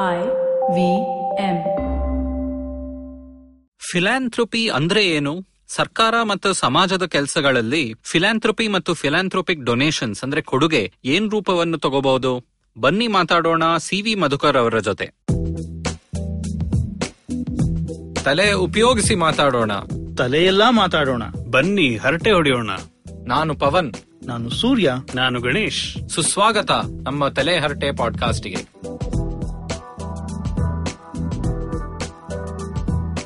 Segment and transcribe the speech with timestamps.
[0.00, 0.26] I
[0.74, 0.96] V
[1.42, 1.56] M.
[3.92, 5.46] Philanthropy ಅಂದ್ರೆ ಏನು?
[5.68, 12.44] ಸರ್ಕಾರ ಮತ್ತು ಸಮಾಜದ ಕೆಲಸಗಳಲ್ಲಿ ಫಿಲಾಂಥ್ರಪಿ ಮತ್ತು ಫಿಲಾಂಥ್ರೋಪಿಕ್ ಡೊನೇಷನ್ಸ್ ಅಂದ್ರೆ ಕೊಡುಗೆ ಏನ್ ರೂಪವನ್ನು ತಗೋಬಹುದು?
[12.78, 15.06] ಬನ್ನಿ ಮಾತಾಡೋಣ ಸಿ ವಿ ಮಧುಕರ್ ಅವರ ಜೊತೆ.
[18.24, 19.72] ತಲೆ ಉಪಯೋಗಿಸಿ ಮಾತಾಡೋಣ.
[20.18, 21.22] ತಲೆಯೆಲ್ಲಾ ಮಾತಾಡೋಣ.
[21.50, 22.70] ಬನ್ನಿ ಹರಟೆ ಹೊಡೆಯೋಣ.
[23.26, 23.94] ನಾನು ಪವನ್.
[24.26, 24.92] ನಾನು ಸೂರ್ಯ.
[25.14, 26.08] ನಾನು ಗಣೇಶ್.
[26.08, 26.70] ಸುಸ್ವಾಗತ
[27.02, 28.56] ನಮ್ಮ ತಲೆ ಹರಟೆ ಪಾಡ್ಕಾಸ್ಟ್ಗೆ.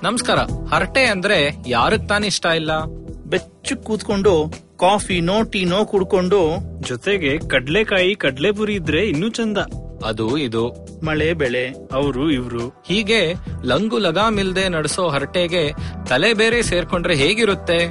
[0.02, 0.38] ನಮಸ್ಕಾರ.
[0.74, 2.84] ಹರಟೆ ಅಂದ್ರೆ ಯಾರಕ್ ತಾನೇ ಇಷ್ಟ ಇಲ್ಲ?
[3.26, 6.40] ಬೆಚ್ಚು ಕೂತ್ಕೊಂಡು ಕಾಫಿನೋ ಟೀನೋ ಕುಡ್ಕೊಂಡು
[6.80, 9.58] ಜೊತೆಗೆ ಕಡ್ಲೆಕಾಯಿ ಕಡ್ಲೆಪುರಿ ಇದ್ರೆ ಇನ್ನೂ ಚಂದ.
[10.04, 10.68] ಅದು ಇದು.
[11.04, 12.82] ಮಳೆ ಬೆಳೆ ಅವರು ಇವ್ರು.
[12.86, 13.34] ಹೀಗೆ
[13.64, 15.72] ಲಂಗು ಲಗಾಮಿಲ್ದೆ ನಡೆಸೋ ಹರಟೆಗೆ
[16.08, 17.86] ತಲೆ ಬೇರೆ ಸೇರ್ಕೊಂಡ್ರೆ ಹೇಗಿರುತ್ತೆ?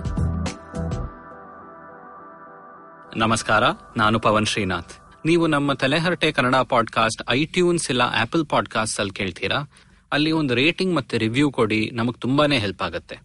[3.19, 3.63] ನಮಸ್ಕಾರ
[3.97, 4.91] ನಾನು ಪವನ್ ಶ್ರೀನಾಥ್.
[5.25, 9.71] ನೀವು ನಮ್ಮ ತಲೆಹರಟೆ ಕನ್ನಡ ಪಾಡ್ಕಾಸ್ಟ್ ಐಟ್ಯೂನ್ಸ್ ಇಲ್ಲ ಆಪಲ್ ಪಾಡ್ಕಾಸ್ಟ್ ಅಲ್ಲಿ ಕೇಳ್ತೀರಾ?
[10.11, 13.19] ಅಲ್ಲಿ ಒಂದು ರೇಟಿಂಗ್ ಮತ್ತೆ ರಿವ್ಯೂ ಕೊಡಿ, ನಮಗೆ ತುಂಬಾನೇ ಹೆಲ್ಪ್ ಆಗುತ್ತೆ.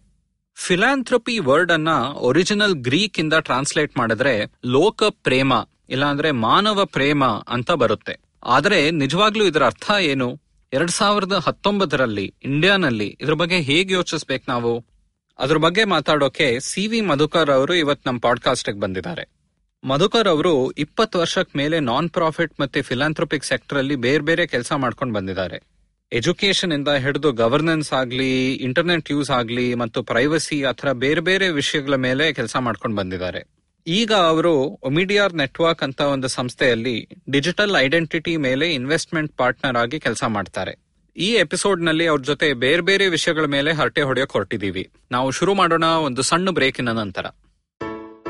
[0.55, 5.53] ಫಿಲಾಂಥ್ರಪಿ ವರ್ಡ್ ಅನ್ನ ಒರಿಜಿನಲ್ ಗ್ರೀಕ್ ಇಂದ ಟ್ರಾನ್ಸ್ಲೇಟ್ ಮಾಡಿದ್ರೆ ಲೋಕ ಪ್ರೇಮ,
[5.89, 8.19] ಇಲ್ಲಾಂದ್ರೆ ಮಾನವ ಪ್ರೇಮ ಅಂತ ಬರುತ್ತೆ.
[8.43, 10.41] ಆದರೆ ನಿಜವಾಗ್ಲೂ ಇದರ ಅರ್ಥ ಏನು?
[10.73, 14.85] ಎರಡ್ ಸಾವಿರದ ಹತ್ತೊಂಬತ್ತರಲ್ಲಿ ಇಂಡಿಯಾನಲ್ಲಿ ಇದ್ರ ಬಗ್ಗೆ ಹೇಗೆ ಯೋಚಿಸ್ಬೇಕು ನಾವು?
[15.39, 19.29] ಅದ್ರ ಬಗ್ಗೆ ಮಾತಾಡೋಕೆ ಸಿ ವಿ ಮಧುಕರ್ ಅವರು ಇವತ್ ನಮ್ ಪಾಡ್ಕಾಸ್ಟ್ ಬಂದಿದ್ದಾರೆ.
[19.83, 25.13] ಮಧುಕರ್ ಅವರು ಇಪ್ಪತ್ತು ವರ್ಷಕ್ ಮೇಲೆ ನಾನ್ ಪ್ರಾಫಿಟ್ ಮತ್ತೆ ಫಿಲಾಂಥ್ರೋಪಿಕ್ ಸೆಕ್ಟರ್ ಅಲ್ಲಿ ಬೇರೆ ಬೇರೆ ಕೆಲಸ ಮಾಡ್ಕೊಂಡು
[25.13, 25.72] ಬಂದಿದ್ದಾರೆ.
[26.17, 28.31] ಎಜುಕೇಶನ್ ಇಂದ ಹಿಡಿದು ಗವರ್ನೆನ್ಸ್ ಆಗ್ಲಿ
[28.67, 33.41] ಇಂಟರ್ನೆಟ್ ಯೂಸ್ ಆಗ್ಲಿ, ಮತ್ತು ಪ್ರೈವಸಿ ಆತರ ಬೇರೆ ಬೇರೆ ವಿಷಯಗಳ ಮೇಲೆ ಕೆಲಸ ಮಾಡ್ಕೊಂಡು ಬಂದಿದ್ದಾರೆ.
[33.87, 34.53] ಈಗ ಅವರು
[34.89, 36.95] ಒಮಿಡಿಯಾರ್ ನೆಟ್ವರ್ಕ್ ಅಂತ ಒಂದು ಸಂಸ್ಥೆಯಲ್ಲಿ
[37.31, 40.73] ಡಿಜಿಟಲ್ ಐಡೆಂಟಿಟಿ ಮೇಲೆ ಇನ್ವೆಸ್ಟ್ಮೆಂಟ್ ಪಾರ್ಟ್ನರ್ ಆಗಿ ಕೆಲಸ ಮಾಡ್ತಾರೆ.
[41.17, 44.83] ಈ ಎಪಿಸೋಡ್ನಲ್ಲಿ ಅವ್ರ ಜೊತೆ ಬೇರೆ ಬೇರೆ ವಿಷಯಗಳ ಮೇಲೆ ಹರಟೆ ಹೊಡೆಯೋಕೆ ಹೊರಟಿದೀವಿ.
[45.11, 47.25] ನಾವು ಶುರು ಮಾಡೋಣ ಒಂದು ಸಣ್ಣ ಬ್ರೇಕಿನ ನಂತರ.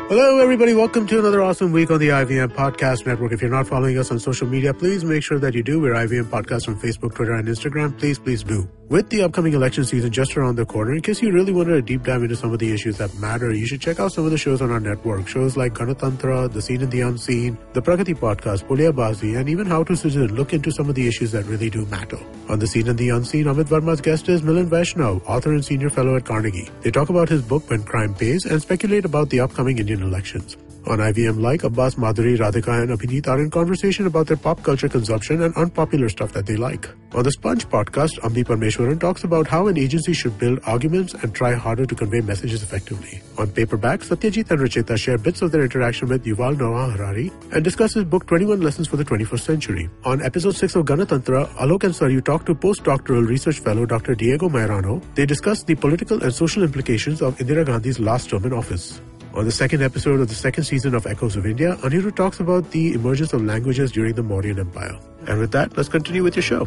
[0.10, 0.74] Hello, everybody.
[0.74, 3.32] Welcome to another awesome week on the IVM Podcast Network.
[3.32, 5.80] If you're not following us on social media, please make sure that you do.
[5.80, 7.98] We're IVM Podcast on Facebook, Twitter, and Instagram.
[7.98, 8.70] Please, please do.
[8.94, 11.82] With the upcoming election season just around the corner, in case you really wanted a
[11.82, 14.30] deep dive into some of the issues that matter, you should check out some of
[14.30, 15.28] the shows on our network.
[15.28, 19.66] Shows like Ganatantra, The Scene and the Unseen, The Pragati Podcast, Pulia Bazi, and even
[19.66, 22.20] How to Citizen look into some of the issues that really do matter.
[22.50, 25.90] On The Scene and the Unseen, Amit Verma's guest is Milan Vaishnav, author and senior
[25.90, 26.70] fellow at Carnegie.
[26.82, 30.56] They talk about his book When Crime Pays and speculate about the upcoming Indian elections.
[30.86, 34.90] On IVM Like, Abbas Madhuri, Radhika, and Abhinit are in conversation about their pop culture
[34.90, 36.90] consumption and unpopular stuff that they like.
[37.14, 41.34] On the Sponge podcast, Ambi Parmeshwaran talks about how an agency should build arguments and
[41.34, 43.22] try harder to convey messages effectively.
[43.38, 47.64] On Paperback, Satyajit and Rachita share bits of their interaction with Yuval Noah Harari and
[47.64, 49.90] discuss his book 21 Lessons for the 21st Century.
[50.04, 54.16] On episode 6 of Ganatantra, Alok and Saryu talk to postdoctoral research fellow Dr.
[54.16, 55.02] Diego Mairano.
[55.16, 59.00] They discuss the political and social implications of Indira Gandhi's last term in office.
[59.34, 62.70] On the second episode of the second season of Echoes of India, Anirudh talks about
[62.72, 64.98] the emergence of languages during the Mauryan Empire.
[65.28, 66.64] And with that, let's continue with your show.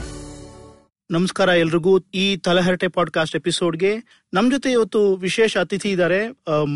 [1.11, 3.91] ನಮಸ್ಕಾರ ಎಲ್ರಿಗೂ ಈ ತಲಹರಟೆ podcast ಎಪಿಸೋಡ್ಗೆ
[4.33, 6.19] ನಮ್ ಜೊತೆ ಇವತ್ತು ವಿಶೇಷ ಅತಿಥಿ ಇದ್ದಾರೆ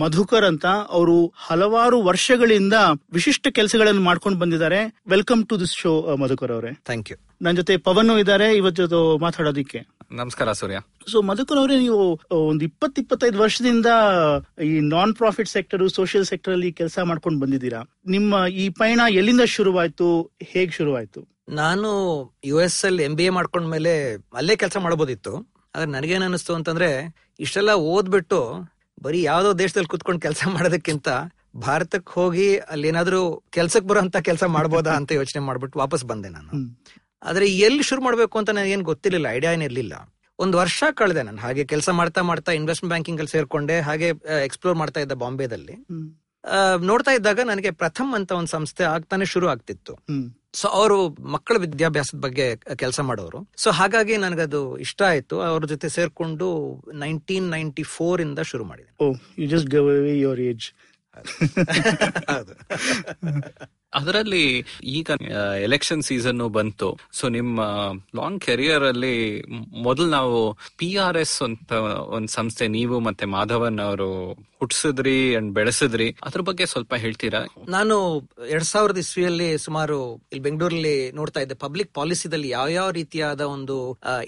[0.03, 0.67] ಮಧುಕರ್ ಅಂತ
[0.99, 2.77] ಅವರು ಹಲವಾರು ವರ್ಷಗಳಿಂದ
[3.13, 8.13] ವಿಶಿಷ್ಟ ಕೆಲಸಗಳನ್ನು ಮಾಡ್ಕೊಂಡು ಬಂದಿದ್ದಾರೆ welcome to this show Madhukar ಅವರೇ ಥ್ಯಾಂಕ್ ಯು ನನ್ನ ಜೊತೆ ಪವನ್
[8.19, 10.79] ಇದ್ದಾರೆ ಇವತ್ತು ಮಾತಾಡೋದಿಕ್ಕೆ ನಮಸ್ಕಾರ ಸೂರ್ಯ.
[11.13, 13.87] ಸೊ ಮಧುಕರ್ ಅವರೇ ನೀವು ಒಂದು ಇಪ್ಪತ್ ಇಪ್ಪತ್ತೈದು ವರ್ಷದಿಂದ
[14.65, 17.81] ಈ non profit sector social sector ಅಲ್ಲಿ ಕೆಲಸ ಮಾಡ್ಕೊಂಡು ಬಂದಿದ್ದೀರಾ?
[18.07, 20.31] ನಿಮ್ಮ ಈ ಪಯಣ ಎಲ್ಲಿಂದ ಶುರುವಾಯ್ತು?
[20.43, 21.21] ಹೇಗ್ ಶುರುವಾಯ್ತು?
[21.49, 21.91] ನಾನು
[22.45, 25.35] ಯು ಎಸ್ ಅಲ್ಲಿ ಎಂ ಬಿ ಎ ಮಾಡ್ಕೊಂಡ್ಮೇಲೆ ಅಲ್ಲೇ ಕೆಲಸ ಮಾಡಬಹುದಿತ್ತು
[25.75, 26.91] ಆದ್ರೆ ನನಗೇನ್ ಅನಿಸ್ತು ಅಂತಂದ್ರೆ
[27.41, 28.41] ಇಷ್ಟೆಲ್ಲ ಓದ್ಬಿಟ್ಟು
[29.03, 31.09] ಬರೀ ಯಾವ್ದೋ ದೇಶದಲ್ಲಿ ಕುತ್ಕೊಂಡು ಕೆಲಸ ಮಾಡೋದಕ್ಕಿಂತ
[31.57, 36.51] ಭಾರತಕ್ಕೆ ಹೋಗಿ ಅಲ್ಲಿ ಏನಾದ್ರೂ ಕೆಲ್ಸಕ್ಕೆ ಬರೋಂತ ಕೆಲಸ ಮಾಡ್ಬೋದಾ ಅಂತ ಯೋಚನೆ ಮಾಡ್ಬಿಟ್ಟು ವಾಪಸ್ ಬಂದೆ ನಾನು.
[37.23, 39.95] ಆದ್ರೆ ಎಲ್ಲಿ ಶುರು ಮಾಡ್ಬೇಕು ಅಂತ ನನಗೆ ಏನು ಗೊತ್ತಿರಲಿಲ್ಲ ಐಡಿಯಾ ಏನಿರಲಿಲ್ಲ
[40.39, 44.09] ಒಂದು ವರ್ಷ ಕಳೆದೆ ನಾನು ಹಾಗೆ ಕೆಲಸ ಮಾಡ್ತಾ ಮಾಡ್ತಾ ಇನ್ವೆಸ್ಟ್ಮೆಂಟ್ ಬ್ಯಾಂಕಿಂಗ್ ಅಲ್ಲಿ ಸೇರ್ಕೊಂಡೆ ಹಾಗೆ
[44.45, 45.75] ಎಕ್ಸ್ಪ್ಲೋರ್ ಮಾಡ್ತಾ ಇದ್ದ ಬಾಂಬೆದಲ್ಲಿ.
[46.91, 49.95] ನೋಡ್ತಾ ಇದ್ದಾಗ ನನಗೆ ಪ್ರಥಮ್ ಅಂತ ಒಂದು ಸಂಸ್ಥೆ ಆಗ್ತಾನೆ ಶುರು ಆಗ್ತಿತ್ತು.
[50.61, 50.97] ಸೊ ಅವರು
[51.35, 52.47] ಮಕ್ಕಳ ವಿದ್ಯಾಭ್ಯಾಸದ ಬಗ್ಗೆ
[52.83, 53.41] ಕೆಲಸ ಮಾಡೋರು.
[53.57, 55.37] ಸೊ ಹಾಗಾಗಿ ನನಗದು ಇಷ್ಟ ಆಯ್ತು.
[55.41, 56.49] ಅವ್ರ ಜೊತೆ ಸೇರ್ಕೊಂಡು
[56.93, 58.91] ನೈನ್ಟೀನ್ ನೈನ್ಟಿ ಫೋರ್ ಇಂದ ಶುರು ಮಾಡಿದೆ.
[59.05, 60.69] ಓ you just gave away your age
[63.99, 64.45] ಅದರಲ್ಲಿ
[64.99, 65.11] ಈಗ
[65.67, 66.91] ಎಲೆಕ್ಷನ್ ಸೀಸನ್ ಬಂತು.
[67.19, 67.61] ಸೊ ನಿಮ್ಮ
[68.19, 69.17] ಲಾಂಗ್ ಕೆರಿಯರ್ ಅಲ್ಲಿ
[69.87, 70.39] ಮೊದಲು ನಾವು
[70.81, 71.73] ಪಿ ಆರ್ ಎಸ್ ಅಂತ
[72.17, 74.11] ಒಂದ್ ಸಂಸ್ಥೆ, ನೀವು ಮತ್ತೆ ಮಾಧವನ್ ಅವರು
[74.61, 76.07] ಹುಟ್ಟಿಸಿದ್ರಿ ಅಂಡ್ ಬೆಳೆಸಿದ್ರಿ.
[76.29, 77.41] ಅದ್ರ ಬಗ್ಗೆ ಸ್ವಲ್ಪ ಹೇಳ್ತೀರಾ?
[77.77, 77.95] ನಾನು
[78.55, 79.97] ಎರಡ್ ಸಾವಿರದ ಇಸ್ವಿಯಲ್ಲಿ ಸುಮಾರು
[80.31, 81.57] ಇಲ್ಲಿ ಬೆಂಗಳೂರಲ್ಲಿ ನೋಡ್ತಾ ಇದ್ದೆ.
[81.65, 83.77] ಪಬ್ಲಿಕ್ ಪಾಲಿಸಿದಲ್ಲಿ ಯಾವ ಯಾವ ರೀತಿಯಾದ ಒಂದು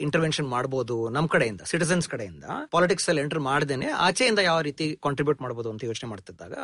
[0.07, 2.45] ಇಂಟರ್ವೆನ್ಷನ್ ಮಾಡಬಹುದು ನಮ್ ಕಡೆಯಿಂದ ಸಿಟಿಸನ್ಸ್ ಕಡೆಯಿಂದ.
[2.77, 6.55] ಪಾಲಿಟಿಕ್ಸ್ ಅಲ್ಲಿ ಎಂಟರ್ ಮಾಡ್ದೇನೆ, ಆಚೆಯಿಂದ ಯಾವ ರೀತಿ ಕಾಂಟ್ರಿಬ್ಯೂಟ್ ಮಾಡಬಹುದು ಅಂತ ಯೋಚನೆ ಮಾಡ್ತಿದ್ದಾಗ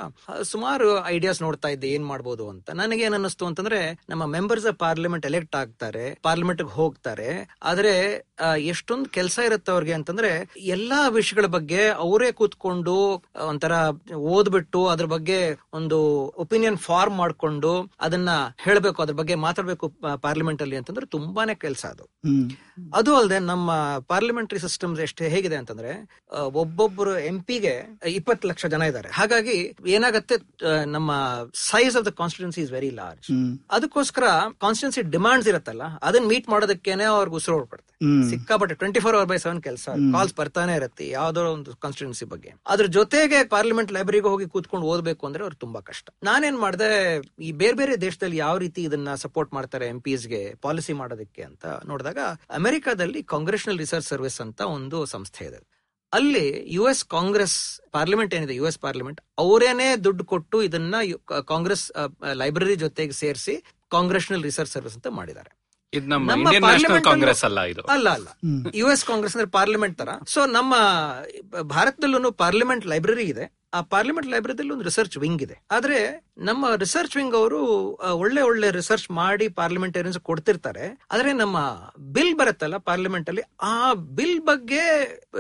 [0.53, 2.69] ಸುಮಾರು ಐಡಿಯಾಸ್ ನೋಡ್ತಾ ಇದ್ದೆ, ಏನ್ ಮಾಡಬಹುದು ಅಂತ.
[2.89, 3.15] ನನಗೆ ಏನ್
[3.47, 7.49] ಅಂತಂದ್ರೆ ನಮ್ಮ ಮೆಂಬರ್ಸ್ ಆಫ್ ಪಾರ್ಲಿಮೆಂಟ್ ಎಲೆಕ್ಟ್ ಆಗ್ತಾರೆ ಪಾರ್ಲಿಮೆಂಟ್ ಹೋಗ್ತಾರೆ.
[7.63, 7.93] ಆದ್ರೆ
[8.69, 10.31] ಎಷ್ಟೊಂದು ಕೆಲಸ ಇರುತ್ತೆ ಅವ್ರಿಗೆ ಅಂತಂದ್ರೆ
[10.77, 12.95] ಎಲ್ಲಾ ವಿಷಯಗಳ ಬಗ್ಗೆ ಅವರೇ ಕೂತ್ಕೊಂಡು
[13.49, 13.73] ಒಂಥರ
[14.35, 15.39] ಓದ್ಬಿಟ್ಟು ಅದ್ರ ಬಗ್ಗೆ
[15.73, 15.99] ಒಂದು
[16.45, 18.31] ಒಪಿನಿಯನ್ ಫಾರ್ಮ್ ಮಾಡ್ಕೊಂಡು ಅದನ್ನ
[18.67, 19.89] ಹೇಳ್ಬೇಕು ಅದ್ರ ಬಗ್ಗೆ ಮಾತಾಡ್ಬೇಕು
[20.27, 22.05] ಪಾರ್ಲಿಮೆಂಟ್ ಅಲ್ಲಿ ಅಂತಂದ್ರೆ ತುಂಬಾನೇ ಕೆಲಸ ಅದು.
[22.95, 23.71] ಅದು ಅಲ್ಲದೆ ನಮ್ಮ
[24.09, 25.93] ಪಾರ್ಲಿಮೆಂಟರಿ ಸಿಸ್ಟಮ್ ಎಷ್ಟು ಹೇಗಿದೆ ಅಂತಂದ್ರೆ
[26.63, 27.75] ಒಬ್ಬೊಬ್ಬರು ಎಂ ಪಿಗೆ
[28.19, 29.09] ಇಪ್ಪತ್ತು ಲಕ್ಷ ಜನ ಇದ್ದಾರೆ.
[29.19, 29.57] ಹಾಗಾಗಿ
[29.97, 30.37] ಏನಾಗತ್ತೆ
[30.97, 31.11] ನಮ್ಮ
[31.71, 33.29] size of the constituency is very large
[33.71, 34.25] ಅದಕ್ಕೋಸ್ಕರ
[34.65, 37.85] ಕಾನ್ಸ್ಟಿಟ್ಯೂನ್ಸಿ ಡಿಮಾಂಡ್ಸ್ ಇರುತ್ತಲ್ಲ ಅದನ್ನ ಮೀಟ್ ಮಾಡೋದಕ್ಕೇನೆ ಅವ್ರಿಗೆ ಉಸಿರು ಹೊಡ್ಬಿಡುತ್ತೆ.
[38.33, 42.51] ಸಿಕ್ಕಾಪಟ್ಟೆ twenty four hour by seven ಕೆಲಸ ಕಾಲ್ಸ್ ಬರ್ತಾನೆ ಇರುತ್ತೆ ಯಾವ್ದೋ ಒಂದು ಕಾನ್ಸ್ಟಿಟ್ಯೂನ್ಸಿ ಬಗ್ಗೆ.
[42.73, 46.07] ಅದ್ರ ಜೊತೆಗೆ ಪಾರ್ಲಿಮೆಂಟ್ ಲೈಬ್ರರಿಗೆ ಹೋಗಿ ಕೂತ್ಕೊಂಡು ಓದ್ಬೇಕು ಅಂದ್ರೆ ಅವ್ರು ತುಂಬಾ ಕಷ್ಟ.
[46.31, 46.91] ನಾನೇನ್ ಮಾಡಿದೆ
[47.49, 50.01] ಈ ಬೇರೆ ಬೇರೆ ದೇಶದಲ್ಲಿ ಯಾವ ರೀತಿ ಇದನ್ನ ಸಪೋರ್ಟ್ ಮಾಡ್ತಾರೆ ಎಂ
[50.35, 52.21] ಗೆ ಪಾಲಿಸಿ ಮಾಡೋದಕ್ಕೆ ಅಂತ ನೋಡಿದಾಗ
[52.61, 55.61] ಅಮೆರಿಕಾದಲ್ಲಿ ಕಾಂಗ್ರೆಷನಲ್ ರಿಸರ್ಚ್ ಸರ್ವಿಸ್ ಅಂತ ಒಂದು ಸಂಸ್ಥೆ ಇದೆ.
[56.13, 57.57] ಅಲ್ಲಿ ಯು ಎಸ್ ಕಾಂಗ್ರೆಸ್
[57.97, 60.95] ಪಾರ್ಲಿಮೆಂಟ್ ಏನಿದೆ ಯು ಎಸ್ ಪಾರ್ಲಿಮೆಂಟ್ ಅವರೇನೆ ದುಡ್ಡು ಕೊಟ್ಟು ಇದನ್ನ
[61.53, 61.85] ಕಾಂಗ್ರೆಸ್
[62.43, 63.55] ಲೈಬ್ರರಿ ಜೊತೆಗೆ ಸೇರಿಸಿ
[63.97, 65.51] ಕಾಂಗ್ರೆಷನಲ್ ರಿಸರ್ಚ್ ಸರ್ವಿಸ್ ಅಂತ ಮಾಡಿದ್ದಾರೆ.
[65.93, 67.83] ಇದು ನಮ್ಮ ಇಂಡಿಯನ್ ನ್ಯಾಷನಲ್ ಕಾಂಗ್ರೆಸ್ ಅಲ್ಲ ಇದು.
[67.83, 68.29] ಅಲ್ಲ ಅಲ್ಲ.
[68.75, 70.09] ಯು ಎಸ್ ಕಾಂಗ್ರೆಸ್ ಅಂದ್ರೆ ಪಾರ್ಲಿಮೆಂಟ್ ತರ.
[70.27, 70.75] ಸೊ ನಮ್ಮ
[71.63, 73.58] ಭಾರತದಲ್ಲೂ ಪಾರ್ಲಿಮೆಂಟ್ ಲೈಬ್ರರಿ ಇದೆ.
[73.75, 75.61] ಆ ಪಾರ್ಲಿಮೆಂಟ್ ಲೈಬ್ರರಿದಲ್ಲಿ ಒಂದು ರಿಸರ್ಚ್ ವಿಂಗ್ ಇದೆ.
[75.71, 77.61] ಆದ್ರೆ ನಮ್ಮ ರಿಸರ್ಚ್ ವಿಂಗ್ ಅವರು
[78.13, 80.99] ಒಳ್ಳೆ ಒಳ್ಳೆ ರಿಸರ್ಚ್ ಮಾಡಿ ಪಾರ್ಲಿಮೆಂಟೇರಿಯನ್ಸ್ ಕೊಡ್ತಿರ್ತಾರೆ.
[81.11, 81.59] ಆದ್ರೆ ನಮ್ಮ
[81.99, 84.85] ಬಿಲ್ ಬರುತ್ತಲ್ಲ ಪಾರ್ಲಿಮೆಂಟ್ ಅಲ್ಲಿ ಆ ಬಿಲ್ ಬಗ್ಗೆ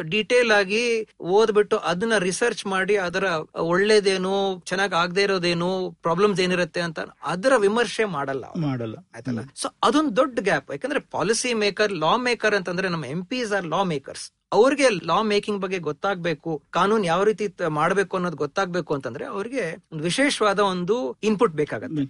[0.00, 7.52] ಡೀಟೇಲ್ ಆಗಿ ಓದ್ಬಿಟ್ಟು ಅದನ್ನ ರಿಸರ್ಚ್ ಮಾಡಿ ಅದರ ಒಳ್ಳೇದೇನು ಚೆನ್ನಾಗಿ ಆಗದೆ ಇರೋದೇನು ಪ್ರಾಬ್ಲಮ್ಸ್ ಏನಿರುತ್ತೆ ಅಂತ ಅದರ
[7.56, 8.44] ವಿಮರ್ಶೆ ಮಾಡಲ್ಲ.
[8.56, 8.96] ಮಾಡಲ್ಲ.
[9.14, 9.40] ಆಯ್ತಲ್ಲ?
[9.54, 13.82] ಸೊ ಅದೊಂದು ದೊಡ್ಡ ಗ್ಯಾಪ್ ಯಾಕಂದ್ರೆ ಪಾಲಿಸಿ ಮೇಕರ್ ಲಾ ಮೇಕರ್ ಅಂತಂದ್ರೆ ನಮ್ಮ MPs or law
[13.82, 17.46] makers ಅವ್ರಿಗೆ ಲಾ ಮೇಕಿಂಗ್ ಬಗ್ಗೆ ಗೊತ್ತಾಗ್ಬೇಕು ಕಾನೂನು ಯಾವ ರೀತಿ
[17.78, 22.04] ಮಾಡಬೇಕು ಅನ್ನೋದು ಗೊತ್ತಾಗ್ಬೇಕು ಅಂತಂದ್ರೆ ಅವ್ರಿಗೆ ಒಂದು ವಿಶೇಷವಾದ ಒಂದು ಇನ್ಪುಟ್ ಬೇಕಾಗತ್ತೆ.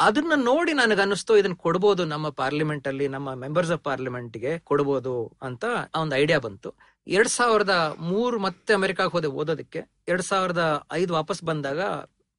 [0.00, 5.64] ಅದನ್ನ ನೋಡಿ ನನಗೆ ಅನಿಸ್ತು ಇದನ್ನ ಕೊಡ್ಬೋದು ನಮ್ಮ ಪಾರ್ಲಿಮೆಂಟ್ ಅಲ್ಲಿ ನಮ್ಮ ಮೆಂಬರ್ಸ್ ಆಫ್ ಪಾರ್ಲಿಮೆಂಟ್ಗೆ ಕೊಡ್ಬೋದು ಅಂತ
[6.02, 6.70] ಒಂದು ಐಡಿಯಾ ಬಂತು.
[7.06, 7.74] ಎರಡ್ ಸಾವಿರದ
[8.12, 9.80] ಮೂರು ಮತ್ತೆ ಅಮೆರಿಕಾಗ್ ಹೋದೆ ಓದೋದಕ್ಕೆ.
[10.08, 11.80] ಎರಡ್ ಸಾವಿರದ ಐದು ವಾಪಸ್ ಬಂದಾಗ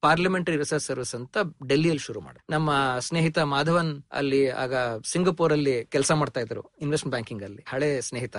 [0.02, 1.36] ಪಾರ್ಲಿಮೆಂಟರಿ ರಿಸರ್ಚ್ ಸರ್ವಿಸ್ ಅಂತ
[1.68, 4.74] ಡೆಲ್ಲಿಯಲ್ಲಿ ಶುರು ಮಾಡಿ ನಮ್ಮ ಸ್ನೇಹಿತ ಮಾಧವನ್ ಅಲ್ಲಿ ಆಗ
[5.12, 8.36] ಸಿಂಗಪುರ್ ಅಲ್ಲಿ ಕೆಲಸ ಮಾಡ್ತಾ ಇದ್ರು ಇನ್ವೆಸ್ಟ್ಮೆಂಟ್ ಬ್ಯಾಂಕಿಂಗ್ ಅಲ್ಲಿ ಹಳೆ ಸ್ನೇಹಿತ.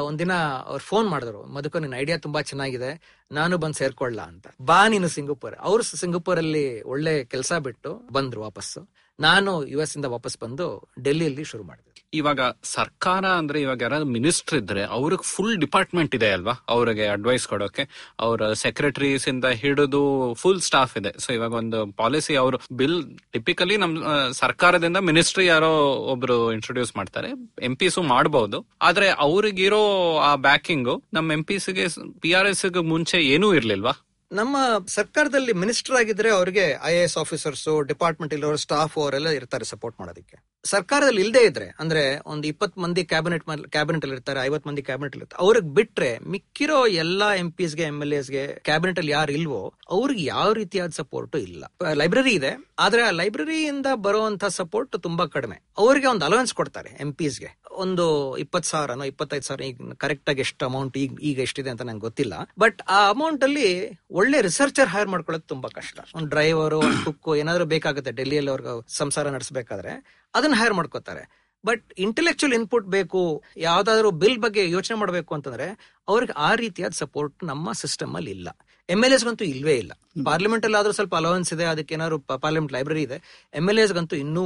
[0.00, 0.32] ಒಂದಿನ
[0.66, 4.46] ಅವ್ರು ಫೋನ್ ಮಾಡಿದ್ರು, ಮಧುಕರ್ ನಿನ್ನ ಐಡಿಯಾ ತುಂಬಾ ಚೆನ್ನಾಗಿದೆ, ನಾನು ಬಂದ್ ಸೇರ್ಕೊಳ್ಳ ಅಂತ.
[4.62, 5.56] ಬಾ ನೀನು ಸಿಂಗಾಪುರ್.
[5.60, 8.88] ಅವ್ರು ಸಿಂಗಾಪುರ್ ಅಲ್ಲಿ ಒಳ್ಳೆ ಕೆಲಸ ಬಿಟ್ಟು ಬಂದ್ರು ವಾಪಸ್ಸು.
[9.20, 11.91] ನಾನು ಯು ಎಸ್ ಇಂದ ವಾಪಸ್ ಬಂದು ಡೆಲ್ಲಿಯಲ್ಲಿ ಶುರು ಮಾಡಿದೆ.
[12.14, 16.64] ಇವಾಗ ಸರ್ಕಾರ ಅಂದ್ರೆ ಇವಾಗ ಯಾರಾದ್ರು ಮಿನಿಸ್ಟರ್ ಇದ್ರೆ ಅವ್ರಿಗೆ ಫುಲ್ ಡಿಪಾರ್ಟ್ಮೆಂಟ್ ಇದೆ ಅಲ್ವಾ?
[16.68, 18.14] ಅವ್ರಿಗೆ ಅಡ್ವೈಸ್ ಕೊಡೋಕೆ.
[18.20, 21.12] ಅವ್ರ ಸೆಕ್ರೆಟರೀಸ್ ಇಂದ ಹಿಡಿದು ಫುಲ್ ಸ್ಟಾಫ್ ಇದೆ.
[21.18, 23.96] ಸೊ ಇವಾಗ ಒಂದು ಪಾಲಿಸಿ ಅವರು ಬಿಲ್ ಟಿಪಿಕಲಿ ನಮ್
[24.32, 27.28] ಸರ್ಕಾರದಿಂದ ಮಿನಿಸ್ಟ್ರಿ ಯಾರೋ ಒಬ್ರು ಇಂಟ್ರೊಡ್ಯೂಸ್ ಮಾಡ್ತಾರೆ.
[27.62, 31.86] ಎಂ ಪಿಸು ಮಾಡಬಹುದು ಆದ್ರೆ ಅವ್ರಿಗಿರೋ ಆ ಬ್ಯಾಕಿಂಗ್ ನಮ್ ಎಂ ಪಿಸ್ಗೆ
[32.20, 33.92] ಪಿ ಆರ್ ಎಸ್ ಮುಂಚೆ ಏನೂ ಇರ್ಲಿಲ್ವಾ?
[34.32, 34.56] ನಮ್ಮ
[34.86, 40.36] ಸರ್ಕಾರದಲ್ಲಿ ಮಿನಿಸ್ಟರ್ ಆಗಿದ್ರೆ ಅವರಿಗೆ I A S officers, department ಇಲ್ಲವರು staff ಅವರೆಲ್ಲ ಇರ್ತಾರೆ ಸಪೋರ್ಟ್ ಮಾಡೋದಕ್ಕೆ.
[40.64, 45.46] ಸರ್ಕಾರದಲ್ಲಿ ಇಲ್ಲದೆ ಇದ್ರೆ, ಅಂದ್ರೆ ಒಂದು ಇಪ್ಪತ್ ಮಂದಿ ಕ್ಯಾಬಿನೆಟ್ ಕ್ಯಾಬಿನೆಟ್ ಅಲ್ಲಿ ಇರ್ತಾರೆ ಐವತ್ ಮಂದಿ ಕ್ಯಾಬಿನೆಟ್ ಇರ್ತಾರೆ,
[45.46, 50.52] ಅವ್ರಿಗೆ ಬಿಟ್ರೆ ಮಿಕ್ಕಿರೋ ಎಲ್ಲಾ ಎಂ ಪಿಸ್ಗೆ ಎಂ ಎಲ್ ಎಸ್ಗೆ ಕ್ಯಾಬಿನೆಟ್ ಅಲ್ಲಿ ಯಾರು ಇಲ್ವೋ, ಅವ್ರಿಗೆ ಯಾವ
[50.52, 51.64] ರೀತಿಯಾದ ಸಪೋರ್ಟ್ ಇಲ್ಲ.
[51.92, 55.62] ಲೈಬ್ರರಿ ಇದೆ, ಆದ್ರೆ ಆ ಲೈಬ್ರರಿಯಿಂದ ಬರುವಂತ ಸಪೋರ್ಟ್ ತುಂಬಾ ಕಡಿಮೆ.
[55.78, 58.04] ಅವರಿಗೆ ಒಂದು ಅಲವೆನ್ಸ್ ಕೊಡ್ತಾರೆ ಎಂ ಪಿಸ್ಗೆ ಒಂದು
[58.38, 62.34] ಇಪ್ಪತ್ತು ಸಾವಿರನೋ ಇಪ್ಪತ್ತೈದು ಸಾವಿರ, ಈಗ ಕರೆಕ್ಟ್ ಆಗಿ ಎಷ್ಟು ಅಮೌಂಟ್ ಈಗ ಈಗ ಎಷ್ಟಿದೆ ಅಂತ ನಂಗೆ ಗೊತ್ತಿಲ್ಲ.
[62.58, 63.68] ಬಟ್ ಆ ಅಮೌಂಟ್ ಅಲ್ಲಿ
[64.10, 65.98] ಒಳ್ಳೆ ರಿಸರ್ಚರ್ ಹೈರ್ ಮಾಡ್ಕೊಳ್ಳೋದು ತುಂಬಾ ಕಷ್ಟ.
[66.16, 68.12] ಒಂದು ಡ್ರೈವರ್ ಒಂದು ಕುಕ್ ಏನಾದ್ರು ಬೇಕಾಗುತ್ತೆ.
[68.12, 69.94] ಡೆಲ್ಲಿಯಲ್ಲಿ ಅವ್ರಿಗೆ ಸಂಸಾರ ನಡೆಸಬೇಕಾದ್ರೆ
[70.34, 71.24] ಅದನ್ನ ಹೈರ್ ಮಾಡ್ಕೋತಾರೆ.
[71.64, 75.68] ಬಟ್ ಇಂಟೆಲೆಕ್ಚುಯಲ್ ಇನ್ಪುಟ್ ಬೇಕು, ಯಾವ್ದಾದ್ರು ಬಿಲ್ ಬಗ್ಗೆ ಯೋಚನೆ ಮಾಡಬೇಕು ಅಂತಂದ್ರೆ
[76.08, 78.48] ಅವ್ರಿಗೆ ಆ ರೀತಿಯಾದ ಸಪೋರ್ಟ್ ನಮ್ಮ ಸಿಸ್ಟಮ್ ಅಲ್ಲಿ ಇಲ್ಲ.
[78.88, 79.92] ಎಂ ಎಲ್ ಎಸ್ಗಂತೂ ಇಲ್ವೇ ಇಲ್ಲ.
[80.28, 83.18] ಪಾರ್ಲಿಮೆಂಟ್ ಅಲ್ಲಿ ಆದ್ರೂ ಸ್ವಲ್ಪ ಅಲೌನ್ಸ್ ಇದೆ ಅದಕ್ಕೆ ಏನಾದ್ರು ಪಾರ್ಲಿಮೆಂಟ್ ಲೈಬ್ರರಿ ಇದೆ.
[83.58, 84.44] ಎಂ ಎಲ್ ಎಸ್ಗಂತೂ ಇನ್ನೂ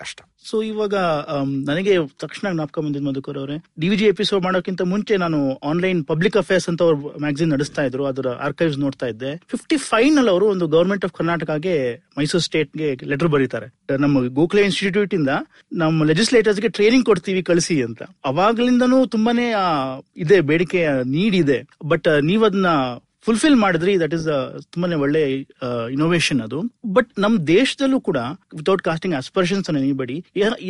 [0.00, 0.18] ಕಷ್ಟ.
[0.48, 0.94] ಸೊ ಇವಾಗ
[1.68, 5.38] ನನಗೆ ತಕ್ಷಣ ಜ್ಞಾಪಕ ಬಂದಿದ್ ಮಧುಕರ್ ಅವರೇ ಡಿವಿಜಿ ಎಪಿಸೋಡ್ ಮಾಡೋಕ್ಕಿಂತ ಮುಂಚೆ ನಾನು
[5.70, 9.32] ಆನ್ಲೈನ್ ಪಬ್ಲಿಕ್ ಅಫೇರ್ಸ್ ಅಂತ ಅವ್ರು ಮ್ಯಾಗಝಿನ್ ನಡೆಸ್ತಾ ಇದ್ರು ಅದರ ಆರ್ಕೈವ್ಸ್ ನೋಡ್ತಾ ಇದ್ದೆ.
[9.54, 11.76] ಫಿಫ್ಟಿ ಫೈವ್ನಲ್ಲಿ ಅವರು ಒಂದು ಗವರ್ಮೆಂಟ್ ಆಫ್ ಕರ್ನಾಟಕಗೆ
[12.18, 13.68] ಮೈಸೂರು ಸ್ಟೇಟ್ಗೆ ಲೆಟರ್ ಬರೀತಾರೆ.
[14.04, 15.34] ನಮ್ಮ ಗೋಖಲೆ ಇನ್ಸ್ಟಿಟ್ಯೂಟ್ ಇಂದ
[15.82, 18.02] ನಮ್ಮ ಲೆಜಿಸ್ಲೇಟರ್ಸ್ಗೆ ಟ್ರೈನಿಂಗ್ ಕೊಡ್ತೀವಿ ಕಳಿಸಿ ಅಂತ.
[18.32, 19.48] ಅವಾಗ್ಲಿಂದನೂ ತುಂಬಾನೇ
[20.16, 20.80] ಇದೆ ಬೇಡಿಕೆ
[21.16, 21.36] ನೀಡಿದೆ.
[21.38, 21.58] ಇದೆ
[21.90, 22.70] ಬಟ್ ನೀವ್ ಅದನ್ನ
[23.28, 24.26] ಫುಲ್ಫಿಲ್ ಮಾಡಿದ್ರಿ ದಟ್ ಇಸ್
[24.72, 25.22] ತುಂಬಾನೇ ಒಳ್ಳೆ
[25.96, 26.60] ಇನೋವೇಷನ್ ಅದು.
[26.96, 28.18] ಬಟ್ ನಮ್ ದೇಶದಲ್ಲೂ ಕೂಡ
[28.60, 30.16] ವಿತೌಟ್ ಕಾಸ್ಟಿಂಗ್ ಅಸ್ಪರ್ಷನ್ಸ್ ಎನಿಬಡಿ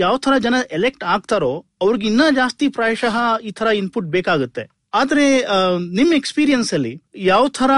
[0.04, 1.52] ಯಾವ ತರ ಜನ ಎಲೆಕ್ಟ್ ಆಗ್ತಾರೋ,
[1.84, 3.16] ಅವ್ರಿಗೆ ಇನ್ನ ಜಾಸ್ತಿ ಪ್ರಾಯಶಃ
[3.48, 4.64] ಈ ತರ ಇನ್ಪುಟ್ ಬೇಕಾಗುತ್ತೆ.
[5.00, 5.24] ಆದ್ರೆ
[5.98, 6.92] ನಿಮ್ ಎಕ್ಸ್ಪೀರಿಯನ್ಸ್ ಅಲ್ಲಿ
[7.30, 7.72] ಯಾವ ತರ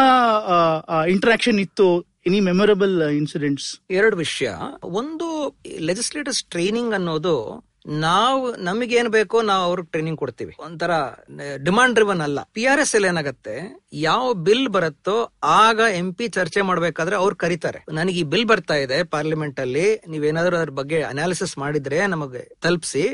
[1.14, 1.86] ಇಂಟ್ರಾಕ್ಷನ್ ಇತ್ತು
[2.28, 3.68] ಎನಿ ಮೆಮೊರಬಲ್ ಇನ್ಸಿಡೆಂಟ್ಸ್
[3.98, 4.50] ಎರಡು ವಿಷಯ.
[5.00, 5.26] ಒಂದು
[5.88, 7.34] ಲೆಜಿಸ್ಲೇಟರ್ಸ್ ಟ್ರೈನಿಂಗ್ ಅನ್ನೋದು
[7.86, 10.54] ನಾವು ನಮಗೇನ್ ಬೇಕೋ ನಾವು ಅವ್ರಿಗೆ ಟ್ರೈನಿಂಗ್ ಕೊಡ್ತೀವಿ.
[10.58, 10.90] ಒಂಥರ
[11.56, 12.38] ಡಿಮಾಂಡ್ ಡ್ರಿವನ್ ಅಲ್ಲ.
[12.52, 13.54] ಪಿ ಆರ್ ಎಸ್ ಅಲ್ಲಿ ಏನಾಗತ್ತೆ,
[13.92, 17.84] ಯಾವ ಬಿಲ್ ಬರುತ್ತೋ ಆಗ ಎಂ ಪಿ ಚರ್ಚೆ ಮಾಡ್ಬೇಕಾದ್ರೆ ಅವ್ರು ಕರೀತಾರೆ.
[17.92, 23.04] ನನಗೆ ಈ ಬಿಲ್ ಬರ್ತಾ ಇದೆ ಪಾರ್ಲಿಮೆಂಟ್ ಅಲ್ಲಿ, ನೀವೇನಾದ್ರೂ ಅದ್ರ ಬಗ್ಗೆ ಅನಾಲಿಸಿಸ್ ಮಾಡಿದ್ರೆ ನಮಗೆ ತಲುಪಿಸಿ.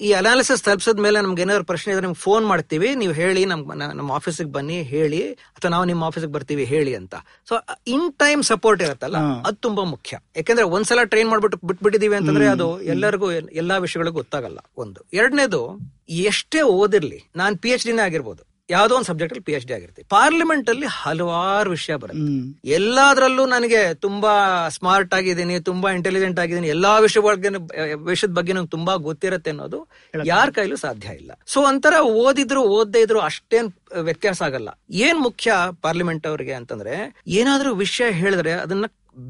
[0.00, 2.94] ಈ ಅನಾಲಿಸಿಸ್ ತಲುಪಿಸಿದ ಮೇಲೆ ನಮ್ಗೆ ಏನಾದ್ರು ಪ್ರಶ್ನೆ ಇದ್ರೆ ನಿಮ್ಗೆ ಫೋನ್ ಮಾಡ್ತೀವಿ.
[2.94, 7.14] ನೀವು ಹೇಳಿ ನಮ್ ನ- ನಮ್ಮ ಆಫೀಸಿಗೆ ಬನ್ನಿ ಹೇಳಿ ಅಥವಾ ನಾವು ನಿಮ್ಮ ಆಫೀಸಿಗೆ ಬರ್ತೀವಿ ಹೇಳಿ ಅಂತ.
[7.48, 7.54] ಸೊ
[7.86, 10.18] ಇನ್ ಟೈಮ್ ಸಪೋರ್ಟ್ ಇರುತ್ತಲ್ಲ ಅದು ತುಂಬಾ ಮುಖ್ಯ.
[10.36, 15.00] ಯಾಕಂದ್ರೆ ಒಂದ್ಸಲ ಟ್ರೈನ್ ಮಾಡ್ಬಿಟ್ಟು ಬಿಟ್ಬಿಟ್ಟಿದೀವಿ ಅಂತಂದ್ರೆ ಅದು ಎಲ್ಲರಿಗೂ ಎಲ್ಲಾ ವಿಷಯಗಳಿಗೂ ಗೊತ್ತಾಗಲ್ಲ ಒಂದು.
[15.12, 18.51] ಎರಡನೇದು ಎಷ್ಟೇ ಓದಿರ್ಲಿ ನಾನ್ ಪಿ ಎಚ್ ಡಿನೇ ಆಗಿರ್ಬೋದು.
[18.74, 20.06] ಯಾವ್ದೋ ಒಂದು ಸಬ್ಜೆಕ್ಟ್ ಅಲ್ಲಿ ಪಿ ಎಚ್ ಡಿ ಆಗಿರ್ತೀವಿ.
[20.16, 22.32] ಪಾರ್ಲಿಮೆಂಟ್ ಅಲ್ಲಿ ಹಲವಾರು ವಿಷಯ ಬರುತ್ತೆ.
[22.78, 24.32] ಎಲ್ಲಾದ್ರಲ್ಲೂ ನನಗೆ ತುಂಬಾ
[24.76, 27.50] ಸ್ಮಾರ್ಟ್ ಆಗಿದ್ದೀನಿ ತುಂಬಾ ಇಂಟೆಲಿಜೆಂಟ್ ಆಗಿದ್ದೀನಿ ಎಲ್ಲಾ ವಿಷಯ ಬಗ್ಗೆ
[28.10, 29.80] ವಿಷಯದ ಬಗ್ಗೆ ನಂಗೆ ತುಂಬಾ ಗೊತ್ತಿರತ್ತೆ ಅನ್ನೋದು
[30.32, 31.32] ಯಾರ ಕೈಲೂ ಸಾಧ್ಯ ಇಲ್ಲ.
[31.52, 33.70] ಸೊ ಒಂಥರ ಓದಿದ್ರು ಓದ್ದೇ ಇದ್ರು ಅಷ್ಟೇನ್
[34.08, 34.70] ವ್ಯತ್ಯಾಸ ಆಗಲ್ಲ.
[35.06, 35.54] ಏನ್ ಮುಖ್ಯ
[35.86, 36.96] ಪಾರ್ಲಿಮೆಂಟ್ ಅವರಿಗೆ ಅಂತಂದ್ರೆ
[37.40, 38.86] ಏನಾದ್ರೂ ವಿಷಯ ಹೇಳಿದ್ರೆ ಅದನ್ನ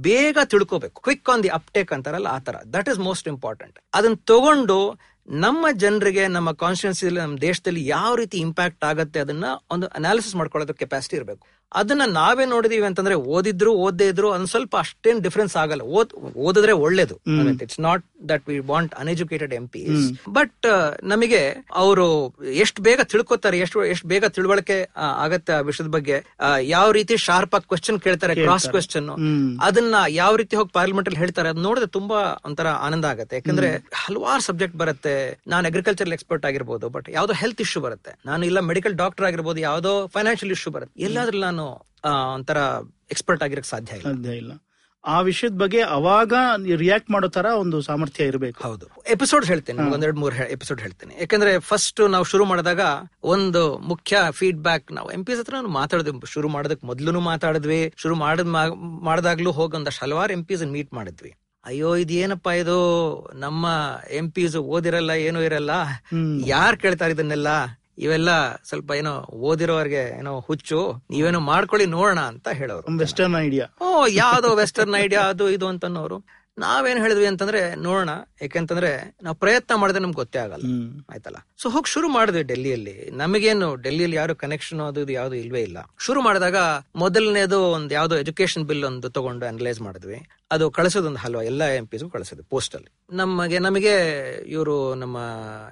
[0.08, 0.98] ಬೇಗ ತಿಳ್ಕೋಬೇಕು.
[1.06, 4.76] ಕ್ವಿಕ್ ಆನ್ ದಿ ಅಪ್ಟೇಕ್ ಅಂತಾರಲ್ಲ ಆ ತರ ದಟ್ ಇಸ್ ಮೋಸ್ಟ್ ಇಂಪಾರ್ಟೆಂಟ್ ಅದನ್ನ ತಗೊಂಡು
[5.28, 11.16] ನಮ್ಮ ಜನರಿಗೆ, ನಮ್ಮ ಕಾನ್ಸ್ಟಿಟ್ಯೂನ್ಸಿ ನಮ್ಮ ದೇಶದಲ್ಲಿ ಯಾವ ರೀತಿ ಇಂಪ್ಯಾಕ್ಟ್ ಆಗುತ್ತೆ ಅದನ್ನ ಒಂದು ಅನಾಲಿಸಿಸ್ ಮಾಡ್ಕೊಳ್ಳೋದು ಕೆಪಾಸಿಟಿ
[11.16, 11.61] ಇರಬೇಕು.
[11.80, 15.82] ಅದನ್ನ ನಾವೇ ನೋಡಿದೀವಿ ಅಂತಂದ್ರೆ ಓದಿದ್ರು ಓದದೇ ಇದ್ರು ಒಂದ್ ಸ್ವಲ್ಪ ಅಷ್ಟೇನ್ ಡಿಫ್ರೆನ್ಸ್ ಆಗಲ್ಲ.
[15.98, 16.12] ಓದ್
[16.46, 17.16] ಓದಿದ್ರೆ ಒಳ್ಳೇದು.
[17.64, 19.82] It's not that we want uneducated M P
[20.38, 20.66] but
[21.12, 21.42] ನಮಗೆ
[21.82, 22.06] ಅವರು
[22.64, 24.78] ಎಷ್ಟು ಬೇಗ ತಿಳ್ಕೊತಾರೆ ಎಷ್ಟು ಎಷ್ಟು ಬೇಗ ತಿಳುವಳಿಕೆ
[25.24, 26.16] ಆಗತ್ತೆ ಆ ವಿಷಯದ ಬಗ್ಗೆ
[26.74, 29.08] ಯಾವ ರೀತಿ ಶಾರ್ಪ್ ಆಗಿ ಕ್ವಶನ್ ಕೇಳ್ತಾರೆ ಕ್ರಾಸ್ ಕ್ವಶನ್
[29.68, 33.36] ಅದನ್ನ ಯಾವ ರೀತಿ ಹೋಗಿ ಪಾರ್ಲಿಮೆಂಟ್ ಅಲ್ಲಿ ಹೇಳ್ತಾರೆ ಅದ್ ನೋಡಿದ್ರೆ ತುಂಬಾ ಒಂಥರ ಆನಂದ ಆಗುತ್ತೆ.
[33.40, 33.70] ಯಾಕಂದ್ರೆ
[34.02, 35.14] ಹಲವಾರು ಸಬ್ಜೆಕ್ಟ್ ಬರುತ್ತೆ.
[35.52, 38.12] ನಾನು ಅಗ್ರಿಕಲ್ಚರ್ ಎಕ್ಸ್ಪರ್ಟ್ ಆಗಿರ್ಬೋದು ಬಟ್ ಯಾವ್ದೋ ಹೆಲ್ತ್ ಇಶ್ಯೂ ಬರುತ್ತೆ.
[38.30, 40.94] ನಾನು ಇಲ್ಲ ಮೆಡಿಕಲ್ ಡಾಕ್ಟರ್ ಆಗಿರ್ಬೋದು ಯಾವ್ದೋ ಫೈನಾನ್ಷಿಯಲ್ ಇಶ್ಯೂ ಬರುತ್ತೆ.
[41.08, 41.61] ಎಲ್ಲಾದ್ರೂ ನಾನು
[42.04, 42.56] ಆ, ಒಂಥರ
[43.10, 44.14] ಎಕ್ಸ್ಪರ್ಟ್ ಆಗಿರಕ್ ಸಾಧ್ಯ ಇಲ್ಲ.
[44.14, 44.52] ಸಾಧ್ಯ ಇಲ್ಲ.
[45.04, 46.32] ಆ ವಿಷಯದ ಬಗ್ಗೆ ಅವಾಗ
[46.76, 48.62] ರಿಯಾಕ್ಟ್ ಮಾಡೋ ತರ ಒಂದು ಸಾಮರ್ಥ್ಯ ಇರಬೇಕು.
[48.62, 48.86] ಹೌದು.
[49.10, 49.82] ಎಪಿಸೋಡ್ ಹೇಳ್ತೇನೆ.
[49.82, 51.16] ಒಂದೆರಡು ಮೂರು ಎಪಿಸೋಡ್ ಹೇಳ್ತೇನೆ.
[51.20, 52.80] ಯಾಕಂದ್ರೆ ಫಸ್ಟ್ ನಾವು ಶುರು ಮಾಡಿದಾಗ
[53.22, 57.94] ಒಂದು ಮುಖ್ಯ ಫೀಡ್ಬ್ಯಾಕ್ ನಾವು ಎಂ ಪಿ ಹತ್ರ ಮಾತಾಡಿದ್ವಿ ಶುರು ಮಾಡೋದಕ್ಕೆ ಮೊದ್ಲು ಮಾತಾಡಿದ್ವಿ.
[57.96, 58.46] ಶುರು ಮಾಡಿದ್
[59.00, 61.34] ಮಾಡಿದಾಗ್ಲೂ ಹೋಗಿ ಒಂದಷ್ಟು ಹಲವಾರು ಎಂ ಪಿಸ್ ಮೀಟ್ ಮಾಡಿದ್ವಿ.
[61.64, 63.30] ಅಯ್ಯೋ ಇದೇನಪ್ಪ ಇದು?
[63.34, 63.66] ನಮ್ಮ
[64.10, 65.70] ಎಂ ಪಿಸ್ ಓದಿರಲ್ಲ ಏನೂ ಇರಲ್ಲ.
[66.44, 67.48] ಯಾರ್ ಕೇಳ್ತಾರೆ ಇದನ್ನೆಲ್ಲ?
[67.98, 72.98] ಇವೆಲ್ಲ ಸ್ವಲ್ಪ ಏನೋ ಓದಿರೋರ್ಗೆ ಏನೋ ಹುಚ್ಚು ನೀವೇನೋ ಮಾಡ್ಕೊಳ್ಳಿ ನೋಡೋಣ ಅಂತ ಹೇಳೋರು.
[72.98, 76.42] ವೆಸ್ಟರ್ನ್ ಐಡಿಯಾ ಓ ಯಾವ್ದೋ ವೆಸ್ಟರ್ನ್ ಐಡಿಯಾ ಅದು ಇದು ಅಂತನ್ನೋರು.
[76.58, 78.10] ನಾವೇನ್ ಹೇಳಿದ್ವಿ ಅಂತಂದ್ರೆ ನೋಡೋಣ
[78.42, 80.62] ಯಾಕೆಂತಂದ್ರೆ ನಾವು ಪ್ರಯತ್ನ ಮಾಡಿದ್ರೆ ನಮ್ಗೆ ಗೊತ್ತೇ ಆಗಲ್ಲ.
[81.10, 81.36] ಆಯ್ತಲ್ಲ?
[81.58, 83.10] ಸೊ ಹೋಗಿ ಶುರು ಮಾಡಿದ್ವಿ ಡೆಲ್ಲಿಯಲ್ಲಿ.
[83.10, 85.78] ನಮಗೇನು ಡೆಲ್ಲಿಯಲ್ಲಿ ಯಾರು ಕನೆಕ್ಷನ್ ಅದು ಇದು ಯಾವ್ದು ಇಲ್ವೇ ಇಲ್ಲ.
[85.98, 86.56] ಶುರು ಮಾಡಿದಾಗ
[86.96, 90.28] ಮೊದಲನೇದು ಒಂದು ಯಾವ್ದೋ ಎಜುಕೇಶನ್ ಬಿಲ್ ಒಂದು ತಗೊಂಡು ಅನಲೈಸ್ ಮಾಡಿದ್ವಿ.
[90.52, 92.90] ಅದು ಕಳಿಸೋದೊಂದು ಹಲ್ವಾ ಎಲ್ಲ ಎಂ ಪಿಸ್ ಕಳಿಸೋದು ಪೋಸ್ಟ್ ಅಲ್ಲಿ.
[93.12, 93.94] ನಮಗೆ ನಮಗೆ
[94.46, 95.18] ಇವರು ನಮ್ಮ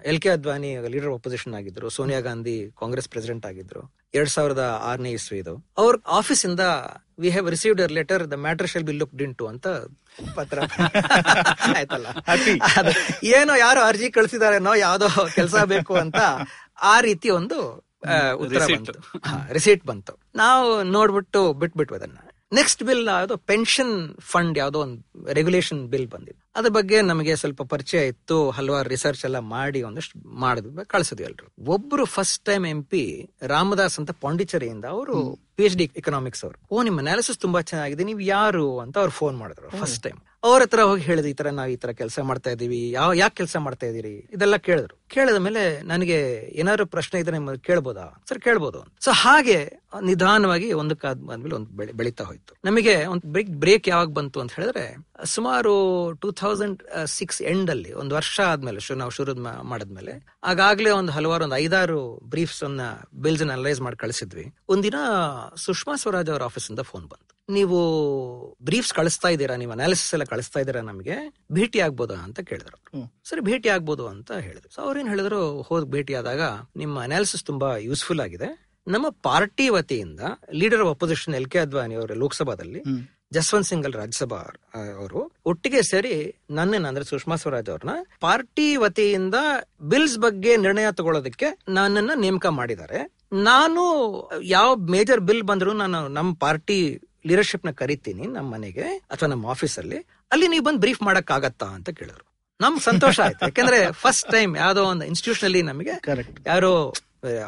[0.05, 3.83] L K Advani leader opposition ಆಗಿದ್ರು ಸೋನಿಯಾ ಗಾಂಧಿ ಕಾಂಗ್ರೆಸ್ ಪ್ರೆಸಿಡೆಂಟ್ ಆಗಿದ್ರು
[4.15, 5.55] ಎರಡ್ ಸಾವಿರದ ಆರನೇ ಇಸ್ವಿ ಇದು.
[5.79, 6.61] ಅವ್ರ ಆಫೀಸ್ ಇಂದ
[7.19, 9.67] we have received our letter the matter shall be looked into ಅಂತ
[10.37, 10.59] ಪತ್ರ.
[11.77, 12.07] ಆಯ್ತಲ್ಲ.
[13.25, 16.17] ಏನೋ ಯಾರು ಅರ್ಜಿ ಕಳಿಸಿದಾರೇನೋ ಯಾವ್ದೋ ಕೆಲಸ ಬೇಕು ಅಂತ
[16.83, 17.59] ಆ ರೀತಿ ಒಂದು
[18.37, 18.93] ಉತ್ತರ ಬಂತು.
[19.53, 20.13] ರಿಸೀಟ್ ಬಂತು.
[20.35, 22.19] ನಾವು ನೋಡ್ಬಿಟ್ಟು ಬಿಟ್ಬಿಟ್ವಿ ಅದನ್ನ.
[22.53, 23.37] ನೆಕ್ಸ್ಟ್ ಬಿಲ್ ಯಾವುದೋ?
[23.37, 26.53] ಪೆನ್ಷನ್ ಫಂಡ್ ಯಾವುದೋ ಒಂದು ರೆಗ್ಯುಲೇಷನ್ ಬಿಲ್ ಬಂದಿದೆ.
[26.57, 28.51] ಅದ್ರ ಬಗ್ಗೆ ನಮಗೆ ಸ್ವಲ್ಪ ಪರಿಚಯ ಇತ್ತು.
[28.51, 30.85] ಹಲವಾರು ರಿಸರ್ಚ್ ಎಲ್ಲ ಮಾಡಿ ಒಂದಷ್ಟು ಮಾಡಿದ್ವಿ.
[30.87, 31.71] ಕಳಿಸಿದ್ವಿ ಎಲ್ರು.
[31.71, 36.75] ಒಬ್ರು first time M P Ramadas ಅಂತ ಪಾಂಡಿಚೇರಿಯಿಂದ ಅವರು ಪಿ ಎಚ್ ಡಿ ಎಕನಾಮಿಕ್ಸ್ ಅವರು.
[36.75, 38.05] ಓ ನಿಮ್ಮ ಅನಾಲಿಸಿಸ್ ತುಂಬಾ ಚೆನ್ನಾಗಿದೆ.
[38.05, 41.71] ನೀವು ಯಾರು ಅಂತ ಅವ್ರು ಫೋನ್ ಮಾಡಿದ್ರು ಫಸ್ಟ್ ಟೈಮ್ ಅವ್ರ ಹತ್ರ ಹೋಗಿ ಹೇಳಿದ್ರು ಈ ತರ ನಾವು
[41.71, 42.91] ಈ ತರ ಕೆಲಸ ಮಾಡ್ತಾ ಇದೀವಿ.
[42.91, 44.29] ಯಾವ ಯಾಕೆ ಕೆಲಸ ಮಾಡ್ತಾ ಇದೀರಿ?
[44.33, 45.00] ಇದೆಲ್ಲ ಕೇಳಿದ್ರು.
[45.11, 46.19] ಕೇಳಿದ ಮೇಲೆ ನನಗೆ
[46.53, 48.05] ಏನಾದ್ರು ಪ್ರಶ್ನೆ ಇದ್ರೆ ನಿಮ್ಮ ಕೇಳ್ಬೋದಾ?
[48.29, 49.57] ಸರ್ ಕೇಳ್ಬೋದು ಸೊ ಹಾಗೆ
[50.03, 52.53] ನಿಧಾನವಾಗಿ ಒಂದಕ್ಕಾದ್ ಬಂದ್ಮೇಲೆ ಒಂದು ಬೆಳೆ ಬೆಳೀತಾ ಹೋಯ್ತು.
[52.65, 54.85] ನಮಗೆ ಒಂದು ಬ್ರೇಕ್ ಬ್ರೇಕ್ ಯಾವಾಗ ಬಂತು ಅಂತ ಹೇಳಿದ್ರೆ
[55.25, 55.73] ಸುಮಾರು
[56.21, 60.15] ಟೂ ಥೌಸಂಡ್ ಸಿಕ್ಸ್ ಎಂಡ್ ಅಲ್ಲಿ ಒಂದು ವರ್ಷ ಆದ್ಮೇಲೆ ಶು- ನಾವು ಶುರು ಮಾಡಿದ್ಮೇಲೆ
[60.45, 62.81] ಆಗಾಗ್ಲೇ ಒಂದು ಹಲವಾರು ಒಂದು ಐದಾರು ಬ್ರೀಫ್ಸ್ ಅನ್ನ
[63.15, 64.47] ಬಿಲ್ಸ್ ಅನಲೈಸ್ ಮಾಡಿ ಕಳಿಸಿದ್ವಿ.
[64.69, 64.95] ಒಂದಿನ
[65.57, 67.27] ಸುಷ್ಮಾ ಸ್ವರಾಜ್ ಅವರ ಆಫೀಸ್ ಇಂದ ಫೋನ್ ಬಂತು.
[67.49, 67.79] ನೀವು
[68.63, 69.57] ಬ್ರೀಫ್ಸ್ ಕಳಿಸ್ತಾ ಇದ್ದೀರಾ?
[69.57, 71.15] ನೀವು ಅನಾಲಿಸಿಸ್ ಎಲ್ಲ ಕಳಿಸ್ತಾ ಇದ್ದೀರಾ ನಮಗೆ?
[71.53, 72.79] ಭೇಟಿ ಆಗ್ಬೋದಾ ಅಂತ ಕೇಳಿದ್ರು
[73.25, 74.75] ಸರಿ ಭೇಟಿ ಆಗ್ಬೋದು ಅಂತ ಹೇಳಿದ್ರು.
[74.75, 76.43] ಸೊ ಅವ್ರೇನ್ ಹೇಳಿದ್ರು ಹೋದ್ ಭೇಟಿ ಆದಾಗ
[76.81, 78.49] ನಿಮ್ಮ ಅನಾಲಿಸಿಸ್ ತುಂಬಾ ಯೂಸ್ಫುಲ್ ಆಗಿದೆ.
[78.87, 80.23] ನಮ್ಮ ಪಾರ್ಟಿ ವತಿಯಿಂದ
[80.61, 82.81] leader of opposition L K Advani ಅವರ ಲೋಕಸಭಾದಲ್ಲಿ.
[83.33, 84.41] ಜಸ್ವಂತ್ ಸಿಂಗಲ್ ರಾಜ್ಯಸಭಾ
[85.01, 86.15] ಅವರು ಒಟ್ಟಿಗೆ ಸೇರಿ
[86.51, 89.37] ನನ್ನನ್ನ ಅಂದ್ರೆ ಸುಷ್ಮಾ ಸ್ವರಾಜ್ ಅವ್ರನ್ನ ಪಾರ್ಟಿ ವತಿಯಿಂದ
[89.93, 93.01] ಬಿಲ್ಸ್ ಬಗ್ಗೆ ನಿರ್ಣಯ ತಗೊಳ್ಳೋದಕ್ಕೆ ನನ್ನನ್ನ ನೇಮಕ ಮಾಡಿದ್ದಾರೆ.
[93.51, 93.83] ನಾನು
[94.57, 96.79] ಯಾವ ಮೇಜರ್ ಬಿಲ್ ಬಂದ್ರು ನಾನು ನಮ್ಮ ಪಾರ್ಟಿ
[97.27, 99.99] ಲೀಡರ್ಶಿಪ್ನ ಕರಿತೀನಿ ನಮ್ಮ ಮನೆಗೆ ಅಥವಾ ನಮ್ಮ ಆಫೀಸಲ್ಲಿ.
[99.99, 102.25] ಅಲ್ಲಿ ಅಲ್ಲಿ ನೀವು ಬಂದು ಬ್ರೀಫ್ ಮಾಡಕ್ಕಾಗತ್ತಾ ಅಂತ ಕೇಳಿದ್ರು.
[102.65, 103.41] ನಮ್ ಸಂತೋಷ ಆಯ್ತು.
[103.49, 105.95] ಯಾಕಂದ್ರೆ ಫಸ್ಟ್ ಟೈಮ್ ಯಾವ್ದೋ ಒಂದು ಇನ್ಸ್ಟಿಟ್ಯೂಷನ್ ಅಲ್ಲಿ ನಮಗೆ
[106.53, 106.73] ಯಾರೋ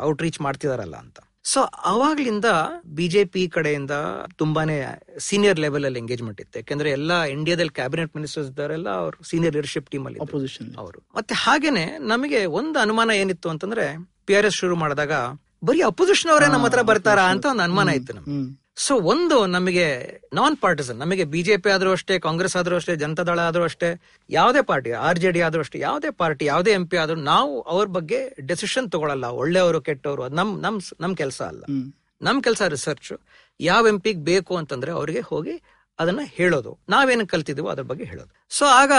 [0.09, 1.19] ಔಟ್ ರೀಚ್ ಮಾಡ್ತಿದಾರಲ್ಲ ಅಂತ.
[1.53, 2.49] ಸೊ ಅವಾಗ್ಲಿಂದ
[2.99, 3.95] ಬಿಜೆಪಿ ಕಡೆಯಿಂದ
[4.41, 4.77] ತುಂಬಾನೇ
[5.29, 6.57] ಸೀನಿಯರ್ ಲೆವೆಲ್ ಅಲ್ಲಿ ಎಂಗೇಜ್ಮೆಂಟ್ ಇತ್ತು.
[6.61, 10.21] ಯಾಕಂದ್ರೆ ಎಲ್ಲ ಇಂಡಿಯಾದಲ್ಲಿ ಕ್ಯಾಬಿನೆಟ್ ಮಿನಿಸ್ಟರ್ಸ್ ಇದ್ದಾರೆಲ್ಲ ಅವರು ಸೀನಿಯರ್ ಲೀಡರ್ಶಿಪ್ ಟೀಮ್ ಅಲ್ಲಿ
[10.83, 10.99] ಅವರು.
[11.19, 13.87] ಮತ್ತೆ ಹಾಗೇನೆ ನಮಗೆ ಒಂದು ಅನುಮಾನ ಏನಿತ್ತು ಅಂತಂದ್ರೆ
[14.27, 15.13] ಪಿ ಆರ್ ಎಸ್ ಶುರು ಮಾಡಿದಾಗ
[15.69, 18.39] ಬರೀ ಅಪೋಸಿಷನ್ ಅವರೇ ನಮ್ಮ ಹತ್ರ ಬರ್ತಾರಾ ಅಂತ ಒಂದು ಅನುಮಾನ ಇತ್ತು ನಮ್ಗೆ.
[18.85, 19.87] ಸೊ ಒಂದು ನಮಗೆ
[20.39, 23.89] ನಾನ್ ಪಾರ್ಟಿಸನ್ ನಮಗೆ ಬಿಜೆಪಿ ಆದ್ರೂ ಅಷ್ಟೇ ಕಾಂಗ್ರೆಸ್ ಆದ್ರೂ ಅಷ್ಟೇ ಜನತಾದಳ ಆದ್ರೂ ಅಷ್ಟೇ
[24.31, 27.87] ಯಾವುದೇ ಪಾರ್ಟಿ ಆರ್ ಜೆ ಡಿ ಆದ್ರೂ ಅಷ್ಟೇ ಯಾವುದೇ ಪಾರ್ಟಿ ಯಾವುದೇ ಎಂ ಪಿ ಆದ್ರೂ ನಾವು ಅವ್ರ
[27.97, 28.19] ಬಗ್ಗೆ
[28.51, 29.27] ಡೆಸಿಷನ್ ತಗೊಳಲ್ಲ.
[29.43, 31.63] ಒಳ್ಳೆಯವರು ಕೆಟ್ಟವರು ಅದು ನಮ್ ನಮ್ ನಮ್ ಕೆಲಸ ಅಲ್ಲ.
[32.21, 33.13] ನಮ್ ಕೆಲಸ ರಿಸರ್ಚ್
[33.61, 35.55] ಯಾವ ಎಂ ಪಿಗ್ ಬೇಕು ಅಂತಂದ್ರೆ ಅವರಿಗೆ ಹೋಗಿ
[35.99, 36.73] ಅದನ್ನ ಹೇಳೋದು.
[36.89, 38.31] ನಾವೇನು ಕಲ್ತಿದೀವೋ ಅದ್ರ ಬಗ್ಗೆ ಹೇಳೋದು.
[38.51, 38.93] ಸೊ ಆಗ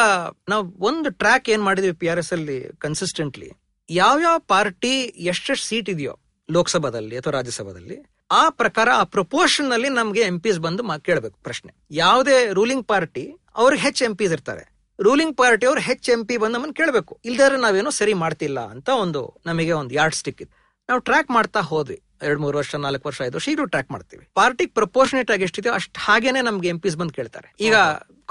[0.51, 3.49] ನಾವು ಒಂದು ಟ್ರ್ಯಾಕ್ ಏನ್ ಮಾಡಿದ್ವಿ ಪಿ ಆರ್ ಎಸ್ ಅಲ್ಲಿ ಕನ್ಸಿಸ್ಟೆಂಟ್ಲಿ
[3.89, 4.95] ಯಾವ್ಯಾವ ಪಾರ್ಟಿ
[5.31, 6.13] ಎಷ್ಟೆಷ್ಟು ಸೀಟ್ ಇದೆಯೋ
[6.49, 7.97] ಲೋಕಸಭಾದಲ್ಲಿ ಅಥವಾ ರಾಜ್ಯಸಭಾದಲ್ಲಿ
[8.39, 11.71] ಆ ಪ್ರಕಾರ ಆ ಪ್ರಪೋರ್ಷನ್ನಲ್ಲಿ ನಮ್ಗೆ ಎಂ ಪಿಸ್ ಬಂದು ಕೇಳಬೇಕು ಕೇಳ್ಬೇಕು ಪ್ರಶ್ನೆ.
[12.01, 13.23] ಯಾವುದೇ ರೂಲಿಂಗ್ ಪಾರ್ಟಿ
[13.61, 14.63] ಅವ್ರಿಗೆ ಹೆಚ್ ಎಂ ಪಿಸ್ ಇರ್ತಾರೆ.
[14.99, 17.13] ರೂಲಿಂಗ್ ಪಾರ್ಟಿ ಅವ್ರು ಹೆಚ್ ಎಂ ಪಿ ಬಂದು ನಮ್ಮನ್ನು ಕೇಳಬೇಕು.
[17.29, 20.55] ಇಲ್ದಾರೆ ನಾವೇನೋ ಸರಿ ಮಾಡ್ತಿಲ್ಲ ಅಂತ ಒಂದು ನಮಗೆ ಒಂದು ಯಾರ್ಡ್ ಸ್ಟಿಕ್ ಇತ್ತು.
[20.89, 21.97] ನಾವು ಟ್ರ್ಯಾಕ್ ಮಾಡ್ತಾ ಹೋದ್ವಿ.
[22.27, 24.23] ಎರಡ್ ಮೂರು ವರ್ಷ ನಾಲ್ಕು ವರ್ಷ ಐದು ವರ್ಷ ಈಗಲೂ ಟ್ರ್ಯಾಕ್ ಮಾಡ್ತೀವಿ.
[24.39, 27.47] ಪಾರ್ಟಿಗೆ ಪ್ರಪೋರ್ಷನೇಟ್ ಆಗಿ ಎಷ್ಟಿದೆಯೋ ಅಷ್ಟು ಹಾಗೇನೆ ನಮ್ಗೆ ಎಂ ಪಿಸ್ ಬಂದು ಕೇಳ್ತಾರೆ.
[27.67, 27.75] ಈಗ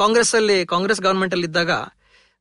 [0.02, 1.72] ಕಾಂಗ್ರೆಸ್ ಅಲ್ಲಿ ಕಾಂಗ್ರೆಸ್ ಗವರ್ಮೆಂಟ್ ಅಲ್ಲಿ ಇದ್ದಾಗ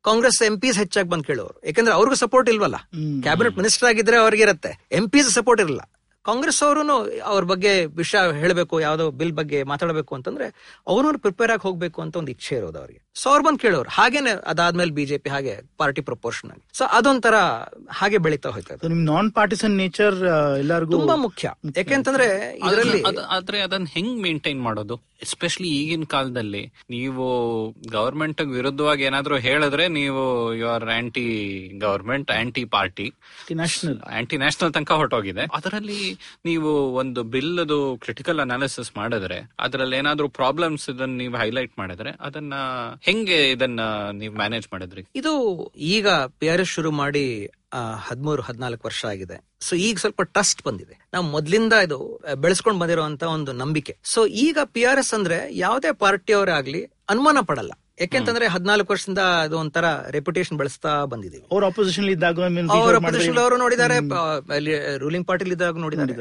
[0.05, 1.55] ಕಾಂಗ್ರೆಸ್ ಎಂ ಪಿಸ್ ಹೆಚ್ಚಾಗಿ ಬಂದು ಕೇಳೋರು.
[1.67, 2.77] ಯಾಕಂದ್ರೆ ಅವ್ರಿಗೂ ಸಪೋರ್ಟ್ ಇಲ್ವಲ್ಲ?
[3.25, 5.83] ಕ್ಯಾಬಿನೆಟ್ ಮಿನಿಸ್ಟರ್ ಆಗಿದ್ರೆ ಅವ್ರಿಗೆ ಇರುತ್ತೆ ಎಂ ಪಿಸ್ ಸಪೋರ್ಟ್ ಇರಲ್ಲ.
[6.25, 6.81] ಕಾಂಗ್ರೆಸ್ ಅವರು
[7.21, 10.45] ಅವ್ರ ಬಗ್ಗೆ ವಿಷಯ ಹೇಳಬೇಕು ಯಾವ್ದೋ ಬಿಲ್ ಬಗ್ಗೆ ಮಾತಾಡಬೇಕು ಅಂತಂದ್ರೆ
[10.87, 13.01] ಅವ್ರವ್ರು ಪ್ರಿಪೇರ್ ಆಗಿ ಹೋಗ್ಬೇಕು ಅಂತ ಒಂದು ಇಚ್ಛೆ ಇರೋದು ಅವ್ರಿಗೆ.
[13.15, 13.89] ಸೊ ಅವ್ರು ಬಂದು ಕೇಳೋರು.
[13.89, 17.35] ಹಾಗೇನೆ ಅದಾದ್ಮೇಲೆ ಬಿಜೆಪಿ ಹಾಗೆ ಪಾರ್ಟಿ ಪ್ರಪೋರ್ಷನ್ ಆಗಿ ಸೊ ಅದೊಂಥರ
[17.89, 20.15] ಹಾಗೆ ಬೆಳೀತಾ ಹೋಯ್ತಾ ನಿಮ್ ನಾನ್ ಪಾರ್ಟಿಸನ್ ನೇಚರ್
[20.57, 21.51] ಎಲ್ಲರಿಗೂ ತುಂಬಾ ಮುಖ್ಯ.
[21.77, 25.11] ಯಾಕೆಂತಂದ್ರೆ ಇದರಲ್ಲಿ ಅದ್- ಆದ್ರೆ ಅದನ್ನ ಹೆಂಗ್ ಮೇಂಟೈನ್ ಮಾಡೋದು?
[25.21, 27.25] ಎಸ್ಪೆಷಲಿ ಈಗಿನ ಕಾಲದಲ್ಲಿ ನೀವು
[27.91, 31.25] ಗವರ್ಮೆಂಟ್ ವಿರುದ್ಧವಾಗಿ ಏನಾದ್ರು ಹೇಳಿದ್ರೆ ನೀವು you are anti
[31.79, 33.13] government anti party
[33.51, 35.41] national anti national ತನಕ ಹೊರಟೋಗಿದೆ.
[35.53, 36.10] ಅದರಲ್ಲಿ
[36.45, 42.53] ನೀವು ಒಂದು ಬಿಲ್ ಅದು ಕ್ರಿಟಿಕಲ್ ಅನಾಲಿಸಿಸ್ ಮಾಡಿದ್ರೆ, ಅದರಲ್ಲಿ ಏನಾದ್ರೂ ಪ್ರಾಬ್ಲಮ್ಸ್ ಇದನ್ನ ನೀವು ಹೈಲೈಟ್ ಮಾಡಿದ್ರೆ, ಅದನ್ನ
[43.01, 43.79] ಹೆಂಗೆ ಇದನ್ನ
[44.11, 45.05] ನೀವು ಮ್ಯಾನೇಜ್ ಮಾಡಿದ್ರಿ?
[45.15, 47.49] ಇದು ಈಗ ಪಿ ಆರ್ ಎಸ್ ಶುರು ಮಾಡಿ
[47.95, 49.51] ಹದಿಮೂರು, ಹದಿನಾಲ್ಕು ವರ್ಷ ಆಗಿದೆ.
[49.59, 51.07] ಸೊ ಈಗ ಸ್ವಲ್ಪ ಟ್ರಸ್ಟ್ ಬಂದಿದೆ.
[51.13, 53.97] ನಾವು ಮೊದ್ಲಿಂದ ಇದು ಬೆಳೆಸ್ಕೊಂಡು ಬಂದಿರುವಂತ ಒಂದು ನಂಬಿಕೆ.
[54.03, 57.71] ಸೊ ಈಗ ಪಿ ಆರ್ ಎಸ್ ಅಂದ್ರೆ ಯಾವುದೇ ಪಾರ್ಟಿಯವರೇ ಆಗ್ಲಿ ಅನುಮಾನ ಪಡಲ್ಲ.
[57.99, 62.39] ಯಾಕೆಂತಂದ್ರೆ ಹದಿನಾಲ್ಕು ವರ್ಷದಿಂದ ಅದು ಒಂಥರ ರೆಪ್ಯುಟೇಷನ್ ಬೆಳೆಸ್ತಾ ಬಂದಿದೆ ಅವ್ರ ಅಪೋಸಿಷನ್ ಇದ್ದಾಗ
[62.71, 63.97] ಅವ್ರ ಅಪೋಸಿಷನ್ ಅವರು ನೋಡಿದ್ದಾರೆ
[64.97, 66.13] ರೂಲಿಂಗ್ ಪಾರ್ಟಿಲ್ ಇದ್ದಾಗ ನೋಡಿದ್ದಾರೆ.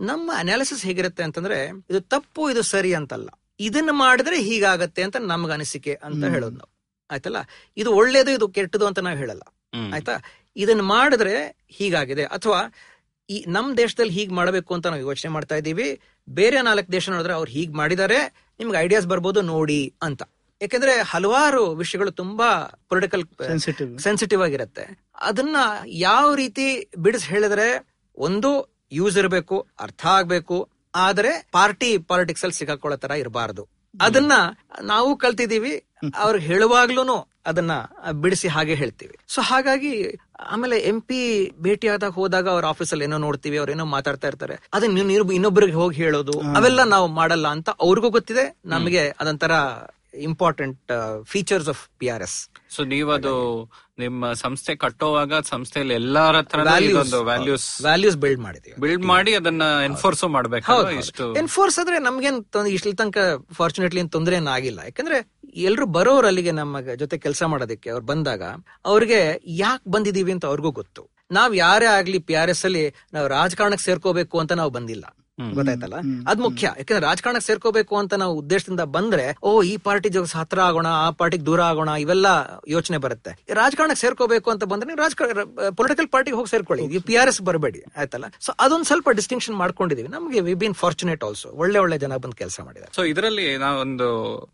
[0.00, 3.28] ನಮ್ಮ ಅನಾಲಿಸಿಸ್ ಹೇಗಿರುತ್ತೆ ಅಂತಂದ್ರೆ ಇದು ತಪ್ಪು ಇದು ಸರಿ ಅಂತಲ್ಲ.
[3.60, 6.70] ಇದನ್ನ ಮಾಡಿದ್ರೆ ಹೀಗಾಗತ್ತೆ ಅಂತ ನಮ್ಗೆ ಅನಿಸಿಕೆ ಅಂತ ಹೇಳೋದು ನಾವು.
[7.10, 7.36] ಆಯ್ತಲ್ಲ?
[7.76, 9.42] ಇದು ಒಳ್ಳೇದು ಇದು ಕೆಟ್ಟದು ಅಂತ ನಾವು ಹೇಳಲ್ಲ.
[9.94, 10.12] ಆಯ್ತಾ?
[10.56, 12.24] ಇದನ್ನ ಮಾಡಿದ್ರೆ ಹೀಗಾಗಿದೆ.
[12.24, 12.74] ಅಥವಾ
[13.30, 16.00] ಈ ನಮ್ ದೇಶದಲ್ಲಿ ಹೀಗ್ ಮಾಡಬೇಕು ಅಂತ ನಾವು ಯೋಚನೆ ಮಾಡ್ತಾ ಇದ್ದೀವಿ.
[16.30, 18.18] ಬೇರೆ ನಾಲ್ಕು ದೇಶ ನೋಡಿದ್ರೆ ಅವ್ರು ಹೀಗ್ ಮಾಡಿದ್ದಾರೆ.
[18.58, 20.22] ನಿಮ್ಗೆ ಐಡಿಯಾಸ್ ಬರ್ಬೋದು ನೋಡಿ ಅಂತ.
[20.62, 22.48] ಯಾಕಂದ್ರೆ ಹಲವಾರು ವಿಷಯಗಳು ತುಂಬಾ
[22.88, 23.24] ಪೊಲಿಟಿಕಲ್
[24.06, 24.84] ಸೆನ್ಸಿಟಿವ್ ಆಗಿರುತ್ತೆ.
[25.28, 25.56] ಅದನ್ನ
[26.06, 26.66] ಯಾವ ರೀತಿ
[27.04, 27.68] ಬಿಡಿಸಿ ಹೇಳಿದ್ರೆ
[28.28, 28.50] ಒಂದು
[28.92, 30.56] ಯೂಸ್ ಇರಬೇಕು ಅರ್ಥ ಆಗ್ಬೇಕು
[31.06, 33.64] ಆದ್ರೆ ಪಾರ್ಟಿ ಪಾಲಿಟಿಕ್ಸ್ ಅಲ್ಲಿ ಸಿಗಾಕೊಳ್ಳೋ ತರ ಇರಬಾರದು.
[33.94, 34.32] ಅದನ್ನ
[34.92, 35.74] ನಾವು ಕಲ್ತಿದೀವಿ
[36.22, 37.16] ಅವ್ರಿಗೆ ಹೇಳುವಾಗ್ಲೂನು
[37.50, 37.72] ಅದನ್ನ
[38.22, 39.14] ಬಿಡಿಸಿ ಹಾಗೆ ಹೇಳ್ತೀವಿ.
[39.34, 39.92] ಸೊ ಹಾಗಾಗಿ
[40.54, 41.20] ಆಮೇಲೆ ಎಂ ಪಿ
[41.64, 44.56] ಭೇಟಿಯಾದಾಗ ಹೋದಾಗ ಅವ್ರ ಆಫೀಸಲ್ಲಿ ಏನೋ ನೋಡ್ತೀವಿ ಅವ್ರ ಏನೋ ಮಾತಾಡ್ತಾ ಇರ್ತಾರೆ.
[44.74, 48.44] ಅದನ್ನ ಇನ್ನೊಬ್ಬರಿಗೆ ಹೋಗಿ ಹೇಳೋದು ಅವೆಲ್ಲ ನಾವು ಮಾಡಲ್ಲ ಅಂತ ಅವ್ರಿಗೂ ಗೊತ್ತಿದೆ.
[48.74, 49.52] ನಮಗೆ ಅದೊಂಥರ
[50.28, 50.92] important
[51.24, 52.36] features of P R S
[52.76, 53.32] so ನೀವದು
[53.98, 60.76] ನಿಮ್ಮ ಸಂಸ್ಥೆ ಕಟ್ಟೋವಾಗ ಸಂಸ್ಥೆಯಲ್ಲಿ ಎಲ್ಲಾರ ಹತ್ರ ವ್ಯಾಲ್ಯೂಸ್ ವ್ಯಾಲ್ಯೂಸ್ ಬಿಲ್ಡ್ ಮಾಡಿದೀವಿ ಬಿಲ್ಡ್ ಮಾಡಿ ಅದನ್ನ ಎನ್ಫೋರ್ಸ್ ಮಾಡ್ಬೇಕು
[60.98, 61.26] ಇಷ್ಟು?
[61.34, 63.18] ಎನ್ಫೋರ್ಸ್ ಆದ್ರೆ ನಮ್ಗೇನ್ ಇಷ್ಟ ತನಕ
[63.52, 64.80] ಫಾರ್ಚುನೇಟ್ಲಿ ಏನ್ ತೊಂದರೆ ಏನಾಗಿಲ್ಲ ಆಗಿಲ್ಲ.
[64.84, 65.18] ಯಾಕಂದ್ರೆ
[65.68, 68.42] ಎಲ್ರು ಬರೋರು ಅಲ್ಲಿಗೆ ನಮ್ಮ ಜೊತೆ ಕೆಲಸ ಮಾಡೋದಕ್ಕೆ ಅವ್ರು ಬಂದಾಗ
[68.84, 71.02] ಅವ್ರಿಗೆ ಯಾಕೆ ಬಂದಿದೀವಿ ಅಂತ ಅವ್ರಿಗೂ ಗೊತ್ತು.
[71.30, 75.04] ನಾವ್ ಯಾರೇ ಆಗ್ಲಿ ಪಿ ಆರ್ ಎಸ್ ಅಲ್ಲಿ ನಾವು ರಾಜಕಾರಣಕ್ಕೆ ಸೇರ್ಕೋಬೇಕು ಅಂತ ನಾವು ಬಂದಿಲ್ಲ.
[75.56, 75.96] ಗೊತ್ತಾಯ್ತಲ್ಲ?
[76.30, 76.64] ಅದ್ ಮುಖ್ಯ.
[76.80, 81.44] ಯಾಕಂದ್ರೆ ರಾಜಕಾರಣಕ್ಕೆ ಸೇರ್ಕೋಬೇಕು ಅಂತ ನಾವು ಉದ್ದೇಶದಿಂದ ಬಂದ್ರೆ ಓ ಈ ಪಾರ್ಟಿ ಜೊತೆ ಹತ್ರ ಆಗೋಣ ಆ ಪಾರ್ಟಿಗೆ
[81.48, 82.26] ದೂರ ಆಗೋಣ ಇವೆಲ್ಲ
[82.74, 83.32] ಯೋಚನೆ ಬರುತ್ತೆ.
[83.50, 85.44] ಈ ರಾಜಕಾರಣಕ್ಕೆ ಸೇರ್ಕೋಬೇಕು ಅಂತ ಬಂದ್ರೆ ನೀವು ರಾಜಕಾರಣ
[85.80, 86.86] ಪೊಲಿಟಿಕಲ್ ಪಾರ್ಟಿಗೆ ಹೋಗಿ ಸೇರ್ಕೊಳ್ಳಿ.
[86.96, 88.28] ಈ ಪಿ ಆರ್ ಎಸ್ ಬರಬೇಡಿ ಆಯ್ತಲ್ಲ?
[88.46, 90.08] ಸೊ ಅದೊಂದ್ ಸ್ವಲ್ಪ ಡಿಸ್ಟಿಂಕ್ಷನ್ ಮಾಡ್ಕೊಂಡಿದೀವಿ.
[90.16, 94.08] ನಮಗೆ ವಿ ಬಿನ್ ಫಾರ್ಚುನೇಟ್ ಆಲ್ಸೋ ಒಳ್ಳೆ ಒಳ್ಳೆ ಜನ ಬಂದು ಕೆಲಸ ಮಾಡಿದ್ದಾರೆ ಸೊ ಇದರಲ್ಲಿ ನಾವೊಂದು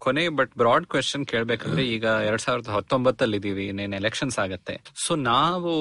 [0.07, 4.75] ಕೊನೆ ಬಟ್ ಬ್ರಾಡ್ ಕ್ವೆಶನ್ ಕೇಳ್ಬೇಕಂದ್ರೆ ಈಗ ಎರಡ್ ಸಾವಿರದ ಹತ್ತೊಂಬತ್ತಲ್ಲಿ ಇದೀವಿ ಇನ್ನೇನು ಎಲೆಕ್ಷನ್ಸ್ ಆಗತ್ತೆ.
[5.07, 5.73] ಸೊ ನಾವು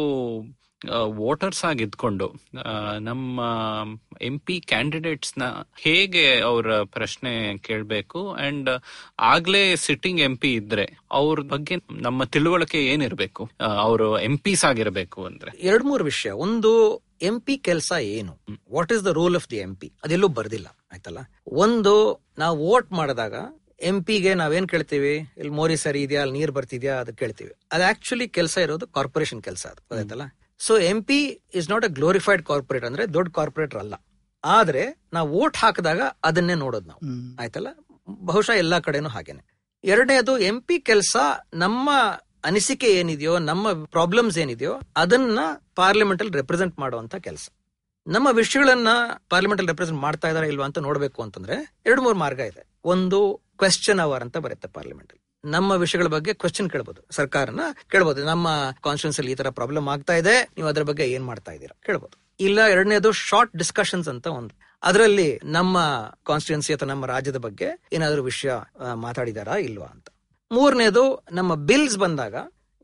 [1.20, 2.28] ವೋಟರ್ಸ್ ಆಗಿದ್ಕೊಂಡು
[3.00, 3.42] ನಮ್ಮ
[4.22, 5.34] ಎಂ ಪಿ ಕ್ಯಾಂಡಿಡೇಟ್ಸ್
[5.78, 8.22] ಹೇಗೆ ಅವರ ಪ್ರಶ್ನೆ ಕೇಳಬೇಕು?
[8.46, 8.70] ಅಂಡ್
[9.32, 13.44] ಆಗ್ಲೇ ಸಿಟ್ಟಿಂಗ್ ಎಂ ಪಿ ಇದ್ರೆ ಅವ್ರ ಬಗ್ಗೆ ನಮ್ಮ ತಿಳುವಳಿಕೆ ಏನಿರಬೇಕು?
[13.86, 15.52] ಅವರು ಎಂ ಪಿಸ್ ಆಗಿರಬೇಕು ಅಂದ್ರೆ.
[15.70, 16.32] ಎರಡ್ ಮೂರು ವಿಷಯ.
[16.48, 16.72] ಒಂದು
[17.22, 18.34] ಎಂ ಪಿ ಕೆಲಸ ಏನು?
[18.74, 21.20] What is the role of the M P ಅದೆಲ್ಲೂ ಬರ್ದಿಲ್ಲ, ಆಯ್ತಲ್ಲ?
[21.66, 21.94] ಒಂದು,
[22.38, 23.36] ನಾವು ವೋಟ್ ಮಾಡಿದಾಗ
[23.82, 25.14] ಎಂ ಪಿಗೆ ನಾವೇನ್ ಕೇಳ್ತೀವಿ?
[25.38, 26.22] ಇಲ್ಲಿ ಮೋರಿ ಸರಿ ಇದೆಯಾ?
[26.22, 26.94] ಅಲ್ಲಿ ನೀರ್ ಬರ್ತಿದ್ಯಾ?
[26.96, 27.52] ಅದು ಕೇಳ್ತೀವಿ.
[27.72, 30.26] ಅದು ಆಕ್ಚುಲಿ ಕೆಲಸ ಇರೋದು ಕಾರ್ಪೊರೇಷನ್ ಕೆಲಸ ಅದು, ಗೊತ್ತಾಯ್ತಲ್ಲ?
[30.66, 33.94] So M P is not a glorified corporate ಅಂದ್ರೆ ದೊಡ್ಡ ಕಾರ್ಪೊರೇಟರ್ ಅಲ್ಲ.
[34.44, 37.00] ಆದ್ರೆ ನಾವು ವೋಟ್ ಹಾಕಿದಾಗ ಅದನ್ನೇ ನೋಡೋದು ನಾವು.
[37.42, 37.68] ಆಯ್ತಲ್ಲ?
[38.10, 39.44] ಬಹುಶಃ ಎಲ್ಲಾ ಕಡೆನೂ ಹಾಗೇನೆ.
[39.84, 41.18] ಎರಡನೇದು ಎಂ ಪಿ ಕೆಲಸ
[41.54, 41.90] ನಮ್ಮ
[42.44, 45.40] ಅನಿಸಿಕೆ ಏನಿದೆಯೋ ನಮ್ಮ ಪ್ರಾಬ್ಲಮ್ಸ್ ಏನಿದೆಯೋ ಅದನ್ನ
[45.76, 47.50] ಪಾರ್ಲಿಮೆಂಟ್ ಅಲ್ಲಿ ರೆಪ್ರೆಸೆಂಟ್ ಮಾಡುವಂತ ಕೆಲಸ.
[48.08, 48.88] ನಮ್ಮ ವಿಷಯಗಳನ್ನ
[49.30, 52.68] ಪಾರ್ಲಿಮೆಂಟ್ ಅಲ್ಲಿ ರೆಪ್ರೆಸೆಂಟ್ ಮಾಡ್ತಾ ಇದಾರ ಇಲ್ವಾ ಅಂತ ನೋಡಬೇಕು ಅಂತಂದ್ರೆ ಎರಡು ಮೂರು ಮಾರ್ಗ ಇದೆ.
[52.84, 58.48] ಒಂದು ಕ್ವೆಶ್ಚನ್ ಅವರ್ ಅಂತ ಬರುತ್ತೆ ಪಾರ್ಲಿಮೆಂಟ್ ಅಲ್ಲಿ ನಮ್ಮ ವಿಷಯಗಳ ಬಗ್ಗೆ ಕ್ವಶನ್ ಕೇಳಬಹುದು ಸರ್ಕಾರನ ಕೇಳಬಹುದು ನಮ್ಮ
[58.86, 60.36] ಕಾನ್ಸ್ಟಿಟ್ಯೂನ್ಸ್ ಅಲ್ಲಿ ಈ ತರ ಪ್ರಾಬ್ಲಮ್ ಆಗ್ತಾ ಇದೆ.
[60.56, 61.76] ನೀವು ಅದ್ರ ಬಗ್ಗೆ ಏನ್ ಮಾಡ್ತಾ ಇದ್ದೀರಾ?
[61.88, 62.16] ಕೇಳಬಹುದು
[62.48, 64.54] ಇಲ್ಲ, ಎರಡನೇದು ಶಾರ್ಟ್ ಡಿಸ್ಕಷನ್ಸ್ ಅಂತ ಒಂದು.
[64.84, 65.28] ಅದರಲ್ಲಿ
[65.58, 65.78] ನಮ್ಮ
[66.30, 68.54] ಕಾನ್ಸ್ಟಿಟ್ಯೂನ್ಸಿ ಅಥವಾ ನಮ್ಮ ರಾಜ್ಯದ ಬಗ್ಗೆ ಏನಾದರೂ ವಿಷಯ
[69.06, 70.08] ಮಾತಾಡಿದಾರಾ ಇಲ್ವಾ ಅಂತ.
[70.52, 72.36] ಮೂರನೇದು ನಮ್ಮ ಬಿಲ್ಸ್ ಬಂದಾಗ,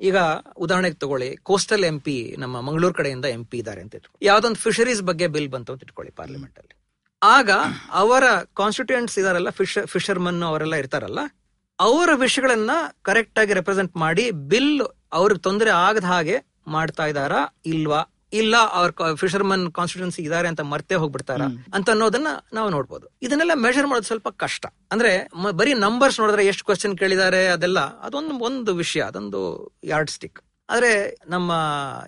[0.09, 0.17] ಈಗ
[0.65, 1.29] ಉದಾಹರಣೆಗೆ ತಗೊಳ್ಳಿ.
[1.49, 5.49] ಕೋಸ್ಟಲ್ ಎಂ ಪಿ ನಮ್ಮ ಮಂಗಳೂರು ಕಡೆಯಿಂದ ಎಂ ಪಿ ಇದ್ದಾರೆ ಅಂತ ಇಟ್ಕೊಳ್ಳಿ ಯಾವ್ದೊಂದು ಫಿಶರೀಸ್ ಬಗ್ಗೆ ಬಿಲ್
[5.55, 6.75] ಬಂತು ಅಂತ ಇಟ್ಕೊಳ್ಳಿ ಪಾರ್ಲಿಮೆಂಟ್ ಅಲ್ಲಿ.
[7.21, 7.49] ಆಗ
[8.01, 8.23] ಅವರ
[8.61, 11.19] ಕಾನ್ಸ್ಟಿಟ್ಯೂಯೆಂಟ್ಸ್ ಇದಾರಲ್ಲ ಫಿಶರ್ ಫಿಶರ್ಮನ್ ಅವರೆಲ್ಲ ಇರ್ತಾರಲ್ಲ
[11.79, 14.81] ಅವರ ವಿಷಯಗಳನ್ನ ಕರೆಕ್ಟ್ ಆಗಿ ರೆಪ್ರೆಸೆಂಟ್ ಮಾಡಿ ಬಿಲ್
[15.13, 16.35] ಅವ್ರಿಗೆ ತೊಂದರೆ ಆಗದ ಹಾಗೆ
[16.67, 18.01] ಮಾಡ್ತಾ ಇದಾರಾ ಇಲ್ವಾ?
[18.33, 21.41] ಇಲ್ಲ ಅವ್ರ ಫಿಶರ್ಮನ್ ಕಾನ್ಸ್ಟಿಟ್ಯೂನ್ಸಿ ಇದಾರೆ ಅಂತ ಮರ್ತೆ ಹೋಗ್ಬಿಡ್ತಾರ
[21.73, 23.07] ಅಂತ ಅನ್ನೋದನ್ನ ನಾವು ನೋಡ್ಬೋದು.
[23.21, 24.65] ಇದನ್ನೆಲ್ಲ ಮೆಷರ್ ಮಾಡೋದು ಸ್ವಲ್ಪ ಕಷ್ಟ.
[24.91, 25.11] ಅಂದ್ರೆ
[25.51, 29.41] ಬರೀ ನಂಬರ್ಸ್ ನೋಡಿದ್ರೆ ಎಷ್ಟು ಕ್ವಶನ್ ಕೇಳಿದ್ದಾರೆ ಅದೆಲ್ಲ ಅದೊಂದು ಒಂದು ವಿಷಯ ಅದೊಂದು
[29.83, 30.39] ಯಾರ್ಡ್ ಸ್ಟಿಕ್
[30.69, 30.91] ಆದ್ರೆ
[31.27, 31.51] ನಮ್ಮ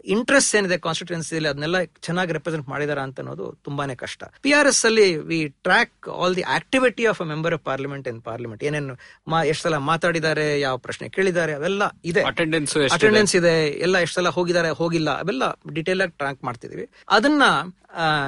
[0.06, 4.24] ಇಂಟ್ರೆಸ್ಟ್ ಏನಿದೆ ಕಾನ್ಸ್ಟಿಟ್ಯೂನ್ಸಿ ಅದನ್ನೆಲ್ಲ ಚೆನ್ನಾಗಿ ರೆಪ್ರೆಸೆಂಟ್ ಮಾಡಿದಾರ ಅಂತ ಅನ್ನೋದು ತುಂಬಾನೇ ಕಷ್ಟ.
[4.42, 8.22] ಪಿ ಆರ್ ಎಸ್ ಅಲ್ಲಿ we track all the activity of a member of parliament in
[8.22, 8.96] parliament ಏನೇನು
[9.28, 12.24] ಮಾ- ಎಷ್ಟ್ ಸಲ ಮಾತಾಡಿದ್ದಾರೆ ಯಾವ ಪ್ರಶ್ನೆ ಕೇಳಿದ್ದಾರೆ ಅವೆಲ್ಲ ಇದೆ.
[12.24, 15.44] ಅಟೆಂಡೆನ್ಸ್ ಅಟೆಂಡೆನ್ಸ್ ಇದೆ ಎಲ್ಲ ಎಷ್ಟು ಸಲ ಹೋಗಿದ್ದಾರೆ ಹೋಗಿಲ್ಲ ಅವೆಲ್ಲ
[15.74, 16.90] ಡಿಟೇಲ್ ಆಗಿ ಟ್ರ್ಯಾಕ್ ಮಾಡ್ತಿದೀವಿ.
[17.10, 17.44] ಅದನ್ನ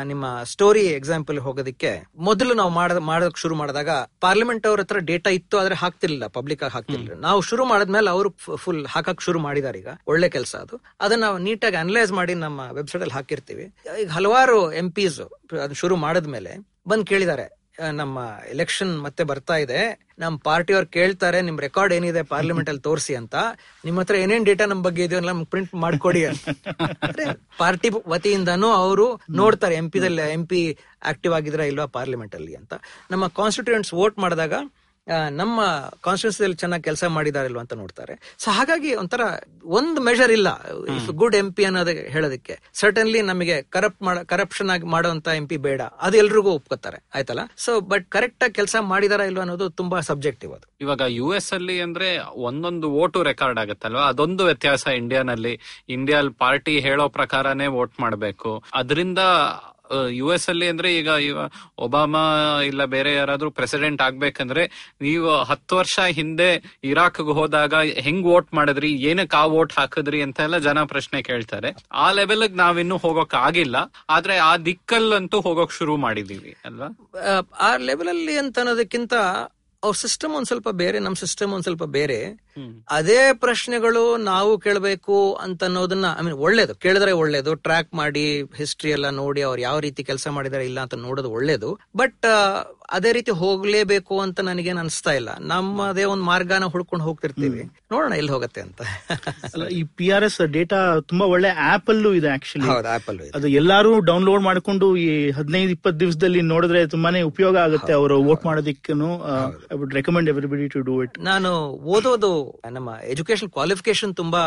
[0.03, 3.89] ನಿಮ್ಮ ಸ್ಟೋರಿ ಎಕ್ಸಾಂಪಲ್ ಹೋಗೋದಕ್ಕೆ ಮೊದಲು ನಾವು ಮಾಡ ಮಾಡೋದಕ್ಕೆ ಶುರು ಮಾಡಿದಾಗ
[4.21, 7.19] ಪಾರ್ಲಿಮೆಂಟ್ ಅವ್ರ ಹತ್ರ ಡೇಟಾ ಇತ್ತು ಆದ್ರೆ ಹಾಕ್ತಿರ್ಲಿಲ್ಲ ಪಬ್ಲಿಕ್ ಆಗಿ ಹಾಕ್ತಿರ್ಲಿಲ್ಲ.
[7.19, 9.87] ನಾವು ಶುರು ಮಾಡಿದ್ಮೇಲೆ ಅವರು ಫುಲ್ ಹಾಕಕ್ ಶುರು ಮಾಡಿದಾರೆ ಈಗ.
[10.07, 10.81] ಒಳ್ಳೆ ಕೆಲಸ ಅದು.
[11.01, 13.73] ಅದನ್ನ ನಾವು ನೀಟಾಗಿ ಅನಲೈಸ್ ಮಾಡಿ ನಮ್ಮ ವೆಬ್ಸೈಟ್ ಅಲ್ಲಿ ಹಾಕಿರ್ತೀವಿ.
[14.01, 15.21] ಈಗ ಹಲವಾರು ಎಂ ಪಿಸ್
[15.63, 17.62] ಅದು ಶುರು ಮಾಡಿದ್ಮೇಲೆ ಬಂದ್ ಕೇಳಿದ್ದಾರೆ
[17.99, 18.19] ನಮ್ಮ
[18.53, 19.79] ಎಲೆಕ್ಷನ್ ಮತ್ತೆ ಬರ್ತಾ ಇದೆ.
[20.19, 23.35] ನಮ್ ಪಾರ್ಟಿಯವ್ರು ಕೇಳ್ತಾರೆ, ನಿಮ್ ರೆಕಾರ್ಡ್ ಏನಿದೆ ಪಾರ್ಲಿಮೆಂಟ್ ಅಲ್ಲಿ ತೋರಿಸಿ ಅಂತ.
[23.85, 26.21] ನಿಮ್ ಹತ್ರ ಏನೇನ್ ಡೇಟಾ ನಮ್ ಬಗ್ಗೆ ಇದೆಯೋ ನಮ್ಗೆ ಪ್ರಿಂಟ್ ಮಾಡ್ಕೊಡಿ
[27.63, 29.07] ಪಾರ್ಟಿ ವತಿಯಿಂದನೂ ಅವರು
[29.41, 30.61] ನೋಡ್ತಾರೆ ಎಂ ಪಿದಲ್ಲಿ ಎಂ ಪಿ
[31.11, 32.73] ಆಕ್ಟಿವ್ ಆಗಿದ್ರ ಇಲ್ವಾ ಪಾರ್ಲಿಮೆಂಟ್ ಅಲ್ಲಿ ಅಂತ.
[33.13, 34.53] ನಮ್ಮ ಕಾನ್ಸ್ಟಿಟ್ಯೂಯೆಂಟ್ಸ್ ವೋಟ್ ಮಾಡಿದಾಗ
[35.29, 35.61] ನಮ್ಮ
[36.01, 38.35] ಕಾನ್ಸ್ಟಿಟ್ಯೂನ್ಸಿಯಲ್ಲಿ ಚೆನ್ನಾಗಿ ಕೆಲಸ ಮಾಡಿದಾರಲ್ವ ಅಂತ ನೋಡ್ತಾರೆ.
[38.37, 39.21] ಸೊ ಹಾಗಾಗಿ ಒಂಥರ
[39.63, 40.61] ಒಂದು ಮೆಷರ್ ಇಲ್ಲ.
[41.11, 42.59] ಗುಡ್ ಎಂ ಪಿ ಅನ್ನೋದು ಹೇಳೋದಕ್ಕೆ.
[42.73, 45.81] ಸರ್ಟನ್ಲಿ ನಮಗೆ ಕರಪ್ಟ್ ಮಾಡ ಕರಪ್ಷನ್ ಆಗಿ ಮಾಡುವಂತ ಎಂ ಪಿ ಬೇಡ.
[45.81, 47.03] ಅದು ಎಲ್ರಿಗೂ ಒಪ್ಕೋತಾರೆ.
[47.15, 47.39] ಆಯ್ತಲ್ಲ?
[47.57, 50.71] ಸೊ ಬಟ್ ಕರೆಕ್ಟ್ ಆಗಿ ಕೆಲಸ ಮಾಡಿದಾರ ಇಲ್ವಾ ಅನ್ನೋದು ತುಂಬಾ ಸಬ್ಜೆಕ್ಟಿವ್ ಅದು.
[50.81, 54.01] ಇವಾಗ ಯು ಎಸ್ ಅಲ್ಲಿ ಅಂದ್ರೆ ಒಂದೊಂದು ಓಟು ರೆಕಾರ್ಡ್ ಆಗುತ್ತಲ್ವಾ?
[54.01, 58.63] ಅದೊಂದು ವ್ಯತ್ಯಾಸ ಇಂಡಿಯಾನಲ್ಲಿ ಇಂಡಿಯಾ ಪಾರ್ಟಿ ಹೇಳೋ ಪ್ರಕಾರನೇ ವೋಟ್ ಮಾಡಬೇಕು.
[58.73, 59.19] ಅದರಿಂದ
[60.09, 61.09] ಯು ಎಸ್ ಅಲ್ಲಿ ಅಂದ್ರೆ ಈಗ
[61.77, 68.91] ಒಬಾಮಾ ಇಲ್ಲ ಬೇರೆ ಯಾರಾದ್ರೂ ಪ್ರೆಸಿಡೆಂಟ್ ಆಗ್ಬೇಕಂದ್ರೆ ನೀವು ಹತ್ತು ವರ್ಷ ಹಿಂದೆ ಇರಾಕ್ಗೆ ಹೋದಾಗ ಹೆಂಗ್ ವೋಟ್ ಮಾಡಿದ್ರಿ
[68.91, 71.75] ಏನಕ್ಕೆ ಆ ವೋಟ್ ಹಾಕಿದ್ರಿ ಅಂತ ಎಲ್ಲ ಜನ ಪ್ರಶ್ನೆ ಕೇಳ್ತಾರೆ.
[71.91, 73.75] ಆ ಲೆವೆಲ್ ನಾವಿನ್ನೂ ಹೋಗೋಕ್ ಆಗಿಲ್ಲ.
[74.09, 77.09] ಆದ್ರೆ ಆ ದಿಕ್ಕಲ್ಲಂತೂ ಹೋಗೋಕ್ ಶುರು ಮಾಡಿದೀವಿ ಅಲ್ವಾ?
[77.19, 79.13] ಆ, ಆ ಲೆವೆಲ್ ಅಲ್ಲಿ ಅಂತ ಅನ್ನೋದಕ್ಕಿಂತ
[79.83, 82.17] ಅವ್ರ ಸಿಸ್ಟಮ್ ಒಂದ್ ಸ್ವಲ್ಪ ಬೇರೆ ನಮ್ ಸಿಸ್ಟಮ್ ಒಂದ್ ಸ್ವಲ್ಪ ಬೇರೆ.
[82.91, 89.09] ಅದೇ ಪ್ರಶ್ನೆಗಳು ನಾವು ಕೇಳಬೇಕು ಅಂತ ಅನ್ನೋದನ್ನ ಐ ಮೀನ್ ಒಳ್ಳೇದು ಕೇಳಿದ್ರೆ ಒಳ್ಳೇದು ಟ್ರ್ಯಾಕ್ ಮಾಡಿ ಹಿಸ್ಟ್ರಿ ಎಲ್ಲ
[89.09, 91.79] ನೋಡಿ ಅವ್ರು ಯಾವ ರೀತಿ ಕೆಲಸ ಮಾಡಿದಾರೆ ಇಲ್ಲ ಅಂತ ನೋಡೋದು ಒಳ್ಳೇದು.
[91.97, 92.25] ಬಟ್
[92.97, 95.29] ಅದೇ ರೀತಿ ಹೋಗ್ಲೇಬೇಕು ಅಂತ ನನಗೇನು ಅನ್ಸ್ತಾ ಇಲ್ಲ.
[95.51, 97.61] ನಮ್ಮದೇ ಒಂದು ಮಾರ್ಗನ ಹುಡ್ಕೊಂಡು ಹೋಗ್ತಿರ್ತೀವಿ.
[97.93, 98.81] ನೋಡೋಣ ಎಲ್ಲಿ ಹೋಗತ್ತೆ ಅಂತ.
[99.77, 100.79] ಈ ಪಿ ಆರ್ ಎಸ್ ಡೇಟಾ
[101.11, 105.07] ತುಂಬಾ ಒಳ್ಳೆ ಆಪ್ ಅಲ್ಲೂ ಇದೆ ಆಕ್ಚುಲಿ ಆಪಲ್ ಅದು ಎಲ್ಲಾರು ಡೌನ್ಲೋಡ್ ಮಾಡ್ಕೊಂಡು ಈ
[105.39, 109.09] ಹದಿನೈದು ಇಪ್ಪತ್ತು ದಿವಸದಲ್ಲಿ ನೋಡಿದ್ರೆ ತುಂಬಾನೇ ಉಪಯೋಗ ಆಗುತ್ತೆ ಅವರು vote ಮಾಡೋದಿಕ್ಕೂ
[109.71, 111.51] I would recommend everybody to do it ನಾನು
[111.95, 112.31] ಓದೋದು
[112.77, 114.43] ನಮ್ಮ ಎಜುಕೇಶನ್ ಕ್ವಾಲಿಫಿಕೇಶನ್ ತುಂಬಾ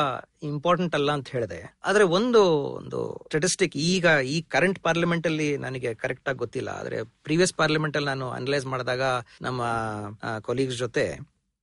[0.51, 1.59] ಇಂಪಾರ್ಟೆಂಟ್ ಅಲ್ಲ ಅಂತ ಹೇಳಿದೆ.
[1.89, 2.41] ಆದ್ರೆ ಒಂದು
[2.81, 6.71] ಒಂದು ಸ್ಟಾಟಿಸ್ಟಿಕ್ ಈಗ ಈ ಕರೆಂಟ್ ಪಾರ್ಲಿಮೆಂಟ್ ಅಲ್ಲಿ ನನಗೆ ಕರೆಕ್ಟ್ ಆಗಿ ಗೊತ್ತಿಲ್ಲ.
[6.81, 9.03] ಆದ್ರೆ ಪ್ರೀವಿಯಸ್ ಪಾರ್ಲಿಮೆಂಟ್ ಅಲ್ಲಿ ನಾನು ಅನಲೈಸ್ ಮಾಡಿದಾಗ
[9.43, 9.63] ನಮ್ಮ
[10.49, 11.07] ಕೊಲೀಗ್ಸ್ ಜೊತೆ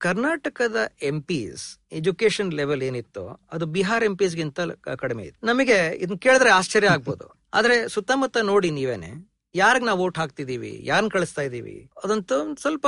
[0.01, 0.77] ಕರ್ನಾಟಕದ
[1.09, 4.59] ಎಂ ಪಿಸ್ ಎಜುಕೇಶನ್ ಲೆವೆಲ್ ಏನಿತ್ತು ಅದು ಬಿಹಾರ್ ಎಂ ಪಿಸ್ ಗಿಂತ
[5.03, 5.39] ಕಡಿಮೆ ಇತ್ತು.
[5.47, 7.27] ನಮಗೆ ಇದನ್ನ ಕೇಳಿದ್ರೆ ಆಶ್ಚರ್ಯ ಆಗ್ಬೋದು.
[7.53, 9.11] ಆದ್ರೆ ಸುತ್ತಮುತ್ತ ನೋಡಿ ನೀವೇನೆ
[9.55, 12.87] ಯಾರಿಗ್ ನಾವು ವೋಟ್ ಹಾಕ್ತಿದೀವಿ ಯಾರನ್ನ ಕಳಿಸ್ತಾ ಇದೀವಿ ಅದಂತೂ ಸ್ವಲ್ಪ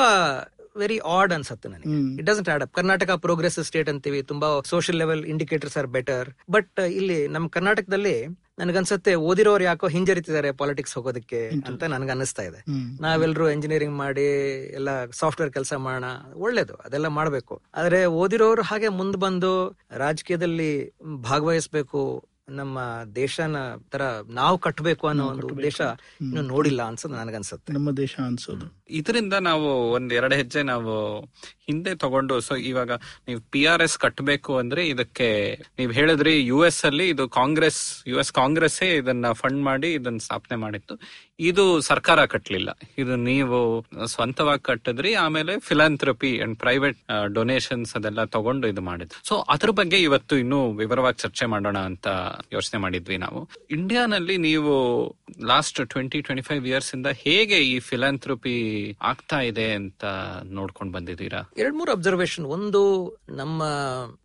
[0.77, 1.97] ವೆರಿ ಆಡ್ ಅನ್ಸುತ್ತೆ ನನಗೆ.
[2.19, 6.79] It doesn't add up Karnataka progress state ಅಂತೀವಿ ತುಂಬಾ social level indicators are better but
[6.99, 8.15] ಇಲ್ಲಿ ನಮ್ಮ ಕರ್ನಾಟಕದಲ್ಲಿ
[8.59, 12.65] ನನಗನ್ಸುತ್ತೆ ಓದಿರೋರು ಯಾಕೋ ಹಿಂಜರಿತಿದ್ದಾರೆ ಪಾಲಿಟಿಕ್ಸ್ ಹೋಗೋದಕ್ಕೆ ಅಂತ ನನ್ಗೆ ಅನಿಸ್ತಾ ಇದೆ
[13.01, 14.21] ನಾವೆಲ್ಲರೂ ಇಂಜಿನಿಯರಿಂಗ್ ಮಾಡಿ
[14.67, 17.61] ಎಲ್ಲ ಸಾಫ್ಟ್ವೇರ್ ಕೆಲಸ ಮಾಡೋಣ ಒಳ್ಳೇದು ಅದೆಲ್ಲ ಮಾಡ್ಬೇಕು.
[17.75, 20.91] ಆದ್ರೆ ಓದಿರೋರು ಹಾಗೆ ಮುಂದ್ ಬಂದು ರಾಜಕೀಯದಲ್ಲಿ
[21.21, 22.79] ಭಾಗವಹಿಸ್ಬೇಕು ನಮ್ಮ
[23.15, 23.55] ದೇಶನ
[23.91, 25.81] ತರ ನಾವು ಕಟ್ಟಬೇಕು ಅನ್ನೋ ಒಂದು ಉದ್ದೇಶ
[26.21, 27.73] ಇನ್ನು ನೋಡಿಲ್ಲ ಅನ್ಸೋದು ನನಗನ್ಸುತ್ತೆ.
[27.73, 28.83] ನಮ್ಮ ದೇಶ ಅನ್ಸೋದು.
[28.89, 31.25] ಇದರಿಂದ ನಾವು ಒಂದ್ ಎರಡು ಹೆಜ್ಜೆ ನಾವು
[31.69, 32.91] ಹಿಂದೆ ತಗೊಂಡು ಸೊ ಇವಾಗ
[33.27, 35.29] ನೀವು ಪಿ ಆರ್ ಎಸ್ ಕಟ್ಟಬೇಕು ಅಂದ್ರೆ ಇದಕ್ಕೆ
[35.79, 40.57] ನೀವು ಹೇಳಿದ್ರಿ ಯು ಎಸ್ ಅಲ್ಲಿ ಇದು ಕಾಂಗ್ರೆಸ್ ಯು ಎಸ್ ಕಾಂಗ್ರೆಸ್ ಇದನ್ನ ಫಂಡ್ ಮಾಡಿ ಇದನ್ನ ಸ್ಥಾಪನೆ
[40.65, 40.95] ಮಾಡಿತ್ತು.
[41.49, 42.69] ಇದು ಸರ್ಕಾರ ಕಟ್ಟಲಿಲ್ಲ
[43.01, 43.57] ಇದು ನೀವು
[44.13, 46.99] ಸ್ವಂತವಾಗಿ ಕಟ್ಟಿದ್ರಿ, ಆಮೇಲೆ ಫಿಲಾಂಥ್ರಪಿ ಅಂಡ್ ಪ್ರೈವೇಟ್
[47.37, 52.07] ಡೊನೇಷನ್ಸ್ ಅದೆಲ್ಲ ತಗೊಂಡು ಇದು ಮಾಡಿದ್ರು ಸೊ ಅದ್ರ ಬಗ್ಗೆ ಇವತ್ತು ಇನ್ನೂ ವಿವರವಾಗಿ ಚರ್ಚೆ ಮಾಡೋಣ ಅಂತ
[52.55, 53.41] ಯೋಚನೆ ಮಾಡಿದ್ವಿ ನಾವು.
[53.77, 54.73] ಇಂಡಿಯಾನಲ್ಲಿ ನೀವು
[55.51, 58.55] last twenty twenty five years ಇಂದ ಹೇಗೆ ಈ ಫಿಲಾಂಥ್ರಪಿ
[59.11, 60.05] ಆಗ್ತಾ ಇದೆ ಅಂತ
[60.59, 61.41] ನೋಡ್ಕೊಂಡು ಬಂದಿದ್ದೀರಾ?
[61.57, 62.79] ಎರಡ್ ಮೂರು ಅಬ್ಸರ್ವೇಷನ್ ಒಂದು
[63.29, 63.63] ನಮ್ಮ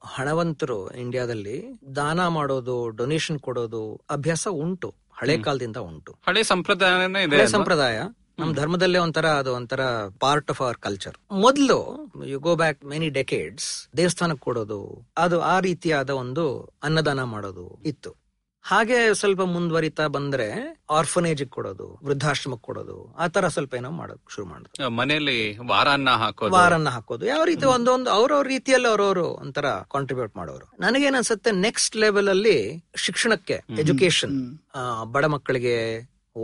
[0.05, 1.65] ಹಣವಂತರು ಇಂಡಿಯಾದಲ್ಲಿ
[1.97, 4.95] ದಾನ ಮಾಡೋದು ಡೊನೇಷನ್ ಕೊಡೋದು ಅಭ್ಯಾಸ ಉಂಟು.
[5.13, 6.13] ಹಳೆ ಕಾಲದಿಂದ ಉಂಟು.
[6.27, 7.99] ಹಳೆ ಸಂಪ್ರದಾಯ ಸಂಪ್ರದಾಯ.
[8.39, 9.81] ನಮ್ ಧರ್ಮದಲ್ಲೇ ಒಂಥರ ಅದು ಒಂಥರ
[10.21, 11.79] ಪಾರ್ಟ್ ಆಫ್ ಅವರ್ ಕಲ್ಚರ್ ಮೊದಲು
[12.27, 18.20] you go back many decades ದೇವಸ್ಥಾನಕ್ಕೆ ಕೊಡೋದು ಅದು ಆ ರೀತಿಯಾದ ಒಂದು ಅನ್ನದಾನ ಮಾಡೋದು ಇತ್ತು.
[18.63, 20.47] ಹಾಗೆ ಸ್ವಲ್ಪ ಮುಂದುವರಿತಾ ಬಂದ್ರೆ
[20.91, 26.53] ಆರ್ಫನೇಜ್ ಕೊಡೋದು ವೃದ್ಧಾಶ್ರಮಕ್ಕೆ ಕೊಡೋದು ಆ ತರ ಸ್ವಲ್ಪ ಏನೋ ಮಾಡೋದು ಶುರು ಮಾಡೋದು ಮನೆಯಲ್ಲಿ ವಾರನ್ನ ಹಾಕೋದು.
[26.53, 27.27] ವಾರನ್ನ ಹಾಕೋದು.
[27.27, 30.73] ಯಾವ ರೀತಿ ಒಂದೊಂದು ಅವ್ರವ್ರ ರೀತಿಯಲ್ಲಿ ಅವ್ರವ್ರು ಒಂಥರ ಕಾಂಟ್ರಿಬ್ಯೂಟ್ ಮಾಡೋರು.
[30.81, 34.59] ನನಗೇನ್ ಅನ್ಸುತ್ತೆ ನೆಕ್ಸ್ಟ್ ಲೆವೆಲ್ ಅಲ್ಲಿ ಶಿಕ್ಷಣಕ್ಕೆ ಎಜುಕೇಶನ್
[35.05, 35.77] ಬಡ ಮಕ್ಕಳಿಗೆ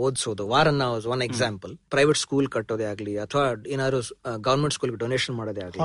[0.05, 0.43] ಓದಿಸೋದು.
[0.47, 0.83] ವಾರನ್ನ
[1.13, 3.99] ಒನ್ ಎಕ್ಸಾಂಪಲ್ ಪ್ರೈವೇಟ್ ಸ್ಕೂಲ್ ಕಟ್ಟೋದೇ ಆಗ್ಲಿ ಅಥವಾ ಏನಾದ್ರು
[4.37, 5.81] ಗವರ್ಮೆಂಟ್ ಸ್ಕೂಲ್ ಡೊನೇಷನ್ ಮಾಡೋದೇ ಆಗ್ಲಿ.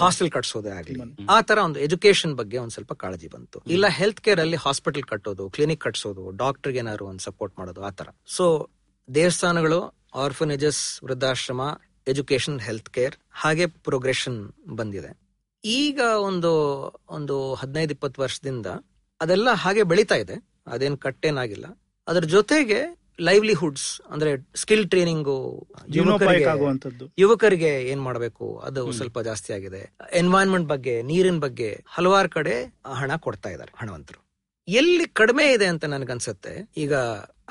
[0.00, 0.98] ಹಾಸ್ಟೆಲ್ ಕಟ್ಸೋದೇ ಆಗ್ಲಿ.
[1.30, 3.60] ಆ ತರ ಒಂದು ಎಜುಕೇಶನ್ ಬಗ್ಗೆ ಒಂದ್ ಸ್ವಲ್ಪ ಕಾಳಜಿ ಬಂತು.
[3.66, 8.08] ಇಲ್ಲ ಹೆಲ್ತ್ ಕೇರ್ ಅಲ್ಲಿ ಹಾಸ್ಪಿಟಲ್ ಕಟ್ಟೋದು ಕ್ಲಿನಿಕ್ ಕಟ್ಸೋದು ಡಾಕ್ಟರ್ಗೆ ಏನಾದ್ರು ಒಂದು ಸಪೋರ್ಟ್ ಮಾಡೋದು ಆ ತರ
[8.26, 8.68] ಸೊ
[9.14, 9.80] ದೇವಸ್ಥಾನಗಳು
[10.14, 11.60] ಆರ್ಫನೇಜಸ್ ವೃದ್ಧಾಶ್ರಮ
[12.08, 15.10] ಎಜುಕೇಶನ್ ಹೆಲ್ತ್ ಕೇರ್ ಹಾಗೆ ಪ್ರೋಗ್ರೆಷನ್ ಬಂದಿದೆ.
[15.64, 16.52] ಈಗ ಒಂದು
[17.08, 18.66] ಒಂದು ಹದಿನೈದು ಇಪ್ಪತ್ತು ವರ್ಷದಿಂದ
[19.20, 20.36] ಅದೆಲ್ಲ ಹಾಗೆ ಬೆಳೀತಾ ಇದೆ.
[20.66, 21.66] ಅದೇನು ಕಟ್ಟೇನಾಗಿಲ್ಲ.
[22.08, 25.28] ಅದರ ಜೊತೆಗೆ ಲೈವ್ಲಿಹುಡ್ಸ್ ಅಂದ್ರೆ ಸ್ಕಿಲ್ ಟ್ರೈನಿಂಗ್
[27.18, 28.58] ಯುವಕರಿಗೆ ಏನ್ ಮಾಡಬೇಕು?
[28.58, 29.96] ಅದು ಸ್ವಲ್ಪ ಜಾಸ್ತಿ ಆಗಿದೆ.
[30.12, 34.24] ಎನ್ವೈರನ್ಮೆಂಟ್ ಬಗ್ಗೆ ನೀರಿನ ಬಗ್ಗೆ ಹಲವಾರು ಕಡೆ ಹಣ ಕೊಡ್ತಾ ಇದ್ದಾರೆ ಹಣವಂತರು.
[34.68, 36.94] ಎಲ್ಲಿ ಕಡಿಮೆ ಇದೆ ಅಂತ ನನ್ಗನ್ಸುತ್ತೆ ಈಗ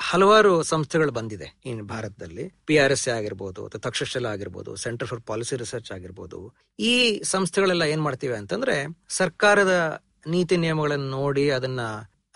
[0.00, 2.44] ಹಲವಾರು ಸಂಸ್ಥೆಗಳು ಬಂದಿದೆ ಈ ಭಾರತದಲ್ಲಿ.
[2.66, 6.54] ಪಿ ಆರ್ ಎಸ್ ಆಗಿರ್ಬೋದು ಅಥವಾ ತಕ್ಷಶಲ ಆಗಿರ್ಬೋದು ಸೆಂಟರ್ ಫಾರ್ ಪಾಲಿಸಿ ರಿಸರ್ಚ್ ಆಗಿರ್ಬೋದು.
[6.78, 8.76] ಈ ಸಂಸ್ಥೆಗಳೆಲ್ಲ ಏನ್ ಮಾಡ್ತೀವಿ ಅಂತಂದ್ರೆ
[9.08, 11.80] ಸರ್ಕಾರದ ನೀತಿ ನಿಯಮಗಳನ್ನು ನೋಡಿ ಅದನ್ನ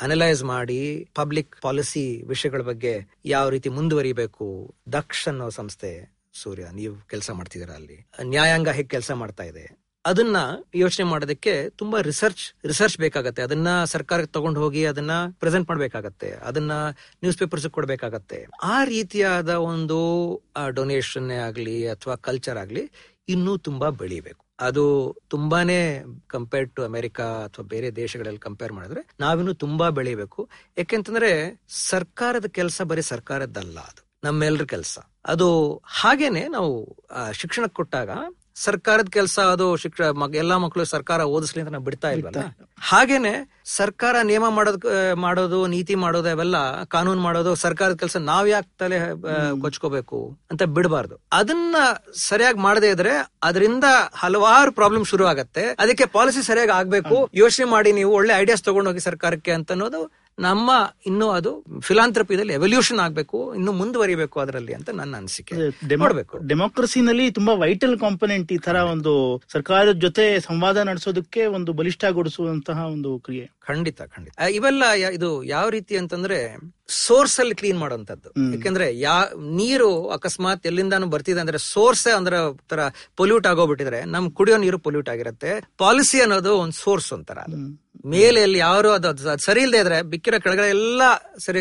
[0.02, 7.30] ಅನಲೈಸ್ ಮಾಡಿ ಪಬ್ಲಿಕ್ ಪಾಲಿಸಿ ವಿಷಯಗಳ ಬಗ್ಗೆ ಯಾವ ರೀತಿ ಮುಂದುವರಿಬೇಕು, ದಕ್ಷ ಅನ್ನೋ ಸಂಸ್ಥೆ, ಸೂರ್ಯ, ನೀವು ಕೆಲಸ
[7.30, 8.06] ಮಾಡ್ತಿದ್ದೀರಾ ಅಲ್ಲಿ?
[8.22, 9.82] ನ್ಯಾಯಾಂಗ ಹೇಗೆ ಕೆಲಸ ಮಾಡ್ತಾ ಇದೆ?
[10.06, 10.36] ಅದನ್ನ
[10.74, 13.42] ಯೋಚನೆ ಮಾಡೋದಕ್ಕೆ ತುಂಬಾ ರಿಸರ್ಚ್ ರಿಸರ್ಚ್ ಬೇಕಾಗತ್ತೆ.
[13.42, 16.30] ಅದನ್ನ ಸರ್ಕಾರಕ್ಕೆ ತಗೊಂಡು ಹೋಗಿ ಅದನ್ನ ಪ್ರೆಸೆಂಟ್ ಮಾಡ್ಬೇಕಾಗತ್ತೆ.
[16.30, 18.46] ಅದನ್ನ ನ್ಯೂಸ್ ಪೇಪರ್ಸ್ ಕೊಡ್ಬೇಕಾಗತ್ತೆ.
[18.62, 19.98] ಆ ರೀತಿಯಾದ ಒಂದು
[20.68, 22.90] ಡೊನೇಷನ್ ಆಗ್ಲಿ ಅಥವಾ ಕಲ್ಚರ್ ಆಗ್ಲಿ
[23.28, 24.41] ಇನ್ನೂ ತುಂಬಾ ಬೆಳಿಬೇಕು.
[24.62, 30.48] ಅದು ತುಂಬಾನೇ ಕಂಪೇರ್ಡ್ ಟು ಅಮೆರಿಕಾ ಅಥವಾ ಬೇರೆ ದೇಶಗಳಲ್ಲಿ ಕಂಪೇರ್ ಮಾಡಿದ್ರೆ ನಾವಿನ್ನು ತುಂಬಾ ಬೆಳಿಬೇಕು.
[30.78, 34.06] ಯಾಕೆಂತಂದ್ರೆ ಸರ್ಕಾರದ ಕೆಲಸ ಬರೀ ಸರ್ಕಾರದ್ದಲ್ಲ ಅದು.
[34.24, 34.98] ನಮ್ಮೆಲ್ಲರ ಕೆಲಸ.
[35.24, 36.96] ಅದು ಹಾಗೇನೆ ನಾವು
[37.32, 38.10] ಶಿಕ್ಷಣಕ್ಕೆ ಕೊಟ್ಟಾಗ
[38.56, 42.42] ಸರ್ಕಾರದ ಕೆಲಸ ಅದು ಶಿಕ್ಷ ಮಗ್- ಎಲ್ಲಾ ಮಕ್ಕಳು ಸರ್ಕಾರ ಓದಿಸ್ಲಿ ಅಂತ ನಾವು ಬಿಡ್ತಾ ಇಲ್ವಲ್ಲ?
[42.84, 43.32] ಹಾಗೇನೆ
[43.72, 44.78] ಸರ್ಕಾರ ನಿಯಮ ಮಾಡೋದ್
[45.16, 48.98] ಮಾಡೋದು ನೀತಿ ಮಾಡೋದು ಅವೆಲ್ಲ ಕಾನೂನು ಮಾಡೋದು ಸರ್ಕಾರದ ಕೆಲಸ ನಾವ್ ಯಾಕೆ ತಲೆ
[49.62, 50.18] ಕೊಚ್ಕೋಬೇಕು
[50.50, 51.14] ಅಂತ ಬಿಡಬಾರ್ದು.
[51.32, 51.76] ಅದನ್ನ
[52.22, 57.16] ಸರಿಯಾಗಿ ಮಾಡದೇ ಇದ್ರೆ ಅದರಿಂದ ಹಲವಾರು ಪ್ರಾಬ್ಲಮ್ ಶುರು ಆಗತ್ತೆ ಅದಕ್ಕೆ ಪಾಲಿಸಿ ಸರಿಯಾಗಿ ಆಗ್ಬೇಕು.
[57.34, 60.02] ಯೋಚನೆ ಮಾಡಿ ನೀವು ಒಳ್ಳೆ ಐಡಿಯಾಸ್ ತಗೊಂಡೋಗಿ ಸರ್ಕಾರಕ್ಕೆ ಅಂತ ಅನ್ನೋದು
[60.38, 60.70] ನಮ್ಮ
[61.06, 65.54] ಇನ್ನು ಅದು ಫಿಲಾಂಥ್ರಪಿದಲ್ಲಿ ಎವಲ್ಯೂಷನ್ ಆಗಬೇಕು ಇನ್ನು ಮುಂದುವರಿಬೇಕು ಅದರಲ್ಲಿ ಅಂತ ನನ್ನ ಅನಿಸಿಕೆ.
[65.96, 66.38] ನೋಡಬೇಕು.
[66.38, 73.50] ಡೆಮೋಕ್ರಸಿನಲ್ಲಿ ತುಂಬಾ ವೈಟಲ್ ಕಾಂಪೊನೆಂಟ್ ಈ ತರ ಒಂದು ಸರ್ಕಾರದ ಜೊತೆ ಸಂವಾದ ನಡೆಸೋದಕ್ಕೆ ಒಂದು ಬಲಿಷ್ಠಗೊಳಿಸುವಂತಹ ಒಂದು ಕ್ರಿಯೆ.
[73.60, 74.34] ಖಂಡಿತ ಖಂಡಿತ.
[74.50, 76.56] ಇವೆಲ್ಲ ಇದು ಯಾವ ರೀತಿ ಅಂತಂದ್ರೆ
[76.92, 79.16] ಸೋರ್ಸ್ ಅಲ್ಲಿ ಕ್ಲೀನ್ ಮಾಡುವಂತದ್ದು ಯಾಕಂದ್ರೆ ಯಾ
[79.56, 82.80] ನೀರು ಅಕಸ್ಮಾತ್ ಎಲ್ಲಿಂದಾನು ಬರ್ತಿದೆ ಅಂದ್ರೆ ಸೋರ್ಸ್ ಅಂದ್ರೆ ತರ
[83.16, 85.52] ಪೊಲ್ಯೂಟ್ ಆಗೋಗ್ಬಿಟ್ಟಿದ್ರೆ ನಮ್ ಕುಡಿಯೋ ನೀರು ಪೊಲ್ಯೂಟ್ ಆಗಿರುತ್ತೆ.
[85.78, 87.38] ಪಾಲಿಸಿ ಅನ್ನೋದು ಒಂದು ಸೋರ್ಸ್ ಒಂಥರ
[88.06, 91.02] ಮೇಲೆ ಅಲ್ಲಿ ಯಾರು ಅದು ಸರಿ ಇಲ್ಲದೆ ಇದ್ರೆ ಬಿಕ್ಕಿರೋ ಕೆಳಗಡೆ ಎಲ್ಲ
[91.46, 91.60] ಸರಿ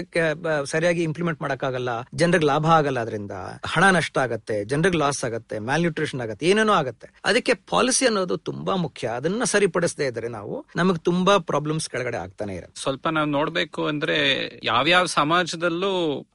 [0.66, 1.90] ಸರಿಯಾಗಿ ಇಂಪ್ಲಿಮೆಂಟ್ ಮಾಡಕ್ಕಾಗಲ್ಲ.
[2.14, 3.32] ಜನರಿಗೆ ಲಾಭ ಆಗಲ್ಲ ಅದರಿಂದ
[3.66, 7.08] ಹಣ ನಷ್ಟ ಆಗತ್ತೆ ಜನರಿಗೆ ಲಾಸ್ ಆಗತ್ತೆ ನ್ಯೂಟ್ರಿಷನ್ ಆಗತ್ತೆ ಏನೇನೋ ಆಗತ್ತೆ.
[7.26, 9.08] ಅದಕ್ಕೆ ಪಾಲಿಸಿ ಅನ್ನೋದು ತುಂಬಾ ಮುಖ್ಯ.
[9.08, 12.82] ಅದನ್ನ ಸರಿಪಡಿಸದೇ ಇದ್ರೆ ನಾವು ನಮಗೆ ತುಂಬಾ ಪ್ರಾಬ್ಲಮ್ಸ್ ಕೆಳಗಡೆ ಆಗ್ತಾನೆ ಇರುತ್ತೆ.
[12.82, 14.18] ಸ್ವಲ್ಪ ನಾವು ನೋಡ್ಬೇಕು ಅಂದ್ರೆ
[14.64, 15.94] ಯಾವ್ಯಾವ ಸಮಾಜದಲ್ಲೂ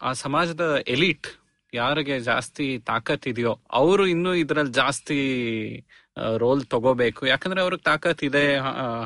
[0.09, 1.29] ಆ ಸಮಾಜದ ಎಲಿಟ್
[1.73, 5.19] ಯಾರಿಗೆ ಜಾಸ್ತಿ ತಾಕತ್ ಇದೆಯೋ ಅವರು ಇನ್ನೂ ಇದ್ರಲ್ಲಿ ಜಾಸ್ತಿ
[6.43, 7.23] ರೋಲ್ ತಗೋಬೇಕು.
[7.31, 8.43] ಯಾಕಂದ್ರೆ ಅವ್ರಿಗೆ ತಾಕತ್ ಇದೆ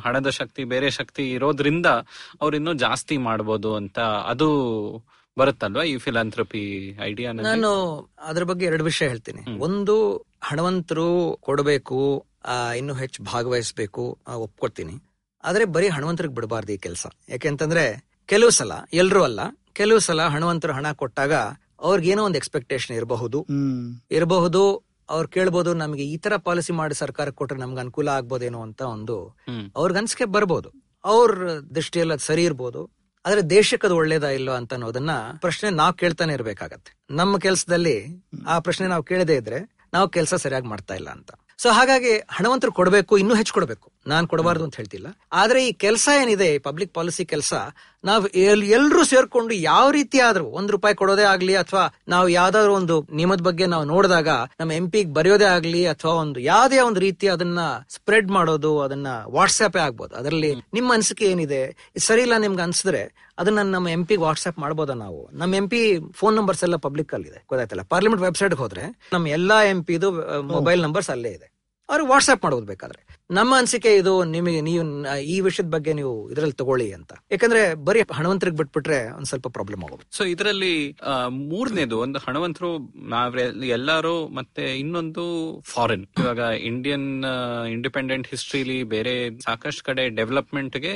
[0.04, 1.88] ಹಣದ ಶಕ್ತಿ ಬೇರೆ ಶಕ್ತಿ ಇರೋದ್ರಿಂದ
[2.42, 3.98] ಅವ್ರು ಇನ್ನೂ ಜಾಸ್ತಿ ಮಾಡ್ಬೋದು ಅಂತ
[4.32, 4.48] ಅದು
[5.36, 6.62] ಬರುತ್ತಲ್ವಾ ಈ ಫಿಲಾಂಥ್ರಪಿ
[7.08, 7.70] ಐಡಿಯಾ ನಾನು
[8.30, 9.42] ಅದ್ರ ಬಗ್ಗೆ ಎರಡು ವಿಷಯ ಹೇಳ್ತೀನಿ.
[9.66, 9.94] ಒಂದು
[10.48, 11.08] ಹಣವಂತರು
[11.46, 11.98] ಕೊಡಬೇಕು
[12.50, 14.04] ಇನ್ನು ಇನ್ನೂ ಹೆಚ್ಚು ಭಾಗವಹಿಸಬೇಕು
[14.44, 14.94] ಒಪ್ಕೊಡ್ತೀನಿ.
[15.44, 17.06] ಆದ್ರೆ ಬರೀ ಹಣವಂತರಿಗೆ ಬಿಡಬಾರ್ದು ಈ ಕೆಲಸ.
[17.34, 17.84] ಯಾಕೆಂತಂದ್ರೆ
[18.32, 19.40] ಕೆಲವು ಸಲ ಎಲ್ರೂ ಅಲ್ಲ
[19.72, 21.32] ಕೆಲವು ಸಲ ಹಣವಂತರು ಹಣ ಕೊಟ್ಟಾಗ
[21.80, 23.46] ಅವ್ರಿಗೇನೋ ಒಂದು ಎಕ್ಸ್ಪೆಕ್ಟೇಷನ್ ಇರಬಹುದು.
[24.10, 29.36] ಇರಬಹುದು ಅವ್ರು ಕೇಳ್ಬೋದು ನಮಗೆ ಈ ತರ ಪಾಲಿಸಿ ಮಾಡಿ ಸರ್ಕಾರ ಕೊಟ್ರೆ ನಮ್ಗೆ ಅನುಕೂಲ ಆಗ್ಬೋದೇನೋ ಅಂತ ಒಂದು
[29.76, 31.00] ಅವ್ರಿಗೆ ಅನ್ಸಿಕೆ ಬರ್ಬೋದು.
[31.04, 33.00] ಅವ್ರ ದೃಷ್ಟಿಯಲ್ಲಿ ಅದು ಸರಿ ಇರ್ಬೋದು.
[33.26, 37.06] ಆದ್ರೆ ದೇಶಕ್ಕೆ ಅದು ಒಳ್ಳೇದಾ ಇಲ್ಲೋ ಅಂತ ಅನ್ನೋದನ್ನ ಪ್ರಶ್ನೆ ನಾವು ಕೇಳ್ತಾನೆ ಇರ್ಬೇಕಾಗತ್ತೆ.
[37.10, 41.30] ನಮ್ಮ ಕೆಲಸದಲ್ಲಿ ಆ ಪ್ರಶ್ನೆ ನಾವು ಕೇಳದೇ ಇದ್ರೆ ನಾವು ಕೆಲಸ ಸರಿಯಾಗಿ ಮಾಡ್ತಾ ಇಲ್ಲ ಅಂತ.
[41.58, 43.89] ಸೊ ಹಾಗಾಗಿ ಹಣವಂತರು ಕೊಡಬೇಕು ಇನ್ನೂ ಹೆಚ್ಚು ಕೊಡಬೇಕು.
[44.10, 45.08] ನಾನ್ ಕೊಡಬಾರ್ದು ಅಂತ ಹೇಳ್ತಿಲ್ಲ.
[45.32, 47.52] ಆದ್ರೆ ಈ ಕೆಲಸ ಏನಿದೆ ಪಬ್ಲಿಕ್ ಪಾಲಿಸಿ ಕೆಲಸ
[48.04, 48.26] ನಾವು
[48.76, 53.66] ಎಲ್ರೂ ಸೇರ್ಕೊಂಡು ಯಾವ ರೀತಿ ಆದ್ರೂ ಒಂದ್ ರೂಪಾಯಿ ಕೊಡೋದೇ ಆಗ್ಲಿ ಅಥವಾ ನಾವು ಯಾವ್ದಾದ್ರು ಒಂದು ನಿಯಮದ ಬಗ್ಗೆ
[53.66, 54.28] ನಾವು ನೋಡಿದಾಗ
[54.60, 59.76] ನಮ್ಮ ಎಂ ಪಿಗ್ ಬರೆಯೋದೇ ಆಗ್ಲಿ ಅಥವಾ ಒಂದು ಯಾವ್ದೇ ಒಂದು ರೀತಿ ಅದನ್ನ ಸ್ಪ್ರೆಡ್ ಮಾಡೋದು ಅದನ್ನ ವಾಟ್ಸ್ಆಪ್
[59.76, 60.12] ಆಗ್ಬೋದು.
[60.16, 61.62] ಅದರಲ್ಲಿ ನಿಮ್ಮ ಅನಿಸಿಕೆ ಏನಿದೆ?
[61.98, 63.02] ಸರಿ ಇಲ್ಲ ನಿಮ್ಗೆ ಅನ್ಸಿದ್ರೆ
[63.38, 65.20] ಅದನ್ನ ನಮ್ಮ ಎಂ ಪಿಗೆ ವಾಟ್ಸ್ಆಪ್ ಮಾಡ್ಬೋದಾ ನಾವು?
[65.32, 69.60] ನಮ್ಮ ಎಂ ಪಿ ಫೋನ್ ನಂಬರ್ಸ್ ಎಲ್ಲ ಪಬ್ಲಿಕ್ ಅಲ್ಲಿ ಇದೆ ಗೊತ್ತಾಯ್ತಲ್ಲ ಪಾರ್ಲಿಮೆಂಟ್ ವೆಬ್ಸೈಟ್ ಹೋದ್ರೆ ನಮ್ಮ ಎಲ್ಲಾ
[69.64, 70.10] ಎಂ ಪಿದು
[70.54, 71.48] ಮೊಬೈಲ್ ನಂಬರ್ಸ್ ಅಲ್ಲೇ ಇದೆ.
[71.88, 73.00] ಅವ್ರಿಗೆ ವಾಟ್ಸ್ಆಪ್ ಮಾಡೋದು ಬೇಕಾದ್ರೆ.
[73.30, 74.84] ನಮ್ಮ ಅನಿಸಿಕೆ ಇದು ನಿಮಗೆ ನೀವು
[75.34, 77.12] ಈ ವಿಷಯದ ಬಗ್ಗೆ ನೀವು ಇದರಲ್ಲಿ ತಗೊಳ್ಳಿ ಅಂತ.
[77.32, 80.04] ಯಾಕಂದ್ರೆ ಬರೀ ಹಣವಂತರಿಗೆ ಬಿಟ್ಬಿಟ್ರೆ ಒಂದ್ ಸ್ವಲ್ಪ ಪ್ರಾಬ್ಲಮ್ ಆಗೋದು.
[80.16, 80.74] ಸೊ ಇದರಲ್ಲಿ
[81.50, 82.70] ಮೂರನೇದು ಒಂದು ಹಣವಂತರು
[83.12, 85.24] ಎಲ್ಲಾರು ಎಲ್ಲರೂ ಮತ್ತೆ ಇನ್ನೊಂದು
[85.72, 86.38] ಫಾರಿನ್ ಇವಾಗ
[86.70, 87.08] ಇಂಡಿಯನ್
[87.76, 90.94] ಇಂಡಿಪೆಂಡೆಂಟ್ ಹಿಸ್ಟ್ರಿಲಿ ಬೇರೆ ಸಾಕಷ್ಟು ಕಡೆ ಡೆವಲಪ್ಮೆಂಟ್ಗೆ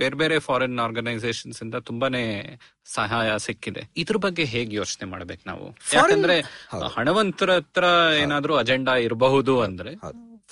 [0.00, 2.24] ಬೇರೆ ಬೇರೆ ಫಾರಿನ್ ಆರ್ಗನೈಸೇಷನ್ಸ್ ಇಂದ ತುಂಬಾನೇ
[2.94, 3.82] ಸಹಾಯ ಸಿಕ್ಕಿದೆ.
[3.96, 5.66] ಇದ್ರ ಬಗ್ಗೆ ಹೇಗೆ ಯೋಚನೆ ಮಾಡ್ಬೇಕು ನಾವು?
[5.94, 6.36] ಯಾಕಂದ್ರೆ
[6.96, 7.84] ಹಣವಂತರ ಹತ್ರ
[8.22, 9.92] ಏನಾದ್ರೂ ಅಜೆಂಡಾ ಇರಬಹುದು ಅಂದ್ರೆ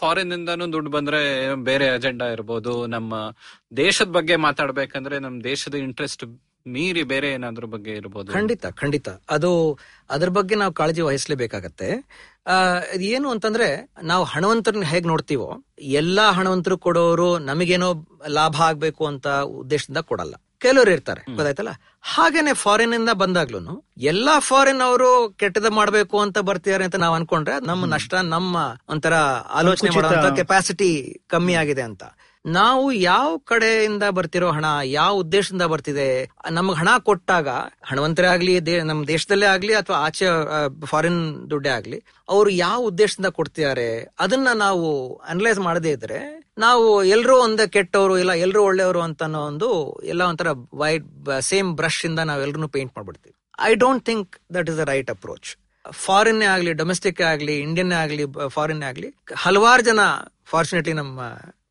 [0.02, 1.20] ಫಾರಿನ್ ಇಂದಾನು ದುಡ್ಡು ಬಂದ್ರೆ
[1.64, 2.86] ಬೇರೆ ಅಜೆಂಡಾ ಇರ್ಬೋದು.
[2.86, 3.14] ನಮ್ಮ
[3.76, 6.24] ದೇಶದ ಬಗ್ಗೆ ಮಾತಾಡ್ಬೇಕಂದ್ರೆ ನಮ್ ದೇಶದ ಇಂಟ್ರೆಸ್ಟ್
[6.66, 8.32] ಮೀರಿ ಬೇರೆ ಏನಾದ್ರ ಬಗ್ಗೆ ಇರ್ಬೋದು.
[8.32, 9.08] ಖಂಡಿತ ಖಂಡಿತ.
[9.30, 9.78] ಅದು
[10.10, 11.88] ಅದ್ರ ಬಗ್ಗೆ ನಾವು ಕಾಳಜಿ ವಹಿಸ್ಲೇಬೇಕಾಗತ್ತೆ.
[12.98, 13.68] ಏನು ಅಂತಂದ್ರೆ
[14.02, 17.88] ನಾವು ಹಣವಂತರನ್ನ ಹೇಗ್ ನೋಡ್ತೀವೋ, ಎಲ್ಲಾ ಹಣವಂತರು ಕೊಡೋರು ನಮಗೇನೋ
[18.28, 20.34] ಲಾಭ ಆಗ್ಬೇಕು ಅಂತ ಉದ್ದೇಶದಿಂದ ಕೊಡಲ್ಲ.
[20.62, 21.72] ಕೆಲವರು ಇರ್ತಾರೆ ಗೊತ್ತಾಯ್ತಲ್ಲ?
[22.12, 23.74] ಹಾಗೇನೆ ಫಾರಿನ್ ಇಂದ ಬಂದಾಗ್ಲೂ
[24.08, 28.56] ಎಲ್ಲಾ ಫಾರಿನ್ ಅವರು ಕೆಟ್ಟದ ಮಾಡ್ಬೇಕು ಅಂತ ಬರ್ತಿದ್ದಾರೆ ಅಂತ ನಾವ್ ಅನ್ಕೊಂಡ್ರೆ ನಮ್ಮ ನಷ್ಟ ನಮ್ಮ
[28.88, 29.14] ಒಂಥರ
[29.52, 30.90] ಆಲೋಚನೆ ಮಾಡುವಂತ ಕೆಪಾಸಿಟಿ
[31.28, 32.02] ಕಮ್ಮಿ ಆಗಿದೆ ಅಂತ.
[32.44, 36.06] ನಾವು ಯಾವ ಕಡೆಯಿಂದ ಬರ್ತಿರೋ ಹಣ ಯಾವ ಉದ್ದೇಶದಿಂದ ಬರ್ತಿದೆ
[36.50, 37.48] ನಮ್ಗೆ ಹಣ ಕೊಟ್ಟಾಗ
[37.82, 40.26] ಹಣವಂತರೇ ಆಗ್ಲಿ ನಮ್ಮ ದೇಶದಲ್ಲೇ ಆಗ್ಲಿ ಅಥವಾ ಆಚೆ
[40.86, 41.20] ಫಾರಿನ್
[41.50, 41.98] ದುಡ್ಡೇ ಆಗ್ಲಿ
[42.28, 43.86] ಅವ್ರು ಯಾವ ಉದ್ದೇಶದಿಂದ ಕೊಡ್ತಿದ್ದಾರೆ
[44.18, 44.88] ಅದನ್ನ ನಾವು
[45.26, 46.20] ಅನಲೈಸ್ ಮಾಡದೇ ಇದ್ರೆ
[46.58, 49.68] ನಾವು ಎಲ್ಲರೂ ಒಂದೇ ಕೆಟ್ಟವರು ಇಲ್ಲ ಎಲ್ಲರೂ ಒಳ್ಳೆಯವರು ಅಂತ ಅನ್ನೋ ಒಂದು
[50.04, 51.06] ಎಲ್ಲ ಒಂಥರ ವೈಟ್
[51.40, 53.34] ಸೇಮ್ ಬ್ರಷ್ ಇಂದ ನಾವ್ ಎಲ್ರು paint ಮಾಡ್ಬಿಡ್ತೀವಿ.
[53.60, 55.48] I don't think that is the right approach
[55.84, 60.00] foreign ಆಗಲಿ ಡೊಮೆಸ್ಟಿಕ್ ಆಗ್ಲಿ ಇಂಡಿಯನ್ ಆಗ್ಲಿ ಫಾರಿನ್ ಆಗಲಿ ಹಲವಾರು ಜನ
[60.46, 61.20] ಫಾರ್ಚುನೇಟ್ಲಿ ನಮ್ಮ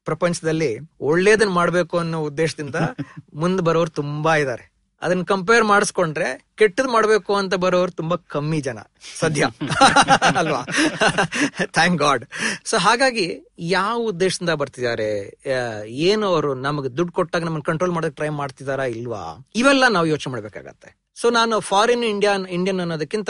[0.06, 2.76] ಪ್ರಪಂಚದಲ್ಲಿ ಒಳ್ಳೇದನ್ನ ಮಾಡಬೇಕು ಅನ್ನೋ ಉದ್ದೇಶದಿಂದ
[3.34, 4.64] ಮುಂದೆ ಬರೋರು ತುಂಬಾ ಇದ್ದಾರೆ
[5.02, 8.80] ಅದನ್ನ ಕಂಪೇರ್ ಮಾಡಿಸ್ಕೊಂಡ್ರೆ ಕೆಟ್ಟದ್ ಮಾಡ್ಬೇಕು ಅಂತ ಬರೋರು ತುಂಬಾ ಕಮ್ಮಿ ಜನ.
[9.20, 9.46] ಸದ್ಯ.
[10.38, 10.64] ಅಲ್ವಾ?
[11.66, 12.26] ಥ್ಯಾಂಕ್ ಗಾಡ್
[12.66, 15.40] ಸೊ ಹಾಗಾಗಿ ಯಾವ ಉದ್ದೇಶದಿಂದ ಬರ್ತಿದ್ದಾರೆ?
[15.88, 19.48] ಏನು ಅವರು ನಮಗೆ ದುಡ್ಡು ಕೊಟ್ಟಾಗ ನಮ್ಮನ್ನ ಕಂಟ್ರೋಲ್ ಮಾಡೋಕೆ ಟ್ರೈ ಮಾಡ್ತಿದಾರಾ ಇಲ್ವಾ?
[19.56, 21.02] ಇವೆಲ್ಲ ನಾವು ಯೋಚನೆ ಮಾಡ್ಬೇಕಾಗತ್ತೆ.
[21.22, 23.30] ಸೊ ನಾನು ಫಾರಿನ್ ಇಂಡಿಯನ್ ಇಂಡಿಯನ್ ಅನ್ನೋದಕ್ಕಿಂತ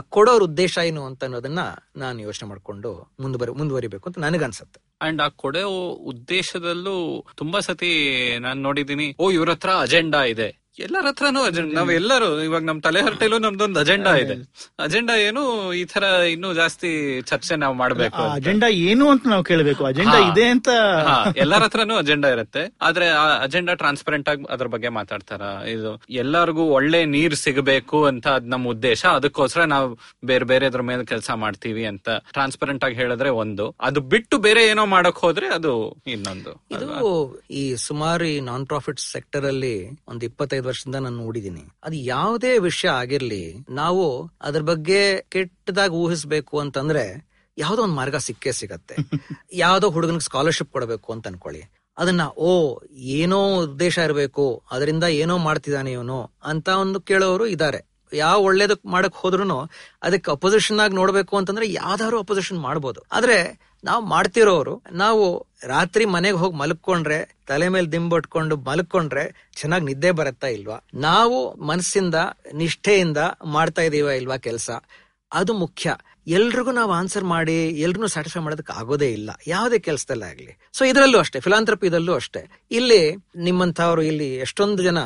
[0.00, 1.58] ಕೊಡೋರ್ ಉದ್ದೇಶ ಏನು ಅಂತ ಅನ್ನೋದನ್ನ
[1.96, 4.80] ನಾನು ಯೋಚನೆ ಮಾಡ್ಕೊಂಡು ಮುಂದುವರಿ ಮುಂದುವರಿಬೇಕು ಅಂತ ನನಗನ್ಸುತ್ತೆ.
[5.00, 10.65] ಅಂಡ್ ಆ ಕೊಡೋ ಉದ್ದೇಶದಲ್ಲೂ ತುಂಬಾ ಸತಿ ನಾನು ನೋಡಿದೀನಿ ಓ ಇವ್ರ ಹತ್ರ ಅಜೆಂಡಾ ಇದೆ.
[10.84, 14.34] ಎಲ್ಲರ ಹತ್ರನೂ ಅಜೆಂಡಾ ನಾವ್ ಎಲ್ಲರೂ ಇವಾಗ ನಮ್ ತಲೆ ಹರಟೆಲೂ ನಮ್ದೊಂದು ಅಜೆಂಡಾ ಇದೆ.
[14.84, 15.42] ಅಜೆಂಡಾ ಏನು
[15.80, 16.90] ಈ ತರ ಇನ್ನು ಜಾಸ್ತಿ
[17.30, 19.82] ಚರ್ಚೆ ನಾವ್ ಮಾಡ್ಬೇಕು ಅಜೆಂಡಾ ಏನು ಅಂತ ನಾವು ಕೇಳಬೇಕು.
[19.90, 20.68] ಅಜೆಂಡಾ ಇದೆ ಅಂತ
[21.44, 22.64] ಎಲ್ಲರ ಹತ್ರನೂ ಅಜೆಂಡಾ ಇರುತ್ತೆ.
[22.88, 25.40] ಆದ್ರೆ ಆ ಅಜೆಂಡಾ ಟ್ರಾನ್ಸ್ಪರೆಂಟ್ ಆಗಿ ಅದ್ರ ಬಗ್ಗೆ ಮಾತಾಡ್ತಾರ.
[25.76, 29.04] ಇದು ಎಲ್ಲರಿಗೂ ಒಳ್ಳೆ ನೀರ್ ಸಿಗಬೇಕು ಅಂತ ಅದ್ ನಮ್ ಉದ್ದೇಶ.
[29.20, 29.88] ಅದಕ್ಕೋಸ್ಕರ ನಾವ್
[30.32, 33.66] ಬೇರೆ ಬೇರೆ ಅದ್ರ ಮೇಲೆ ಕೆಲಸ ಮಾಡ್ತೀವಿ ಅಂತ ಟ್ರಾನ್ಸ್ಪರೆಂಟ್ ಆಗಿ ಹೇಳಿದ್ರೆ ಒಂದು.
[33.88, 35.74] ಅದು ಬಿಟ್ಟು ಬೇರೆ ಏನೋ ಮಾಡಕ್ ಹೋದ್ರೆ ಅದು
[36.16, 36.54] ಇನ್ನೊಂದು.
[36.76, 36.86] ಇದು
[37.62, 39.74] ಈ ಸುಮಾರು ಈ ನಾನ್ ಪ್ರಾಫಿಟ್ ಸೆಕ್ಟರ್ ಅಲ್ಲಿ
[40.12, 44.04] ಒಂದ್ ಇಪ್ಪತ್ತೈದು ವರ್ಷದಿಂದ ನಾನು ನೋಡಿದೀನಿ ಅದು ಯಾವುದೇ ವಿಷಯ ಆಗಿರ್ಲಿ ನಾವು
[44.40, 47.04] ಅದ್ರ ಬಗ್ಗೆ ಕೆಟ್ಟದಾಗಿ ಊಹಿಸಬೇಕು ಅಂತಂದ್ರೆ
[47.58, 48.96] ಯಾವ್ದೋ ಒಂದು ಮಾರ್ಗ ಸಿಕ್ಕೇ ಸಿಗತ್ತೆ.
[49.52, 51.62] ಯಾವ್ದೋ ಹುಡುಗನಿಗೆ ಸ್ಕಾಲರ್ಶಿಪ್ ಕೊಡಬೇಕು ಅಂತ ಅನ್ಕೊಳ್ಳಿ.
[51.98, 52.50] ಅದನ್ನ ಓ
[52.92, 57.80] ಏನೋ ಉದ್ದೇಶ ಇರಬೇಕು ಅದರಿಂದ ಏನೋ ಮಾಡ್ತಿದ್ದಾನೆ ಇವನು ಅಂತ ಒಂದು ಕೇಳೋರು ಇದಾರೆ
[58.12, 59.60] ಯಾವ ಒಳ್ಳೇದಕ್ ಮಾಡಕ್ ಹೋದ್ರು
[60.02, 63.00] ಅದಕ್ಕೆ ಅಪೋಸಿಷನ್ ಆಗಿ ನೋಡ್ಬೇಕು ಅಂತಂದ್ರೆ ಯಾವ್ದಾದ್ರು ಅಪೋಸಿಷನ್ ಮಾಡ್ಬೋದು.
[63.12, 63.38] ಆದ್ರೆ
[63.84, 70.84] ನಾವು ಮಾಡ್ತಿರೋರು, ನಾವು ರಾತ್ರಿ ಮನೆಗೆ ಹೋಗಿ ಮಲ್ಕೊಂಡ್ರೆ, ತಲೆ ಮೇಲೆ ದಿಂಬಟ್ಕೊಂಡು ಮಲ್ಕೊಂಡ್ರೆ ಚೆನ್ನಾಗಿ ನಿದ್ದೆ ಬರುತ್ತಾ ಇಲ್ವಾ?
[70.94, 72.14] ನಾವು ಮನಸ್ಸಿಂದ
[72.54, 74.70] ನಿಷ್ಠೆಯಿಂದ ಮಾಡ್ತಾ ಇದೀವ ಇಲ್ವಾ ಕೆಲಸ?
[75.32, 75.96] ಅದು ಮುಖ್ಯ.
[76.26, 79.30] ಎಲ್ರಿಗೂ ನಾವು ಆನ್ಸರ್ ಮಾಡಿ ಎಲ್ರಿಗೂ ಸ್ಯಾಟಿಸ್ಫೈ ಮಾಡೋದಕ್ಕೆ ಆಗೋದೇ ಇಲ್ಲ.
[79.46, 80.58] ಯಾವುದೇ ಕೆಲಸದಲ್ಲೇ ಆಗಲಿ.
[80.72, 82.64] ಸೊ ಇದರಲ್ಲೂ ಅಷ್ಟೇ ಫಿಲಾಂಥ್ರಪಿದಲ್ಲೂ ಅಷ್ಟೇ.
[82.70, 84.98] ಇಲ್ಲಿ ನಿಮ್ಮಂಥವ್ರು, ಇಲ್ಲಿ ಎಷ್ಟೊಂದು ಜನ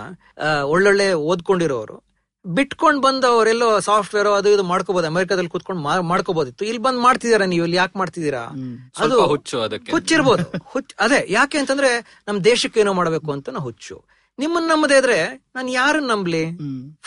[0.64, 2.09] ಒಳ್ಳೊಳ್ಳೆ ಓದ್ಕೊಂಡಿರೋರು
[2.44, 7.78] ಬಿಟ್ಕೊಂಡ್ ಬಂದು ಅವರೆಲ್ಲೋ ಸಾಫ್ಟ್ವೇರ್ ಅದು ಇದು ಮಾಡ್ಕೋಬಹುದು ಅಮೆರಿಕಾದಲ್ಲಿ ಕೂತ್ಕೊಂಡು ಮಾಡ್ಕೋಬಹುದಿತ್ತು ಇಲ್ಲಿ ಬಂದ್ ಮಾಡ್ತಿದೀರಾ ನೀವು ಇಲ್ಲಿ
[7.82, 8.44] ಯಾಕೆ ಮಾಡ್ತಿದ್ದೀರಾ?
[9.02, 9.90] ಅದು ಸ್ವಲ್ಪ ಹುಚ್ಚು ಅದಕ್ಕೆ.
[9.96, 10.44] ಹುಚ್ಚಿರ್ಬೋದು.
[10.74, 11.90] ಹುಚ್ಚ ಅದೇ ಯಾಕೆ ಅಂತಂದ್ರೆ
[12.28, 13.96] ನಮ್ ದೇಶಕ್ಕೆ ಏನೋ ಮಾಡಬೇಕು ಅಂತ ನಾ ಹುಚ್ಚು.
[14.38, 15.18] ನಿಮ್ಮನ್ನ ನಂಬದೇ ಇದ್ರೆ
[15.56, 16.42] ನಾನು ಯಾರನ್ನ ನಂಬ್ಲಿ?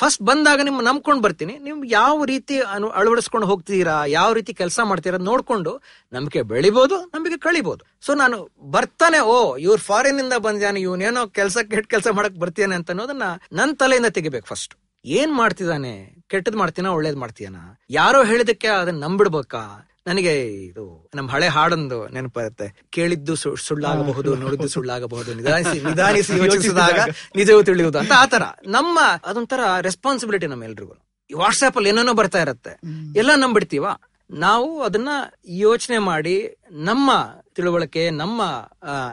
[0.02, 1.54] ಫಸ್ಟ್ ಬಂದಾಗ ನಿಮ್ ನಂಬ್ಕೊಂಡ್ ಬರ್ತೀನಿ.
[1.68, 3.96] ನಿಮ್ ಯಾವ ರೀತಿ ಅನು ಅಳವಡಿಸ್ಕೊಂಡು ಹೋಗ್ತಿದೀರಾ?
[4.18, 5.74] ಯಾವ ರೀತಿ ಕೆಲಸ ಮಾಡ್ತೀರಾ ನೋಡ್ಕೊಂಡು
[6.14, 8.38] ನಂಬಿಕೆ ಬೆಳಿಬಹುದು ನಂಬಿಕೆ ಕಳಿಬಹುದು ಸೊ ನಾನು
[8.76, 13.28] ಬರ್ತಾನೆ ಓ ಇವ್ರು ಫಾರಿನ್ ಇಂದ ಬಂದ್ಯಾನೆ ಇವನೇನೋ ಕೆಲಸ ಕೆಟ್ಟ ಕೆಲಸ ಮಾಡಕ್ ಬರ್ತೀಯಾನೆ ಅಂತ ಅನ್ನೋದನ್ನ
[13.60, 16.24] ನನ್ನ ತಲೆಯಿಂದ ತೆಗಿಬೇಕು ಫಸ್ಟ್ ಏನ್ ಮಾಡ್ತಿದ್ದಾನೆ?
[16.28, 17.56] ಕೆಟ್ಟದ್ ಮಾಡ್ತೀನ ಒಳ್ಳೇದ್ ಮಾಡ್ತೀಯನ?
[17.90, 19.88] ಯಾರೋ ಹೇಳಿದಕ್ಕೆ ಅದನ್ನ ನಂಬಿಡ್ಬೇಕಾ?
[20.08, 22.86] ನನಗೆ ಇದು ನಮ್ ಹಳೆ ಹಾಡೊಂದು ನೆನಪರುತ್ತೆ.
[22.90, 27.00] ಕೇಳಿದ್ದು ಸುಳ್ಳಾಗಬಹುದು ನೋಡಿದ್ದು ಸುಳ್ಳಾಗಬಹುದು ನಿಧಾನಿಸಿ ನಿಧಾನಿಸಿ ಯೋಚಿಸಿದಾಗ
[27.36, 30.96] ನಿಜವೂ ತಿಳಿಯುವುದು ಅಂತ ಆತರ ನಮ್ಮ ಅದೊಂಥರ ರೆಸ್ಪಾನ್ಸಿಬಿಲಿಟಿ ನಮ್ಮೆಲ್ರಿಗೂ
[31.30, 32.80] ಈ ವಾಟ್ಸ್ಆಪ್ ಅಲ್ಲಿ ಏನೇನೋ ಬರ್ತಾ ಇರತ್ತೆ.
[33.18, 33.86] ಎಲ್ಲ ನಂಬಿಡ್ತೀವ?
[34.30, 35.10] ನಾವು ಅದನ್ನ
[35.46, 37.12] ಯೋಚನೆ ಮಾಡಿ ನಮ್ಮ
[37.56, 38.42] ತಿಳುವಳಿಕೆ ನಮ್ಮ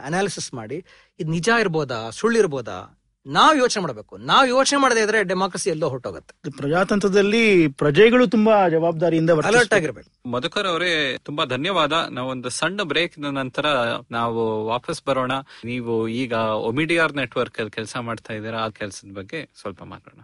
[0.05, 0.85] ಅನಾಲಿಸಿಸ್ ಮಾಡಿ
[1.21, 2.11] ಇದು ನಿಜ ಇರ್ಬೋದಾ?
[2.11, 3.00] ಸುಳ್ಳಿರ್ಬೋದಾ?
[3.27, 7.43] ನಾವ್ ಯೋಚನೆ ಮಾಡಬೇಕು ನಾವು ಯೋಚನೆ ಮಾಡದೇ ಇದ್ರೆ ಡೆಮಾಕ್ರಸಿ ಎಲ್ಲೋ ಹೊಟ್ಟೋಗುತ್ತೆ ಪ್ರಜಾತಂತ್ರದಲ್ಲಿ
[7.81, 9.77] ಪ್ರಜೆಗಳು ತುಂಬಾ ಜವಾಬ್ದಾರಿಯಿಂದ ಅಲರ್ಟ್ ವರ್ತಿಸ್ಬೇಕು.
[9.79, 13.67] ಆಗಿರ್ಬೇಕು ಮಧುಕರ್ ಅವರೇ ತುಂಬಾ ಧನ್ಯವಾದ ನಾವೊಂದು ಸಣ್ಣ ಬ್ರೇಕ್ ನಂತರ
[14.11, 16.33] ನಾವು ವಾಪಸ್ ಬರೋಣ ನೀವು ಈಗ
[16.71, 20.23] ಒಮಿಡಿಯಾರ್ ನೆಟ್ವರ್ಕ್ ಅಲ್ಲಿ ಕೆಲಸ ಮಾಡ್ತಾ ಇದ್ದೀರಾ ಆ ಕೆಲಸದ ಬಗ್ಗೆ ಸ್ವಲ್ಪ ಮಾತಾಡೋಣ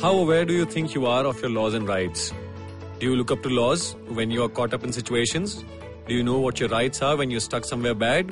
[0.00, 2.22] How aware do you think you are of your laws and rights?
[3.00, 5.48] Do you look up to laws when you are caught up in situations?
[6.08, 8.26] Do you know what your rights are when you're stuck somewhere bad?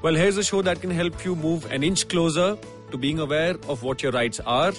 [0.00, 2.56] Well, here's a show that can help you move an inch closer
[2.92, 4.72] to being aware of what your rights are.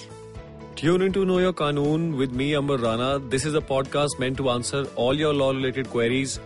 [0.76, 3.18] Tune into Know Your Kanoon with me, Amber Rana.
[3.18, 6.40] This is a podcast meant to answer all your law related queries.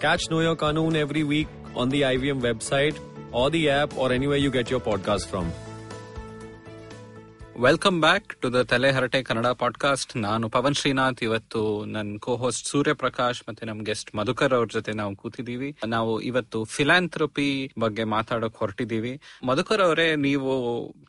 [0.00, 2.98] Catch Know Your Kanoon every week on the IVM website
[3.30, 5.52] or the app or anywhere you get your podcast from.
[7.60, 11.22] Welcome back to the Thale Harate Kannada podcast ನಾನು ಪವನ್ ಶ್ರೀನಾಥ್.
[11.22, 16.20] ಇವತ್ತು ನನ್ನ ಕೋ host Surya Prakash ಮತ್ತೆ ನಮ್ guest Madhukar ಅವ್ರ ಜೊತೆ ನಾವು ಕೂತಿದೀವಿ ನಾವು
[16.20, 20.52] ಇವತ್ತು ಫಿಲಾಂಥ್ರಪಿ ಬಗ್ಗೆ ಮಾತಾಡೋಕ್ ಹೊರಟಿದೀವಿ ಮಧುಕರ್ ಅವರೇ, ನೀವು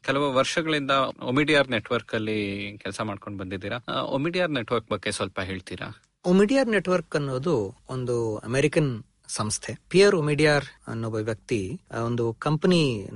[0.02, 2.40] ಕೆಲವು ವರ್ಷಗಳಿಂದ ಒಮಿಡಿಯಾರ್ ನೆಟ್ವರ್ಕ್ ಅಲ್ಲಿ
[2.78, 3.80] ಕೆಲಸ ಮಾಡ್ಕೊಂಡು ಬಂದಿದ್ದೀರಾ?
[4.02, 5.90] ಒಮಿಡಿಯಾರ್ ನೆಟ್ವರ್ಕ್ ಬಗ್ಗೆ ಸ್ವಲ್ಪ ಹೇಳ್ತೀರಾ?
[6.26, 9.78] ಒಮಿಡಿಯಾರ್ ನೆಟ್ವರ್ಕ್ ಅನ್ನೋದು ಒಂದು ಅಮೆರಿಕನ್ ಸಂಸ್ಥೆ.
[9.90, 13.10] ಪಿಯರ್ ಒಮಿಡಿಯಾರ್ ಅನ್ನೋ ವ್ಯಕ್ತಿ ಒಂದು ಕಂಪನಿ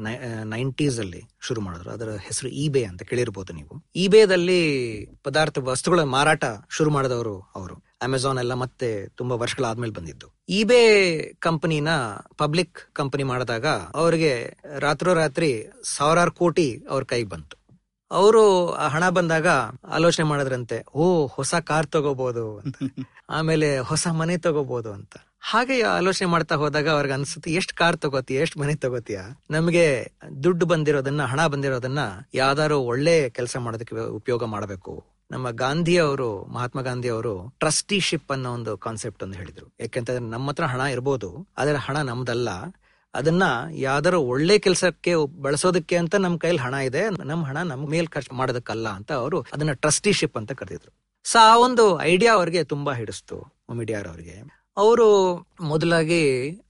[0.43, 1.91] ನೈಂಟೀಸ್ ಅಲ್ಲಿ ಶುರು ಮಾಡಿದ್ರು.
[1.91, 3.85] ಅದರ ಹೆಸರು ಇಬೇ ಅಂತ ಕೇಳಿರ್ಬೋದು ನೀವು.
[3.95, 4.61] ಇಬೇದಲ್ಲಿ
[5.23, 7.91] ಪದಾರ್ಥ ವಸ್ತುಗಳ ಮಾರಾಟ ಶುರು ಮಾಡಿದವರು ಅವರು.
[8.01, 10.27] ಅಮೆಝಾನ್ ಎಲ್ಲ ಮತ್ತೆ ತುಂಬಾ ವರ್ಷಗಳಾದ್ಮೇಲೆ ಬಂದಿದ್ದು.
[10.49, 11.87] ಇಬೇ ಕಂಪನಿನ
[12.37, 17.61] ಪಬ್ಲಿಕ್ ಕಂಪನಿ ಮಾಡಿದಾಗ ಅವರಿಗೆ ರಾತ್ರೋರಾತ್ರಿ ಸಾವಿರಾರು ಕೋಟಿ ಅವ್ರ ಕೈಗೆ ಬಂತು.
[18.11, 19.47] ಅವರು ಹಣ ಬಂದಾಗ
[19.87, 22.75] ಆಲೋಚನೆ ಮಾಡಿದ್ರಂತೆ, ಓ, ಹೊಸ ಕಾರ್ ತಗೋಬಹುದು ಅಂತ.
[23.29, 25.13] ಆಮೇಲೆ ಹೊಸ ಮನೆ ತಗೋಬಹುದು ಅಂತ.
[25.43, 29.19] ಹಾಗೆ ಆಲೋಚನೆ ಮಾಡ್ತಾ ಹೋದಾಗ ಅವ್ರಿಗೆ ಅನ್ಸುತ್ತೆ, ಎಷ್ಟ್ ಕಾರ್ ತಗೋತೀಯ, ಎಷ್ಟ್ ಮನೆ ತಗೋತೀಯ?
[29.51, 30.11] ನಮ್ಗೆ
[30.43, 31.99] ದುಡ್ಡು ಬಂದಿರೋದನ್ನ, ಹಣ ಬಂದಿರೋದನ್ನ
[32.33, 35.05] ಯಾವ್ದಾರು ಒಳ್ಳೆ ಕೆಲಸ ಮಾಡೋದಕ್ಕೆ ಉಪಯೋಗ ಮಾಡಬೇಕು.
[35.31, 39.73] ನಮ್ಮ ಗಾಂಧಿ ಅವರು, ಮಹಾತ್ಮ ಗಾಂಧಿ ಅವರು ಟ್ರಸ್ಟಿಶಿಪ್ ಅನ್ನೋ ಒಂದು ಕಾನ್ಸೆಪ್ಟ್ ಅನ್ನು ಹೇಳಿದ್ರು.
[39.79, 42.49] ಯಾಕೆಂತಂದ್ರೆ ನಮ್ಮ ಹತ್ರ ಹಣ ಇರ್ಬೋದು, ಆದ್ರೆ ಹಣ ನಮ್ದಲ್ಲ.
[43.13, 48.35] ಅದನ್ನ ಯಾವ್ದಾರು ಒಳ್ಳೆ ಕೆಲಸಕ್ಕೆ ಬಳಸೋದಕ್ಕೆ ಅಂತ ನಮ್ ಕೈಲಿ ಹಣ ಇದೆ, ನಮ್ ಹಣ ನಮ್ ಮೇಲ್ ಖರ್ಚು
[48.35, 50.93] ಮಾಡೋದಕ್ಕಲ್ಲ ಅಂತ ಅವರು ಅದನ್ನ ಟ್ರಸ್ಟಿಶಿಪ್ ಅಂತ ಕರೆದಿದ್ರು.
[51.23, 54.60] ಸೊ ಆ ಒಂದು ಐಡಿಯಾ ಅವ್ರಿಗೆ ತುಂಬಾ ಹಿಡಿಸ್ತು ಅವ್ರಿಗೆ.
[54.77, 55.07] ಅವರು
[55.61, 56.23] ಮೊದಲಾಗಿ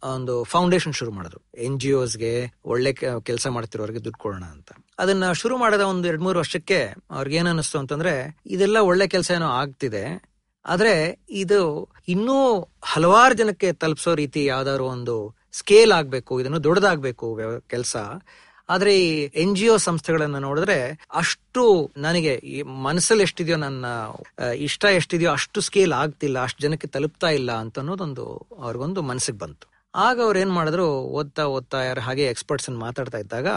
[0.04, 1.42] ಒಂದು ಫೌಂಡೇಶನ್ ಶುರು ಮಾಡಿದ್ರು.
[1.58, 4.72] ಎನ್ ಜಿ ಗೆ ಒಳ್ಳೆ ಕೆಲಸ ಮಾಡ್ತಿರೋರಿಗೆ ದುಡ್ಡು ಕೊಡೋಣ ಅಂತ.
[5.00, 6.80] ಅದನ್ನ ಶುರು ಮಾಡಿದ ಒಂದು ಎರಡ್ ಮೂರು ವರ್ಷಕ್ಕೆ
[7.12, 10.06] ಅವ್ರಿಗೆ ಏನ್ ಅನಿಸ್ತು ಅಂತಂದ್ರೆ, ಇದೆಲ್ಲ ಒಳ್ಳೆ ಕೆಲಸ ಏನೋ ಆಗ್ತಿದೆ,
[10.66, 11.62] ಆದ್ರೆ ಇದು
[12.08, 12.38] ಇನ್ನೂ
[12.84, 15.16] ಹಲವಾರು ಜನಕ್ಕೆ ತಲುಪಿಸೋ ರೀತಿ ಯಾವ್ದಾದ್ರು ಒಂದು
[15.54, 17.96] ಸ್ಕೇಲ್ ಆಗ್ಬೇಕು, ಇದನ್ನು ದೊಡ್ಡದಾಗ್ಬೇಕು ಕೆಲಸ.
[18.74, 19.10] ಆದ್ರೆ ಈ
[19.44, 20.78] ಎನ್ ಜಿ ಒ ಸಂಸ್ಥೆಗಳನ್ನ ನೋಡಿದ್ರೆ
[21.22, 21.64] ಅಷ್ಟು
[21.98, 22.58] ನನಗೆ ಈ
[22.88, 23.86] ಮನಸ್ಸಲ್ಲಿ ಎಷ್ಟಿದೆಯೋ ನನ್ನ
[24.68, 28.26] ಇಷ್ಟ ಎಷ್ಟಿದೆಯೋ ಅಷ್ಟು ಸ್ಕೇಲ್ ಆಗ್ತಿಲ್ಲ, ಅಷ್ಟು ಜನಕ್ಕೆ ತಲುಪ್ತಾ ಇಲ್ಲ ಅಂತ ಅನ್ನೋದೊಂದು
[28.60, 29.66] ಅವ್ರಿಗೊಂದು ಮನಸ್ಸಿಗೆ ಬಂತು.
[29.94, 30.88] ಆಗ ಅವ್ರು ಏನ್ ಮಾಡಿದ್ರು,
[31.20, 33.48] ಓದ್ತಾ ಓದ್ತಾ ಯಾರು ಹಾಗೆ ಎಕ್ಸ್ಪರ್ಟ್ಸ್ ಮಾತಾಡ್ತಾ ಇದ್ದಾಗ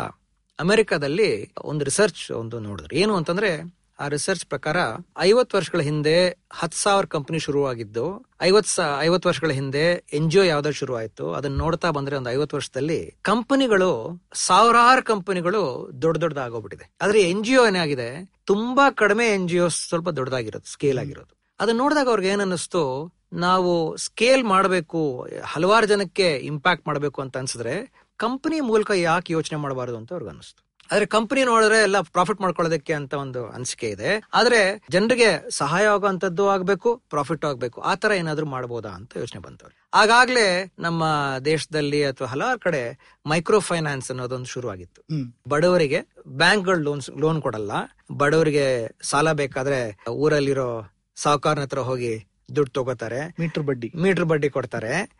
[0.59, 1.31] ಅಮೆರಿಕಾದಲ್ಲಿ
[1.65, 2.93] ಒಂದು ರಿಸರ್ಚ್ ಒಂದು ನೋಡಿದ್ರು.
[3.03, 3.51] ಏನು ಅಂತಂದ್ರೆ
[3.99, 4.76] ಆ ರಿಸರ್ಚ್ ಪ್ರಕಾರ
[5.18, 10.72] ಐವತ್ ವರ್ಷಗಳ ಹಿಂದೆ ಹತ್ ಸಾವಿರ ಕಂಪನಿ ಶುರುವಾಗಿದ್ದು ಐವತ್ ಐವತ್ ವರ್ಷಗಳ ಹಿಂದೆ ಎನ್ ಜಿ ಒ ಯಾವ್ದಾದ್ರು
[10.72, 16.90] ಶುರು ಆಯ್ತು ಅದನ್ನ ನೋಡ್ತಾ ಬಂದ್ರೆ ಒಂದು ಐವತ್ ವರ್ಷದಲ್ಲಿ ಕಂಪನಿಗಳು, ಸಾವಿರಾರು ಕಂಪನಿಗಳು ದೊಡ್ಡ ದೊಡ್ಡದಾಗೋಗ್ಬಿಟ್ಟಿದೆ.
[17.03, 18.34] ಆದ್ರೆ ಎನ್ ಜಿ ಒ ಏನಾಗಿದೆ?
[18.45, 21.36] ತುಂಬಾ ಕಡಿಮೆ ಎನ್ ಜಿ ಒ ಸ್ವಲ್ಪ ದೊಡ್ಡದಾಗಿರೋದು ಸ್ಕೇಲ್ ಆಗಿರೋದು.
[21.61, 28.90] ಅದನ್ನ ನೋಡಿದಾಗ ಅವ್ರಿಗೆ ಏನನ್ನಿಸ್ತು ನಾವು ಸ್ಕೇಲ್ ಮಾಡಬೇಕು, ಹಲವಾರು ಜನಕ್ಕೆ ಇಂಪ್ಯಾಕ್ಟ್ ಮಾಡಬೇಕು ಅಂತ ಅನ್ಸಿದ್ರೆ ಕಂಪನಿ ಮೂಲಕ
[28.90, 33.89] ಯಾಕೆ ಯೋಚನೆ ಮಾಡಬಾರದು ಅಂತ ಅವ್ರಿಗೆ ಅನಿಸ್ತು ಆದ್ರೆ ಕಂಪನಿ ನೋಡಿದ್ರೆ ಎಲ್ಲ ಪ್ರಾಫಿಟ್ ಮಾಡ್ಕೊಳ್ಳೋದಕ್ಕೆ ಅಂತ ಒಂದು ಅನಿಸಿಕೆ
[33.89, 34.22] ಇದೆ.
[34.35, 37.80] ಆದ್ರೆ ಜನರಿಗೆ ಸಹಾಯ ಆಗುವಂತದ್ದು ಆಗ್ಬೇಕು ಪ್ರಾಫಿಟ್ ಆಗ್ಬೇಕು.
[37.80, 41.05] ಆ ತರ ಏನಾದ್ರೂ ಮಾಡಬಹುದಾ ಅಂತ ಯೋಚನೆ ಬಂತವ್ರೆ ಆಗಾಗ್ಲೇ ನಮ್ಮ
[41.45, 45.03] ದೇಶದಲ್ಲಿ ಅಥವಾ ಹಲವಾರು ಕಡೆ ಮೈಕ್ರೋ ಫೈನಾನ್ಸ್ ಅನ್ನೋದೊಂದು ಶುರುವಾಗಿತ್ತು.
[45.03, 47.72] ಆಗಿತ್ತು ಬಡವರಿಗೆ ಬ್ಯಾಂಕ್ಗಳು ಲೋನ್ಸ್ ಲೋನ್ ಕೊಡಲ್ಲ.
[48.12, 52.26] ಬಡವರಿಗೆ ಸಾಲ ಬೇಕಾದ್ರೆ ಊರಲ್ಲಿರೋ ಸಾಹುಕಾರನ ಹತ್ರ ಹೋಗಿ
[52.57, 53.35] ದುಡ್ಡು ತಗೋತಾರೆ.
[53.41, 53.93] ಮೀಟರ್ ಬಡ್ಡಿ.
[53.95, 55.11] ಮೀಟರ್ ಬಡ್ಡಿ ಕೊಡ್ತಾರೆ.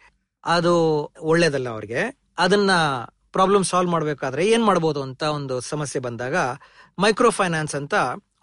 [0.45, 0.75] ಅದು
[1.21, 2.19] ಒಳ್ಳೇದಲ್ಲ ಅವ್ರಿಗೆ.
[2.39, 2.71] ಅದನ್ನ
[3.37, 6.37] ಪ್ರಾಬ್ಲಮ್ ಸಾಲ್ವ್ ಮಾಡಬೇಕಾದ್ರೆ ಏನ್ ಮಾಡ್ಬೋದು ಅಂತ ಒಂದು ಸಮಸ್ಯೆ ಬಂದಾಗ
[7.05, 7.95] ಮೈಕ್ರೋ ಫೈನಾನ್ಸ್ ಅಂತ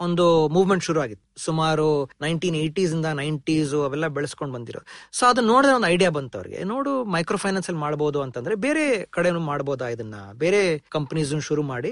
[0.06, 0.24] ಒಂದು
[0.54, 1.26] ಮೂವ್ಮೆಂಟ್ ಶುರು ಆಗಿತ್ತು.
[1.46, 1.86] ಸುಮಾರು
[2.24, 4.80] ನೈನ್ಟೀನ್ ಏಟೀಸ್ ಇಂದ ನೈಂಟೀಸ್ ಅವೆಲ್ಲ ಬೆಳೆಸ್ಕೊಂಡು ಬಂದಿರೋ
[5.18, 6.60] ಸೊ ಅದನ್ನ ನೋಡಿದ್ರೆ ಒಂದು ಐಡಿಯಾ ಬಂತು ಅವ್ರಿಗೆ.
[6.72, 8.86] ನೋಡು ಮೈಕ್ರೋ ಫೈನಾನ್ಸ್ ಅಲ್ಲಿ ಮಾಡಬಹುದು ಅಂತಂದ್ರೆ ಬೇರೆ
[9.18, 10.16] ಕಡೆನೂ ಮಾಡ್ಬೋದಾ ಇದನ್ನ?
[10.44, 10.62] ಬೇರೆ
[10.96, 11.92] ಕಂಪನೀಸ್ ಶುರು ಮಾಡಿ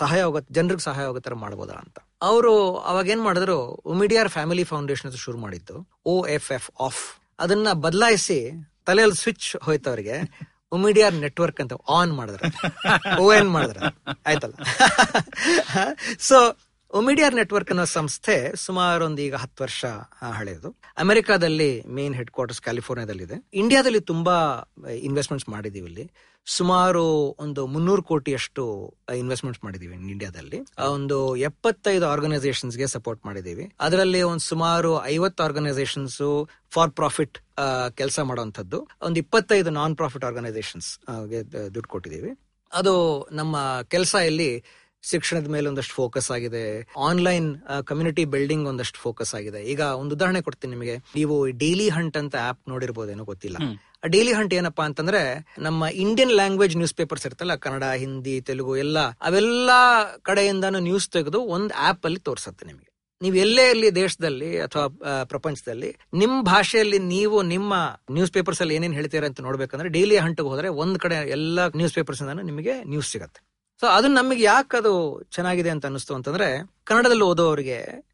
[0.00, 1.98] ಸಹಾಯ ಆಗುತ್ತೆ ಜನರಿಗೆ ಸಹಾಯ ಆಗೋ ತರ ಮಾಡ್ಬೋದಾ ಅಂತ.
[2.30, 2.54] ಅವರು
[2.92, 3.58] ಅವಾಗ ಏನ್ ಮಾಡಿದ್ರು
[3.94, 5.76] ಉಮಿಡಿಯಾರ್ ಫ್ಯಾಮಿಲಿ ಫೌಂಡೇಶನ್ ಅಂತ ಶುರು ಮಾಡಿದ್ದು
[6.12, 7.02] ಓ ಎಫ್ ಎಫ್ ಆಫ್
[7.44, 8.40] ಅದನ್ನ ಬದಲಾಯಿಸಿ
[8.88, 10.18] ತಲೆಯಲ್ಲಿ ಸ್ವಿಚ್ ಹೋಯ್ತು ಅವ್ರಿಗೆ.
[10.72, 12.42] ಉಮಿಡಿಯಾರ್ ನೆಟ್ವರ್ಕ್ ಅಂತ ಆನ್ ಮಾಡಿದ್ರ.
[13.18, 13.82] ಓ ಎನ್ ಮಾಡಿದ್ರ.
[14.26, 14.54] ಆಯ್ತಲ್ಲ?
[16.18, 16.56] ಸೊ
[16.98, 18.34] ಒಮಿಡಿಯಾರ್ ನೆಟ್ವರ್ಕ್ ಅನ್ನೋ ಸಂಸ್ಥೆ
[18.64, 19.84] ಸುಮಾರು ಒಂದು ಈಗ ಹತ್ತು ವರ್ಷ
[20.38, 20.68] ಹಳೆಯದು
[21.02, 24.36] ಅಮೆರಿಕಾದಲ್ಲಿ ಮೇನ್ ಹೆಡ್ ಕ್ವಾರ್ಟರ್ಸ್ ಕ್ಯಾಲಿಫೋರ್ನಿಯಾದಲ್ಲಿ ಇದೆ ಇಂಡಿಯಾದಲ್ಲಿ ತುಂಬಾ
[25.08, 26.04] ಇನ್ವೆಸ್ಟ್ಮೆಂಟ್ಸ್ ಮಾಡಿದೀವಿ ಇಲ್ಲಿ.
[26.46, 27.02] ಸುಮಾರು
[27.44, 28.62] ಒಂದು ಮುನ್ನೂರು ಕೋಟಿಯಷ್ಟು
[29.22, 30.58] ಇನ್ವೆಸ್ಟ್ಮೆಂಟ್ಸ್ ಮಾಡಿದೀವಿ ಇಂಡಿಯಾದಲ್ಲಿ.
[30.96, 31.18] ಒಂದು
[31.48, 33.66] ಎಪ್ಪತ್ತೈದು ಆರ್ಗನೈಸೇಷನ್ಸ್ಗೆ ಸಪೋರ್ಟ್ ಮಾಡಿದೀವಿ.
[33.86, 36.18] ಅದರಲ್ಲಿ ಒಂದು ಸುಮಾರು ಐವತ್ತು ಆರ್ಗನೈಸೇಷನ್ಸ್
[36.76, 37.38] ಫಾರ್ ಪ್ರಾಫಿಟ್
[38.02, 40.90] ಕೆಲಸ ಮಾಡುವಂತದ್ದು ಒಂದು ಇಪ್ಪತ್ತೈದು ನಾನ್ ಪ್ರಾಫಿಟ್ ಆರ್ಗನೈಸೇಷನ್ಸ್
[41.74, 42.32] ದುಡ್ಡು ಕೊಟ್ಟಿದ್ದೀವಿ
[42.72, 42.94] ಅದು
[43.32, 43.56] ನಮ್ಮ
[43.94, 44.50] ಕೆಲಸ ಇಲ್ಲಿ
[45.10, 46.62] ಶಿಕ್ಷಣದ ಮೇಲೆ ಒಂದಷ್ಟು ಫೋಕಸ್ ಆಗಿದೆ.
[47.08, 47.48] ಆನ್ಲೈನ್
[47.90, 49.60] ಕಮ್ಯುನಿಟಿ ಬಿಲ್ಡಿಂಗ್ ಒಂದಷ್ಟು ಫೋಕಸ್ ಆಗಿದೆ.
[49.72, 50.96] ಈಗ ಒಂದು ಉದಾಹರಣೆ ಕೊಡ್ತೀನಿ ನಿಮಗೆ.
[51.18, 51.34] ನೀವು
[51.64, 53.58] ಡೈಲಿ ಹಂಟ್ ಅಂತ ಆಪ್ ನೋಡಿರ್ಬೋದೇನೋ ಗೊತ್ತಿಲ್ಲ.
[54.14, 55.20] ಡೈಲಿ ಹಂಟ್ ಏನಪ್ಪಾ ಅಂತಂದ್ರೆ
[55.66, 58.98] ನಮ್ಮ ಇಂಡಿಯನ್ ಲ್ಯಾಂಗ್ವೇಜ್ ನ್ಯೂಸ್ ಪೇಪರ್ಸ್ ಇರ್ತಲ್ಲ ಕನ್ನಡ ಹಿಂದಿ ತೆಲುಗು ಎಲ್ಲ
[59.28, 59.78] ಅವೆಲ್ಲಾ
[60.22, 62.88] ಕಡೆಯಿಂದಾನು ನ್ಯೂಸ್ ತೆಗೆದು ಒಂದ್ ಆಪ್ ಅಲ್ಲಿ ತೋರ್ಸತ್ತೆ ನಿಮಗೆ.
[63.20, 64.84] ನೀವು ಎಲ್ಲೇ ಇಲ್ಲಿ ದೇಶದಲ್ಲಿ ಅಥವಾ
[65.24, 65.90] ಪ್ರಪಂಚದಲ್ಲಿ
[66.22, 67.74] ನಿಮ್ ಭಾಷೆಯಲ್ಲಿ ನೀವು ನಿಮ್ಮ
[68.10, 72.22] ನ್ಯೂಸ್ ಪೇಪರ್ಸ್ ಅಲ್ಲಿ ಏನೇನ್ ಹೇಳ್ತೀರಾ ಅಂತ ನೋಡ್ಬೇಕಂದ್ರೆ ಡೈಲಿ ಹಂಟ್ಗೆ ಹೋದ್ರೆ ಒಂದ್ ಕಡೆ ಎಲ್ಲಾ ನ್ಯೂಸ್ ಪೇಪರ್ಸ್
[72.22, 73.40] ನಿಮಗೆ ನ್ಯೂಸ್ ಸಿಗತ್ತೆ.
[73.84, 78.04] ಸೊ ಅದು ನಮಗೆ ಯಾಕೆ ಅದು ಚೆನ್ನಾಗಿದೆ ಅಂತ ಅನಿಸ್ತು ಅಂತಂದ್ರೆ, ಕನ್ನಡದಲ್ಲಿ ಓದೋರಿಗೆ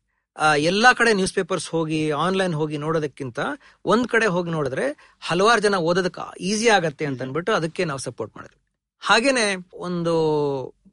[0.59, 3.39] ಎಲ್ಲಾ ಕಡೆ ನ್ಯೂಸ್ ಪೇಪರ್ಸ್ ಹೋಗಿ ಆನ್ಲೈನ್ ಹೋಗಿ ನೋಡೋದಕ್ಕಿಂತ
[3.85, 8.63] ಒಂದ್ ಕಡೆ ಹೋಗಿ ನೋಡಿದ್ರೆ ಹಲವಾರು ಜನ ಓದೋದಕ್ಕೆ ಈಸಿ ಆಗತ್ತೆ ಅಂತ ಅನ್ಬಿಟ್ಟು ಅದಕ್ಕೆ ನಾವು ಸಪೋರ್ಟ್ ಮಾಡಿದ್ವಿ.
[9.01, 10.15] ಹಾಗೇನೆ ಒಂದು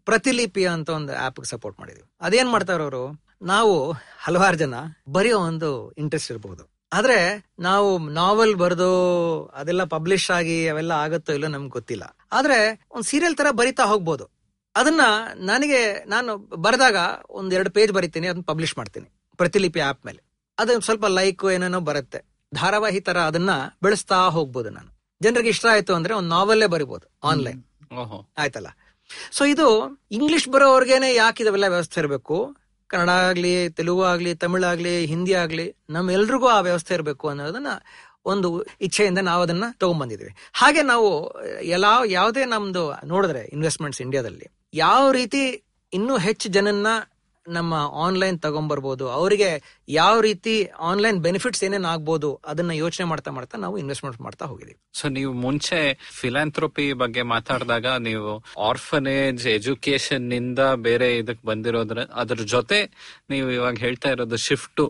[0.05, 2.03] ಪ್ರತಿಲಿಪಿ ಅಂತ ಒಂದು ಆಪ್ ಸಪೋರ್ಟ್ ಮಾಡಿದ್ವಿ.
[2.21, 3.21] ಅದೇನ್ ಮಾಡ್ತಾರ ಅವರು?
[3.41, 4.73] ನಾವು ಹಲವಾರು ಜನ
[5.11, 8.91] ಬರೆಯೋ ಒಂದು ಇಂಟ್ರೆಸ್ಟ್ ಇರಬಹುದು ಆದ್ರೆ ನಾವು ನಾವೆಲ್ ಬರೆದು,
[9.45, 12.17] ಅದೆಲ್ಲ ಪಬ್ಲಿಷ್ ಆಗಿ ಅವೆಲ್ಲ ಆಗತ್ತೋ ಇಲ್ಲೋ ನಮ್ಗೆ ಗೊತ್ತಿಲ್ಲ.
[12.31, 14.36] ಆದ್ರೆ ಒಂದು ಸೀರಿಯಲ್ ತರ ಬರಿತಾ ಹೋಗ್ಬೋದು.
[14.79, 15.03] ಅದನ್ನ
[15.49, 16.31] ನನಗೆ ನಾನು
[16.65, 16.97] ಬರೆದಾಗ
[17.39, 19.07] ಒಂದ್ ಎರಡು ಪೇಜ್ ಬರಿತೀನಿ ಅದನ್ನ ಪಬ್ಲಿಷ್ ಮಾಡ್ತೀನಿ
[19.39, 20.21] ಪ್ರತಿಲಿಪಿ ಆಪ್ ಮೇಲೆ.
[20.57, 22.19] ಅದು ಸ್ವಲ್ಪ ಲೈಕ್ ಏನೇನೋ ಬರುತ್ತೆ.
[22.51, 23.51] ಧಾರಾವಾಹಿ ತರ ಅದನ್ನ
[23.83, 24.89] ಬೆಳೆಸ್ತಾ ಹೋಗ್ಬೋದು ನಾನು.
[25.21, 27.61] ಜನರಿಗೆ ಇಷ್ಟ ಆಯ್ತು ಅಂದ್ರೆ ಒಂದು ನಾವೆಲ್ಲೇ ಬರಿಬಹುದು ಆನ್ಲೈನ್
[28.37, 28.69] ಆಯ್ತಲ್ಲ?
[29.31, 29.67] ಸೊ ಇದು
[30.11, 32.37] ಇಂಗ್ಲಿಷ್ ಬರೋರ್ಗೇನೆ ಯಾಕೆ ಇದವೆಲ್ಲ ವ್ಯವಸ್ಥೆ ಇರಬೇಕು?
[32.89, 37.71] ಕನ್ನಡ ಆಗ್ಲಿ ತೆಲುಗು ಆಗ್ಲಿ ತಮಿಳ್ ಆಗ್ಲಿ ಹಿಂದಿ ಆಗ್ಲಿ ನಮ್ಮೆಲ್ರಿಗೂ ಆ ವ್ಯವಸ್ಥೆ ಇರಬೇಕು ಅನ್ನೋದನ್ನ
[38.25, 38.49] ಒಂದು
[38.81, 41.09] ಇಚ್ಛೆಯಿಂದ ನಾವು ಅದನ್ನ ತಗೊಂಡ್ಬಂದಿದ್ವಿ ಹಾಗೆ ನಾವು
[41.75, 44.47] ಎಲ್ಲ ಯಾವುದೇ ನಮ್ದು ನೋಡಿದ್ರೆ ಇನ್ವೆಸ್ಟ್ಮೆಂಟ್ಸ್ ಇಂಡಿಯಾದಲ್ಲಿ
[44.77, 45.43] ಯಾವ ರೀತಿ
[45.93, 46.87] ಇನ್ನೂ ಹೆಚ್ಚು ಜನನ್ನ
[47.47, 49.49] ನಮ್ಮ ಆನ್ಲೈನ್ ತಗೊಂಡ್ಬರ್ಬೋದು ಅವರಿಗೆ
[49.89, 55.07] ಯಾವ ರೀತಿ ಆನ್ಲೈನ್ ಬೆನಿಫಿಟ್ಸ್ ಏನೇನು ಆಗ್ಬೋದು ಅದನ್ನ ಯೋಚನೆ ಮಾಡ್ತಾ ಮಾಡ್ತಾ ನಾವು ಇನ್ವೆಸ್ಟ್ಮೆಂಟ್ ಮಾಡ್ತಾ ಹೋಗಿದೀವಿ ಸೊ
[55.07, 55.79] ನೀವು ಮುಂಚೆ
[56.19, 62.79] ಫಿಲಾಂಥ್ರೋಪಿ ಬಗ್ಗೆ ಮಾತಾಡಿದಾಗ ನೀವು ಆರ್ಫನೇಜ್ ಎಜುಕೇಶನ್ನಿಂದ ಬೇರೆ ಇದಕ್ಕೆ ಬಂದಿರೋದ್ರ, ಅದ್ರ ಜೊತೆ
[63.29, 64.83] ನೀವು ಇವಾಗ ಹೇಳ್ತಾ ಇರೋದು ಶಿಫ್ಟ್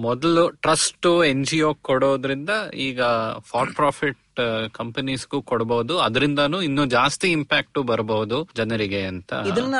[0.00, 2.50] ಮೊದಲು ಟ್ರಸ್ಟ್ ಎನ್ ಜಿ ಒ ಕೊಡೋದ್ರಿಂದ
[2.80, 3.00] ಈಗ
[3.44, 4.20] ಫಾರ್ ಪ್ರಾಫಿಟ್
[4.72, 9.32] ಕಂಪನೀಸ್ಗೂ ಕೊಡಬಹುದು ಅದರಿಂದಾನು ಇನ್ನೂ ಜಾಸ್ತಿ ಇಂಪ್ಯಾಕ್ಟ್ ಬರಬಹುದು ಜನರಿಗೆ ಅಂತ.
[9.32, 9.74] ಇದನ್ನ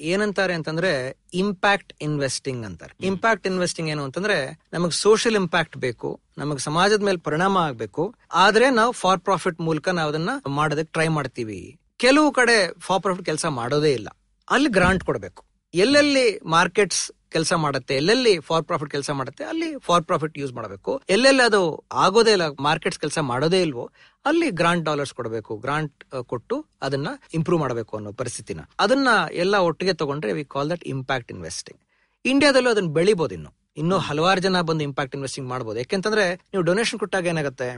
[0.00, 3.06] ಏನಂತಾರೆ ಅಂತಂದ್ರೆ ಇಂಪ್ಯಾಕ್ಟ್ ಇನ್ವೆಸ್ಟಿಂಗ್ ಅಂತಾರೆ.
[3.06, 8.14] ಇಂಪ್ಯಾಕ್ಟ್ ಇನ್ವೆಸ್ಟಿಂಗ್ ಏನು ಅಂತಂದ್ರೆ ನಮಗ್ ಸೋಷಿಯಲ್ ಇಂಪ್ಯಾಕ್ಟ್ ಬೇಕು ನಮಗ್ ಸಮಾಜದ ಮೇಲೆ ಪರಿಣಾಮ ಆಗ್ಬೇಕು.
[8.34, 11.76] ಆದ್ರೆ ನಾವು ಫಾರ್ ಪ್ರಾಫಿಟ್ ಮೂಲಕ ನಾವು ಅದನ್ನ ಮಾಡೋದಕ್ಕೆ ಟ್ರೈ ಮಾಡ್ತೀವಿ.
[11.96, 14.08] ಕೆಲವು ಕಡೆ ಫಾರ್ ಪ್ರಾಫಿಟ್ ಕೆಲಸ ಮಾಡೋದೇ ಇಲ್ಲ.
[14.50, 15.44] ಅಲ್ಲಿ ಗ್ರಾಂಟ್ ಕೊಡಬೇಕು.
[15.82, 17.04] ಎಲ್ಲೆಲ್ಲಿ ಮಾರ್ಕೆಟ್ಸ್
[17.34, 20.92] ಕೆಲಸ ಮಾಡುತ್ತೆ, ಎಲ್ಲೆಲ್ಲಿ ಫಾರ್ ಪ್ರಾಫಿಟ್ ಕೆಲಸ ಮಾಡುತ್ತೆ, ಅಲ್ಲಿ ಫಾರ್ ಪ್ರಾಫಿಟ್ ಯೂಸ್ ಮಾಡಬೇಕು.
[21.08, 21.60] ಎಲ್ಲೆಲ್ಲಿ ಅದು
[22.04, 23.84] ಆಗೋದೇ ಇಲ್ಲ, ಮಾರ್ಕೆಟ್ಸ್ ಕೆಲಸ ಮಾಡೋದೇ ಇಲ್ವೋ,
[24.24, 28.60] ಅಲ್ಲಿ ಗ್ರಾಂಟ್ ಡಾಲರ್ಸ್ ಕೊಡಬೇಕು ಗ್ರಾಂಟ್ ಕೊಟ್ಟು ಅದನ್ನ ಇಂಪ್ರೂವ್ ಮಾಡಬೇಕು ಅನ್ನೋ ಪರಿಸ್ಥಿತಿನ.
[28.80, 29.08] ಅದನ್ನ
[29.42, 31.80] ಎಲ್ಲ ಒಟ್ಟಿಗೆ ತಗೊಂಡ್ರೆ we call that impact investing
[32.24, 33.52] ಇಂಡಿಯಾದಲ್ಲೂ ಅದನ್ನ ಬೆಳಿಬಹುದು ಇನ್ನು.
[33.76, 37.68] ಇನ್ನು ಹಲವಾರು ಜನ ಬಂದು ಇಂಪ್ಯಾಕ್ಟ್ ಇನ್ವೆಸ್ಟಿಂಗ್ ಮಾಡಬಹುದು ಯಾಕೆಂತಂದ್ರೆ ನೀವು ಡೊನೇಷನ್ ಕೊಟ್ಟಾಗ ಏನಾಗುತ್ತೆ?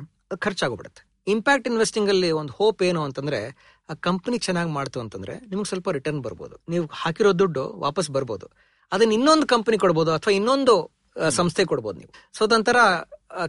[0.44, 1.02] ಖರ್ಚಾಗೋಗ್ಬಿಡುತ್ತೆ.
[1.26, 3.40] ಇಂಪ್ಯಾಕ್ಟ್ ಇನ್ವೆಸ್ಟಿಂಗ್ ಅಲ್ಲಿ ಒಂದು ಹೋಪ್ ಏನು ಅಂತಂದ್ರೆ
[3.90, 6.56] ಆ ಕಂಪನಿ ಚೆನ್ನಾಗಿ ಮಾಡ್ತು ಅಂತಂದ್ರೆ ನಿಮ್ಗೆ ಸ್ವಲ್ಪ ರಿಟರ್ನ್ ಬರ್ಬೋದು.
[6.72, 8.46] ನೀವು ಹಾಕಿರೋ ದುಡ್ಡು ವಾಪಸ್ ಬರ್ಬೋದು.
[8.92, 10.74] ಅದನ್ನ ಇನ್ನೊಂದು ಕಂಪನಿ ಕೊಡ್ಬೋದು ಅಥವಾ ಇನ್ನೊಂದು
[11.38, 12.12] ಸಂಸ್ಥೆ ಕೊಡ್ಬೋದು ನೀವು.
[12.36, 12.78] ಸೊ ಅದೊಂಥರ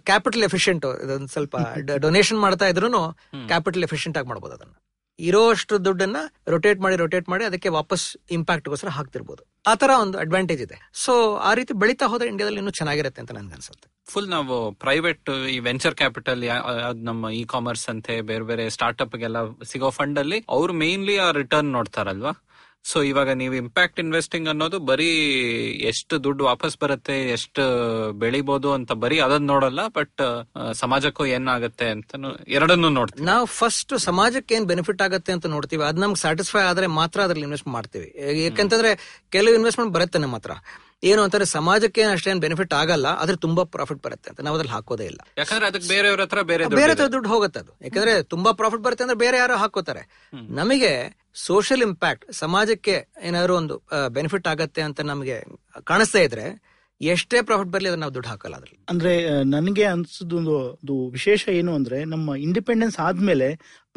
[0.09, 1.55] ಕ್ಯಾಪಿಟಲ್ ಎಫಿಷಿಯಂಟ್ ಇದೊಂದು ಸ್ವಲ್ಪ
[2.05, 2.89] ಡೊನೇಷನ್ ಮಾಡ್ತಾ ಇದ್ರು
[3.51, 4.73] ಕ್ಯಾಪಿಟಲ್ ಎಫಿಷಿಯಂಟ್ ಆಗಿ ಮಾಡ್ಬೋದು ಅದನ್ನ.
[5.19, 6.17] ಇರೋಷ್ಟು ದುಡ್ಡನ್ನ
[6.47, 9.41] ರೊಟೇಟ್ ಮಾಡಿ ರೊಟೇಟ್ ಮಾಡಿ ಅದಕ್ಕೆ ವಾಪಸ್ ಇಂಪ್ಯಾಕ್ಟ್ಗೋಸ್ಕರ ಹಾಕ್ತಿರ್ಬೋದು.
[9.67, 10.77] ಆ ತರ ಒಂದು ಅಡ್ವಾಂಟೇಜ್ ಇದೆ.
[10.93, 11.13] ಸೊ
[11.49, 15.95] ಆ ರೀತಿ ಬೆಳೀತಾ ಹೋದ್ರೆ ಇಂಡಿಯಾದಲ್ಲಿ ಇನ್ನೂ ಚೆನ್ನಾಗಿರುತ್ತೆ ಅಂತ ನನ್ಗೆ ಅನ್ಸುತ್ತೆ ಫುಲ್ ನಾವು ಪ್ರೈವೇಟ್ ಈ ವೆಂಚರ್
[16.01, 16.43] ಕ್ಯಾಪಿಟಲ್
[17.09, 19.39] ನಮ್ಮ ಇ ಕಾಮರ್ಸ್ ಅಂತೆ, ಬೇರೆ ಬೇರೆ ಸ್ಟಾರ್ಟ್ಅಪ್ ಗೆಲ್ಲ
[19.71, 22.33] ಸಿಗೋ ಫಂಡ್ ಅಲ್ಲಿ ಅವ್ರು ಮೇನ್ಲಿ ಆ ರಿಟರ್ನ್ ನೋಡ್ತಾರಲ್ವಾ?
[22.89, 25.07] ಸೊ ಇವಾಗ ನೀವು ಇಂಪ್ಯಾಕ್ಟ್ ಇನ್ವೆಸ್ಟಿಂಗ್ ಅನ್ನೋದು ಬರೀ
[25.89, 27.63] ಎಷ್ಟು ದುಡ್ಡು ವಾಪಸ್ ಬರುತ್ತೆ, ಎಷ್ಟು
[28.21, 30.21] ಬೆಳಿಬಹುದು ಅಂತ ಬರೀ ಅದನ್ನ ನೋಡಲ್ಲ ಬಟ್
[30.83, 32.11] ಸಮಾಜಕ್ಕೂ ಏನಾಗುತ್ತೆ ಅಂತ
[32.57, 33.25] ಎರಡನ್ನೂ ನೋಡ್ತೀವಿ.
[33.31, 35.83] ನಾವು ಫಸ್ಟ್ ಸಮಾಜಕ್ಕೆ ಏನ್ ಬೆನಿಫಿಟ್ ಆಗುತ್ತೆ ಅಂತ ನೋಡ್ತೀವಿ.
[35.89, 38.09] ಅದ್ ನಮ್ಗೆ ಸ್ಯಾಟಿಸ್ಫೈ ಆದ್ರೆ ಮಾತ್ರ ಅದ್ರಲ್ಲಿ ಇನ್ವೆಸ್ಟ್ ಮಾಡ್ತೀವಿ.
[38.45, 38.93] ಯಾಕಂತಂದ್ರೆ
[39.37, 40.55] ಕೆಲವು ಇನ್ವೆಸ್ಟ್ಮೆಂಟ್ ಬರುತ್ತೆ ನಮ್ಮ ಹತ್ರ.
[41.03, 44.41] ಏನು ಅಂತಾರೆ ಸಮಾಜಕ್ಕೆ ಅಷ್ಟೇನು ಬೆನಿಫಿಟ್ ಆಗಲ್ಲ ಆದ್ರೆ ತುಂಬಾ ಪ್ರಾಫಿಟ್ ಬರುತ್ತೆ ಅಂತ.
[44.41, 45.21] ನಾವು ಅದ್ರಲ್ಲಿ ಹಾಕೋದೇ ಇಲ್ಲ.
[45.37, 47.71] ಯಾಕಂದ್ರೆ ಅದಕ್ಕೆ ಬೇರೆಯವ್ರ ಹತ್ರ ಬೇರೆ ಬೇರೆ ದುಡ್ಡು ಹೋಗುತ್ತೆ ಅದು.
[47.81, 50.03] ಯಾಕಂದ್ರೆ ತುಂಬಾ ಪ್ರಾಫಿಟ್ ಬರುತ್ತೆ ಅಂದ್ರೆ ಬೇರೆ ಯಾರೋ ಹಾಕೋತಾರೆ.
[50.33, 50.91] ನಮಗೆ
[51.35, 53.75] ಸೋಷಿಯಲ್ ಇಂಪ್ಯಾಕ್ಟ್ ಸಮಾಜಕ್ಕೆ ಏನಾದ್ರು ಒಂದು
[54.09, 55.37] ಬೆನಿಫಿಟ್ ಆಗತ್ತೆ ಅಂತ ನಮಗೆ
[55.83, 56.45] ಕಾಣಿಸ್ತಾ ಇದ್ರೆ
[57.01, 58.79] ಎಷ್ಟೇ ಪ್ರಾಫಿಟ್ ಬರ್ಲಿ ಅದನ್ನ ನಾವು ದುಡ್ಡು ಹಾಕಲ್ಲ ಅದ್ರಲ್ಲಿ.
[58.89, 59.11] ಅಂದ್ರೆ
[59.43, 63.47] ನನಗೆ ಅನ್ಸಿದ್ದು ಒಂದು ವಿಶೇಷ ಏನು ಅಂದ್ರೆ ನಮ್ಮ ಇಂಡಿಪೆಂಡೆನ್ಸ್ ಆದ್ಮೇಲೆ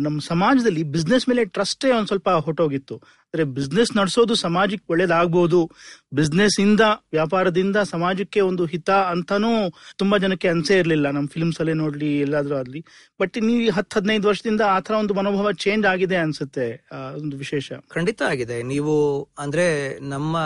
[0.02, 5.70] ನಮ್ಮ ಸಮಾಜದಲ್ಲಿ ಬಿಸ್ನೆಸ್ ಮೇಲೆ ಟ್ರಸ್ಟೇ ಒಂದು ಸ್ವಲ್ಪ ಹೊಟ್ಟೋಗಿತ್ತು ಅಂದ್ರೆ ಬಿಸ್ನೆಸ್ ನಡೆಸೋದು ಸಮಾಜಕ್ಕೆ ಒಳ್ಳೇದಾಗ್ಬೋದು.
[6.14, 6.80] ಬಿಸ್ನೆಸ್ ಇಂದ,
[7.12, 9.48] ವ್ಯಾಪಾರದಿಂದ ಸಮಾಜಕ್ಕೆ ಒಂದು ಹಿತ ಅಂತಾನೂ
[9.96, 11.10] ತುಂಬಾ ಜನಕ್ಕೆ ಅನ್ಸೇ ಇರಲಿಲ್ಲ.
[11.10, 12.84] ನಮ್ಮ ಫಿಲ್ಮ್ಸ್ ಅಲ್ಲೇ ನೋಡ್ಲಿ, ಎಲ್ಲಾದ್ರೂ ಆಗ್ಲಿ.
[13.20, 17.72] ಬಟ್ ನೀವು ಹತ್ತು, ಹದಿನೈದು ವರ್ಷದಿಂದ ಆ ತರ ಒಂದು ಮನೋಭಾವ ಚೇಂಜ್ ಆಗಿದೆ ಅನ್ಸುತ್ತೆ ಒಂದು ವಿಶೇಷ.
[17.88, 18.62] ಖಂಡಿತ ಆಗಿದೆ.
[18.62, 20.36] ನೀವು ಅಂದ್ರೆ ನಮ್ಮ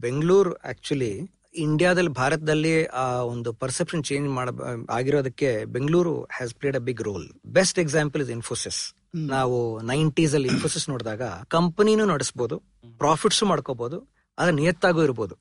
[0.00, 1.12] ಬೆಂಗಳೂರು ಆಕ್ಚುಲಿ
[1.54, 4.48] ಇಂಡಿಯಾದಲ್ಲಿ ಭಾರತದಲ್ಲಿ ಆ ಒಂದು ಪರ್ಸೆಪ್ಷನ್ ಚೇಂಜ್ ಮಾಡ
[4.90, 10.88] ಆಗಿರೋದಕ್ಕೆ Bengaluru has played a big role best example is Infosys ನಾವು ನೈಂಟೀಸ್ ಅಲ್ಲಿ ಇನ್ಫೋಸಿಸ್
[10.88, 12.62] ನೋಡಿದಾಗ ಕಂಪನಿನೂ ನಡೆಸಬಹುದು
[12.98, 15.34] ಪ್ರಾಫಿಟ್ಸ್ ಮಾಡ್ಕೋಬಹುದು ಆದ್ರೆ ನಿಯತ್ತಾಗೂ ಇರ್ಬೋದು.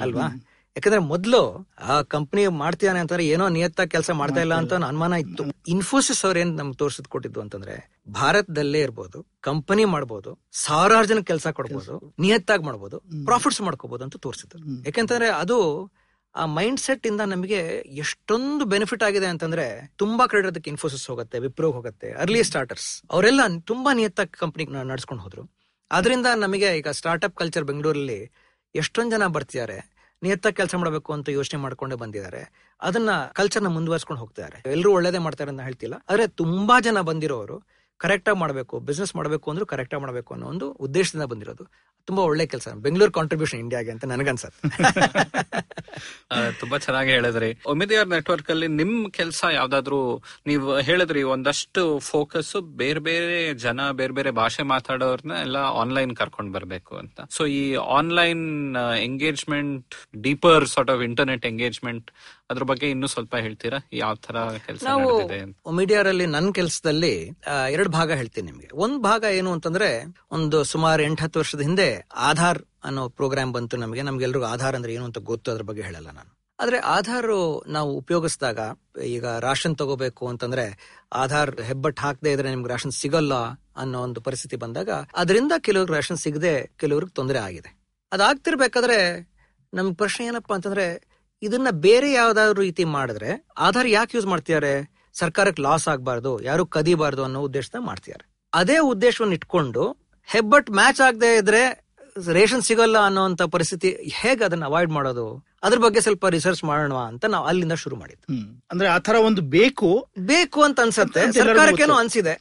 [0.00, 0.28] ಅಲ್ವಾ?
[0.76, 5.44] ಯಾಕಂದ್ರೆ ಮೊದ್ಲು ಆ ಕಂಪನಿ ಮಾಡ್ತಿದಾನೆ ಅಂತಂದ್ರೆ ಏನೋ ನಿಯತ್ತ ಕೆಲಸ ಮಾಡ್ತಾ ಇಲ್ಲ ಅಂತ ಅನುಮಾನ ಇತ್ತು.
[5.68, 12.14] ಇನ್ಫೋಸಿಸ್ ಅವ್ರ ಏನ್ ನಮ್ಗೆ ತೋರಿಸಿದ್ ಕೊಟ್ಟಿದ್ದು ಅಂತಂದ್ರೆ ಭಾರತದಲ್ಲೇ ಇರ್ಬೋದು ಕಂಪನಿ ಮಾಡ್ಬೋದು ಸಾವಿರಾರು ಜನ ಕೆಲಸ ಕೊಡ್ಬೋದು
[12.18, 14.84] ನಿಯತ್ತಾಗಿ ಮಾಡ್ಬೋದು ಪ್ರಾಫಿಟ್ಸ್ ಮಾಡ್ಕೋಬಹುದು ಅಂತ ತೋರಿಸಿದ್ರು.
[14.84, 15.90] ಯಾಕಂತಂದ್ರೆ ಅದು
[16.34, 21.70] ಆ ಮೈಂಡ್ ಸೆಟ್ ಇಂದ ನಮಗೆ ಎಷ್ಟೊಂದು ಬೆನಿಫಿಟ್ ಆಗಿದೆ ಅಂತಂದ್ರೆ ತುಂಬಾ ಕ್ರೆಡಿಟ್ ಅದಕ್ಕೆ ಇನ್ಫೋಸಿಸ್ ಹೋಗುತ್ತೆ ವಿಪ್ರೋ
[21.70, 25.50] ಹೋಗುತ್ತೆ ಅರ್ಲಿ ಸ್ಟಾರ್ಟರ್ಸ್ ಅವರೆಲ್ಲ ತುಂಬಾ ನಿಯತ್ತಾಗಿ ಕಂಪನಿ ನಡ್ಸ್ಕೊಂಡು ಹೋದ್ರು.
[25.90, 28.32] ಅದರಿಂದ ನಮಗೆ ಈಗ ಸ್ಟಾರ್ಟ್ಅಪ್ ಕಲ್ಚರ್ ಬೆಂಗಳೂರಲ್ಲಿ
[28.74, 29.97] ಎಷ್ಟೊಂದು ಜನ ಬರ್ತಿದ್ದಾರೆ.
[30.22, 32.72] ನಿಯತ್ತಾಗಿ ಕೆಲಸ ಮಾಡಬೇಕು ಅಂತ ಯೋಚನೆ ಮಾಡ್ಕೊಂಡೇ ಬಂದಿದ್ದಾರೆ.
[32.80, 35.94] ಅದನ್ನ ಕಲ್ಚರ್ನ ಮುಂದುವರ್ಸ್ಕೊಂಡು ಹೋಗ್ತಿದ್ದಾರೆ ಎಲ್ಲರೂ ಒಳ್ಳೇದೇ ಮಾಡ್ತಾರೆ ಅಂತ ಹೇಳ್ತಿಲ್ಲ.
[36.08, 40.70] ಆದ್ರೆ ತುಂಬಾ ಜನ ಬಂದಿರೋರು ಕರೆಕ್ಟ್ ಆಗಿ ಮಾಡಬೇಕು ಬಿಸ್ನೆಸ್ ಮಾಡಬೇಕು ಅಂದ್ರೆ ಕರೆಕ್ಟ್ ಆಗಿ ಮಾಡಬೇಕು ಅನ್ನೋ ಒಂದು
[40.70, 41.64] ಉದ್ದೇಶದಿಂದ ಬಂದಿರೋದು.
[42.06, 42.68] ತುಂಬಾ ಒಳ್ಳೆ ಕೆಲಸ.
[42.76, 44.68] ಬೆಂಗಳೂರು ಕಾಂಟ್ರಿಬ್ಯೂಷನ್ ಇಂಡಿಯಾಗೆ ಅಂತ ನನಗನ್ಸತ್ತೆ.
[46.30, 47.58] ಆ, ತುಂಬಾ ಚೆನ್ನಾಗಿ ಹೇಳಿದ್ರಿ.
[47.66, 54.30] ಒಮಿದಿಯರ್ ನೆಟ್ವರ್ಕ್ ಅಲ್ಲಿ ನಿಮ್ ಕೆಲಸ ಯಾವ್ದಾದ್ರು ನೀವು ಹೇಳಿದ್ರಿ ಒಂದಷ್ಟು ಫೋಕಸ್ ಬೇರೆ ಬೇರೆ ಜನ ಬೇರೆ ಬೇರೆ
[54.30, 57.20] ಭಾಷೆ ಮಾತಾಡೋರ್ನ ಎಲ್ಲ ಆನ್ಲೈನ್ ಕರ್ಕೊಂಡ್ ಬರ್ಬೇಕು ಅಂತ.
[57.30, 62.10] ಸೊ ಈ online engagement deeper sort of internet engagement
[62.50, 63.78] ಅದ್ರ ಬಗ್ಗೆ ಇನ್ನೂ ಸ್ವಲ್ಪ ಹೇಳ್ತೀರಾ?
[63.92, 64.36] ಯಾವ ತರ
[64.66, 65.68] ಕೆಲಸ ನಾವು ಅಂತ?
[65.68, 67.30] ಮೀಡಿಯಾರಲ್ಲಿ ನನ್ನ ಕೆಲಸದಲ್ಲಿ
[67.70, 68.70] ಎರಡು ಭಾಗ ಹೇಳ್ತೀನಿ ನಿಮಗೆ.
[68.74, 74.02] ಒಂದು ಭಾಗ ಏನು ಅಂತಂದ್ರೆ ಒಂದು ಸುಮಾರು ಎಂಟು ಹತ್ತು ವರ್ಷದ ಹಿಂದೆ ಆಧಾರ್ ಅನ್ನೋ ಪ್ರೋಗ್ರಾಮ್ ಬಂತು ನಮಗೆ.
[74.02, 76.38] ನಮ್ಗೆಲ್ರಿಗೂ ಆಧಾರ್ ಅಂದ್ರೆ ಏನು ಅಂತ ಗೊತ್ತು ಅದ್ರ ಬಗ್ಗೆ ಹೇಳಲ್ಲ ನಾನು.
[76.60, 78.58] ಆದ್ರೆ ಆಧಾರ್ ನಾವು ಉಪಯೋಗಿಸಿದಾಗ
[79.04, 80.64] ಈಗ ರಾಷನ್ ತಗೋಬೇಕು ಅಂತಂದ್ರೆ
[81.12, 83.34] ಆಧಾರ್ ಹೆಬ್ಬಟ್ ಹಾಕದೇ ಇದ್ರೆ ನಿಮ್ಗೆ ರಾಷನ್ ಸಿಗಲ್ಲ
[83.76, 87.78] ಅನ್ನೋ ಒಂದು ಪರಿಸ್ಥಿತಿ ಬಂದಾಗ ಅದರಿಂದ ಕೆಲವ್ರಿಗೆ ರಾಷನ್ ಸಿಗದೆ ಕೆಲವ್ರಿಗೆ ತೊಂದರೆ ಆಗಿದೆ.
[88.12, 89.30] ಅದಾಗ್ತಿರ್ಬೇಕಾದ್ರೆ
[89.74, 91.08] ನಮ್ಗೆ ಪ್ರಶ್ನೆ ಏನಪ್ಪಾ ಅಂತಂದ್ರೆ
[91.42, 94.97] ಇದನ್ನ ಬೇರೆ ಯಾವ್ದಾದ್ರು ರೀತಿ ಮಾಡಿದ್ರೆ ಆಧಾರ್ ಯಾಕೆ ಯೂಸ್ ಮಾಡ್ತಿದ್ದಾರೆ?
[95.14, 98.28] ಸರ್ಕಾರಕ್ಕೆ ಲಾಸ್ ಆಗಬಾರ್ದು ಯಾರು ಕದಿಬಾರ್ದು ಅನ್ನೋ ಉದ್ದೇಶದ ಮಾಡ್ತಿದ್ದಾರೆ.
[98.54, 101.88] ಅದೇ ಉದ್ದೇಶವನ್ನು ಇಟ್ಕೊಂಡು ಹೆಬ್ಬಟ್ ಮ್ಯಾಚ್ ಆಗದೆ ಇದ್ರೆ
[102.32, 105.44] ರೇಷನ್ ಸಿಗಲ್ಲ ಅನ್ನೋಂತ ಪರಿಸ್ಥಿತಿ ಹೇಗೆ ಅದನ್ನ ಅವಾಯ್ಡ್ ಮಾಡೋದು?
[105.62, 110.08] ಅದ್ರ ಬಗ್ಗೆ ಸ್ವಲ್ಪ ರಿಸರ್ಚ್ ಮಾಡೋಣ ಅಂತ ನಾವು ಅಲ್ಲಿಂದ ಶುರು ಮಾಡಿದ್ವಿ ಅಂದ್ರೆ ಆ ತರ ಒಂದು ಬೇಕು.
[110.18, 111.32] ಬೇಕು ಅಂತ ಅನ್ಸತ್ತೆ.
[111.32, 112.34] ಸರ್ಕಾರಕ್ಕೇನೋ ಅನ್ಸಿದೆ.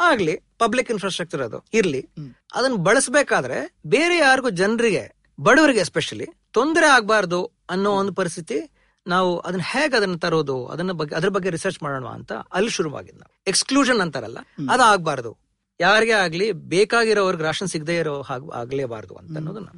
[0.00, 2.08] ಆಗ್ಲಿ ಪಬ್ಲಿಕ್ ಇನ್ಫ್ರಾಸ್ಟ್ರಕ್ಚರ್ ಅದು ಇರ್ಲಿ.
[2.54, 5.04] ಅದನ್ನ ಬಳಸಬೇಕಾದ್ರೆ ಬೇರೆ ಯಾರಿಗೂ ಜನರಿಗೆ
[5.40, 8.79] ಬಡವರಿಗೆ ಎಸ್ಪೆಷಲಿ ತೊಂದರೆ ಆಗ್ಬಾರ್ದು ಅನ್ನೋ ಒಂದು ಪರಿಸ್ಥಿತಿ
[9.10, 13.32] ನಾವು ಅದನ್ನ ಹೇಗೆ ಅದನ್ನ ತರೋದು ಅದನ್ನ ಬಗ್ಗೆ ಅದ್ರ ಬಗ್ಗೆ ರಿಸರ್ಚ್ ಮಾಡೋಣ ಅಂತ ಅಲ್ಲಿ ಶುರುವಾಗಿದ್ ನಾವು
[13.46, 14.40] ಎಕ್ಸ್ಕ್ಲೂಷನ್ ಅಂತಾರಲ್ಲ
[14.70, 15.32] ಅದು ಆಗ್ಬಾರ್ದು.
[15.80, 19.70] ಯಾರಿಗೆ ಆಗ್ಲಿ ಬೇಕಾಗಿರೋರ್ಗೆ ರಾಷನ್ ಸಿಗದೆ ಇರೋ ಹಾಗ ಆಗ್ಲೇಬಾರ್ದು ಅಂತ ಅನ್ನೋದನ್ನ.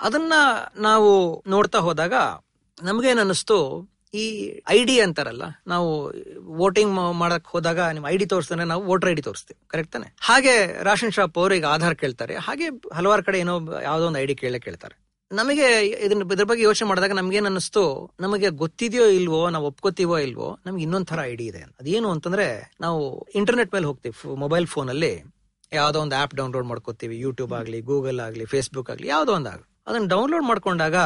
[0.00, 0.34] ಅದನ್ನ
[0.78, 1.10] ನಾವು
[1.46, 2.14] ನೋಡ್ತಾ ಹೋದಾಗ
[2.78, 3.56] ನಮ್ಗೇನ್ ಅನ್ನಿಸ್ತು
[4.14, 4.24] ಈ
[4.68, 5.88] ಐ ಡಿ ಅಂತಾರಲ್ಲ ನಾವು
[6.56, 10.06] ವೋಟಿಂಗ್ ಮಾಡಕ್ ಹೋದಾಗ ನಿಮ್ ಐ ಡಿ ತೋರಿಸ್ತಾನೆ ನಾವು ವೋಟರ್ ಐ ಡಿ ತೋರಿಸ್ತೀವಿ ಕರೆಕ್ಟ್ ತಾನೆ?
[10.20, 14.34] ಹಾಗೆ ರಾಷನ್ ಶಾಪ್ ಅವರು ಈಗ ಆಧಾರ್ ಕೇಳ್ತಾರೆ ಹಾಗೆ ಹಲವಾರು ಕಡೆ ಏನೋ ಯಾವ್ದೋ ಒಂದು ಐ ಡಿ
[14.34, 14.94] ಕೇಳೇ ಕೇಳ್ತಾರೆ.
[15.30, 15.66] ನಮಗೆ
[16.04, 18.14] ಇದನ್ನ ಇದ್ರ ಬಗ್ಗೆ ಯೋಚನೆ ಮಾಡಿದಾಗ ನಮ್ಗೆ ಅನ್ನಿಸ್ತು?
[18.20, 21.62] ನಮಗೆ ಗೊತ್ತಿದೆಯೋ ಇಲ್ವೋ, ನಾವು ಒಪ್ಕೋತೀವೋ ಇಲ್ವೋ, ನಮ್ಗೆ ಇನ್ನೊಂದ್ ತರ ಐಡಿ ಇದೆ.
[21.80, 22.46] ಅದೇನು ಅಂತಂದ್ರೆ
[22.80, 25.12] ನಾವು ಇಂಟರ್ನೆಟ್ ಮೇಲೆ ಹೋಗ್ತೀವಿ ಮೊಬೈಲ್ ಫೋನ್ ಅಲ್ಲಿ
[25.72, 29.66] ಯಾವ್ದೋ ಒಂದು ಆಪ್ ಡೌನ್ಲೋಡ್ ಮಾಡ್ಕೋತೀವಿ, ಯೂಟ್ಯೂಬ್ ಆಗ್ಲಿ, ಗೂಗಲ್ ಆಗ್ಲಿ, ಫೇಸ್ಬುಕ್ ಆಗ್ಲಿ, ಯಾವ್ದೋ ಒಂದು ಆಗ್ಲಿ.
[29.86, 30.96] ಅದನ್ನ ಡೌನ್ಲೋಡ್ ಮಾಡ್ಕೊಂಡಾಗ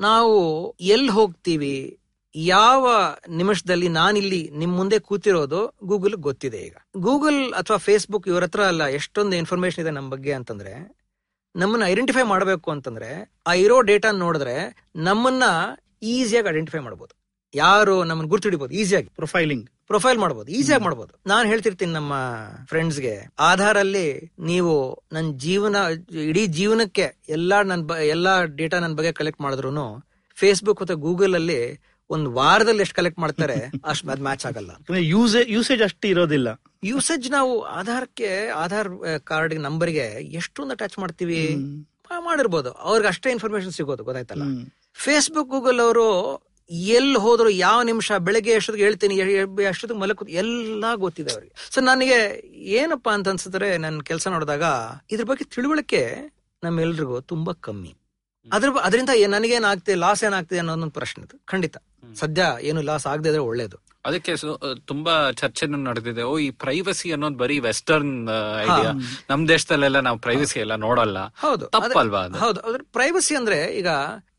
[0.00, 0.36] ನಾವು
[0.80, 2.00] ಎಲ್ಲಿ ಹೋಗ್ತೀವಿ,
[2.34, 2.86] ಯಾವ
[3.28, 6.76] ನಿಮಿಷದಲ್ಲಿ ನಾನಿಲ್ಲಿ ನಿಮ್ ಮುಂದೆ ಕೂತಿರೋದು ಗೂಗಲ್ ಗೊತ್ತಿದೆ ಈಗ.
[6.96, 10.74] ಗೂಗಲ್ ಅಥವಾ ಫೇಸ್ಬುಕ್ ಇವ್ರ ಹತ್ರ ಅಲ್ಲ, ಎಷ್ಟೊಂದು ಇನ್ಫಾರ್ಮೇಶನ್ ಇದೆ ನಮ್ಮ ಬಗ್ಗೆ ಅಂತಂದ್ರೆ
[11.58, 13.10] ನಮ್ಮನ್ನ ಐಡೆಂಟಿಫೈ ಮಾಡಬೇಕು ಅಂತಂದ್ರೆ
[13.46, 14.56] ಆ ಇರೋ ಡೇಟಾ ನೋಡಿದ್ರೆ
[14.96, 15.44] ನಮ್ಮನ್ನ
[16.02, 17.14] ಈಸಿಯಾಗಿ ಐಡೆಂಟಿಫೈ ಮಾಡಬಹುದು
[17.54, 22.14] ಯಾರು ನಮ್ಮನ್ನ ಗುರ್ತು ಹಿಡಿಬಹುದು ಈಸಿಯಾಗಿ ಪ್ರೊಫೈಲಿಂಗ್ ಪ್ರೊಫೈಲ್ ಮಾಡಬಹುದು ಈಸಿಯಾಗಿ ಮಾಡಬಹುದು ನಾನು ಹೇಳ್ತಿರ್ತೀನಿ ನಮ್ಮ
[22.68, 24.06] ಫ್ರೆಂಡ್ಸ್ಗೆ ಆಧಾರ್ ಅಲ್ಲಿ
[24.38, 24.74] ನೀವು
[25.12, 25.76] ನನ್ನ ಜೀವನ
[26.24, 29.72] ಇಡೀ ಜೀವನಕ್ಕೆ ಎಲ್ಲಾ ನನ್ನ ಎಲ್ಲಾ ಡೇಟಾ ನನ್ನ ಬಗ್ಗೆ ಕಲೆಕ್ಟ್ ಮಾಡಿದ್ರು
[30.36, 31.60] ಫೇಸ್ಬುಕ್ ಅಥವಾ ಗೂಗಲ್ ಅಲ್ಲಿ
[32.10, 33.56] ಒಂದ್ ವಾರದಲ್ಲಿ ಎಷ್ಟು ಕಲೆಕ್ಟ್ ಮಾಡ್ತಾರೆ
[33.90, 34.70] ಅಷ್ಟು ಅದ್ ಮ್ಯಾಚ್ ಆಗಲ್ಲ.
[35.54, 36.48] ಯೂಸೇಜ್ ಅಷ್ಟು ಇರೋದಿಲ್ಲ.
[36.90, 38.32] ಯೂಸೇಜ್ ನಾವು ಆಧಾರ್ಗೆ
[38.64, 38.90] ಆಧಾರ್
[39.30, 40.06] ಕಾರ್ಡ್ ನಂಬರ್ಗೆ
[40.40, 41.40] ಎಷ್ಟೊಂದು ಅಟ್ಯಾಚ್ ಮಾಡ್ತೀವಿ?
[42.28, 42.70] ಮಾಡಿರ್ಬೋದು.
[42.88, 44.44] ಅವ್ರಿಗೆ ಅಷ್ಟೇ ಇನ್ಫಾರ್ಮೇಶನ್ ಸಿಗೋದು ಗೊತ್ತಾಯ್ತಲ್ಲ.
[45.04, 46.06] ಫೇಸ್ಬುಕ್ ಗೂಗಲ್ ಅವರು
[46.96, 49.14] ಎಲ್ಲಿ ಹೋದ್ರು ಯಾವ ನಿಮಿಷ ಬೆಳಗ್ಗೆ ಎಷ್ಟೊತ್ತಿಗೆ ಹೇಳ್ತೀನಿ
[49.70, 51.54] ಎಷ್ಟೊತ್ತಿಗೆ ಮಲಕ್ ಎಲ್ಲ ಗೊತ್ತಿದೆ ಅವ್ರಿಗೆ.
[51.74, 52.18] ಸೊ ನನಗೆ
[52.80, 54.64] ಏನಪ್ಪಾ ಅಂತ ಅನ್ಸಿದ್ರೆ ನನ್ನ ಕೆಲಸ ನೋಡಿದಾಗ
[55.14, 56.02] ಇದ್ರ ಬಗ್ಗೆ ತಿಳುವಳಿಕೆ
[56.62, 57.92] ನಮ್ಮೆಲ್ರಿಗೂ ತುಂಬಾ ಕಮ್ಮಿ.
[58.52, 61.76] ಅದ್ರ ಅದರಿಂದ ನನಗೆ ನನಗೇನಾಗ್ತಿದೆ ಲಾಸ್ ಏನಾಗ್ತಿದೆ ಅನ್ನೋದೊಂದು ಪ್ರಶ್ನೆ ಇದು ಖಂಡಿತ.
[62.14, 63.76] ಸದ್ಯ ಏನು ಲಾಸ್ ಆಗದೆ ಇದ್ರೆ ಒಳ್ಳೇದು.
[64.04, 64.32] ಅದಕ್ಕೆ
[64.84, 66.22] ತುಂಬಾ ಚರ್ಚೆ ನಡೆದಿದೆ.
[66.22, 68.12] ಓ ಈ ಪ್ರೈವಸಿ ಅನ್ನೋದು ಬರೀ ವೆಸ್ಟರ್ನ್
[68.62, 68.90] ಐಡಿಯಾ
[69.30, 71.18] ನಮ್ ದೇಶದಲ್ಲೆಲ್ಲ ನಾವು ಪ್ರೈವಸಿ ಎಲ್ಲ ನೋಡಲ್ಲ.
[71.18, 71.66] ಹೌದು.
[71.66, 72.60] ತಪ್ಪಲ್ವಾ ಹೌದು.
[72.60, 73.88] ಅದ್ರ ಪ್ರೈವಸಿ ಅಂದ್ರೆ ಈಗ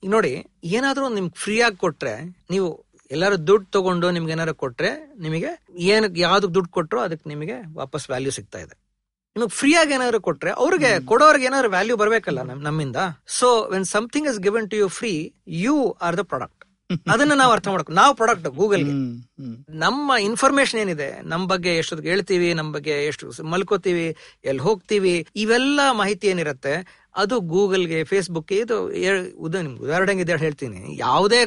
[0.05, 0.33] ನೋಡಿ
[0.63, 2.13] ಏನಾದ್ರೂ ನಿಮ್ಗೆ ಫ್ರೀ ಆಗಿ ಕೊಟ್ರೆ
[2.49, 2.69] ನೀವು
[3.11, 5.51] ಎಲ್ಲಾರು ದುಡ್ಡು ತಗೊಂಡು ನಿಮ್ಗೆ ಏನಾರು ಕೊಟ್ರೆ ನಿಮಗೆ
[5.93, 8.75] ಏನ್ ಯಾವ್ದು ದುಡ್ಡು ಕೊಟ್ರು ಅದಕ್ಕೆ ನಿಮಗೆ ವಾಪಸ್ ವ್ಯಾಲ್ಯೂ ಸಿಗ್ತಾ ಇದೆ.
[9.47, 12.97] ಫ್ರೀ ಆಗಿ ಏನಾದ್ರು ಕೊಟ್ರೆ ಅವ್ರಿಗೆ ಕೊಡೋರ್ಗೆ ಏನಾದ್ರು ವ್ಯಾಲ್ಯೂ ಬರ್ಬೇಕಲ್ಲ ನಮ್ಮಿಂದ.
[13.27, 16.55] So when something is given to you free you are the product
[17.13, 21.21] ಅದನ್ನ ನಾವು ಅರ್ಥ ಮಾಡ್ಕೊ ನಾವು ಪ್ರಾಡಕ್ಟ್ ಹ್ಮ್ ನಮ್ಮ ಇನ್ಫಾರ್ಮೇಶನ್ ಏನಿದೆ?
[21.23, 22.53] ನಮ್ಮ ಬಗ್ಗೆ ಎಷ್ಟೊತ್ತಿಗೆ ಹೇಳ್ತೀವಿ?
[22.53, 24.07] ನಮ್ಮ ಬಗ್ಗೆ ಎಷ್ಟು ಮಲ್ಕೋತೀವಿ?
[24.45, 25.27] ಎಲ್ಲಿ ಹೋಗ್ತೀವಿ?
[25.35, 26.73] ಇವೆಲ್ಲ ಮಾಹಿತಿ ಏನಿರುತ್ತೆ?
[27.15, 28.77] ಅದು ಗೂಗಲ್ಗೆ ಫೇಸ್ಬುಕ್ ಇದು
[29.61, 30.81] ನಿಮ್ಗೆ ಉದಾಹರಣೆಗೆ ಇದು ಹೇಳ್ತೀನಿ.
[30.99, 31.41] ಯಾವುದೇ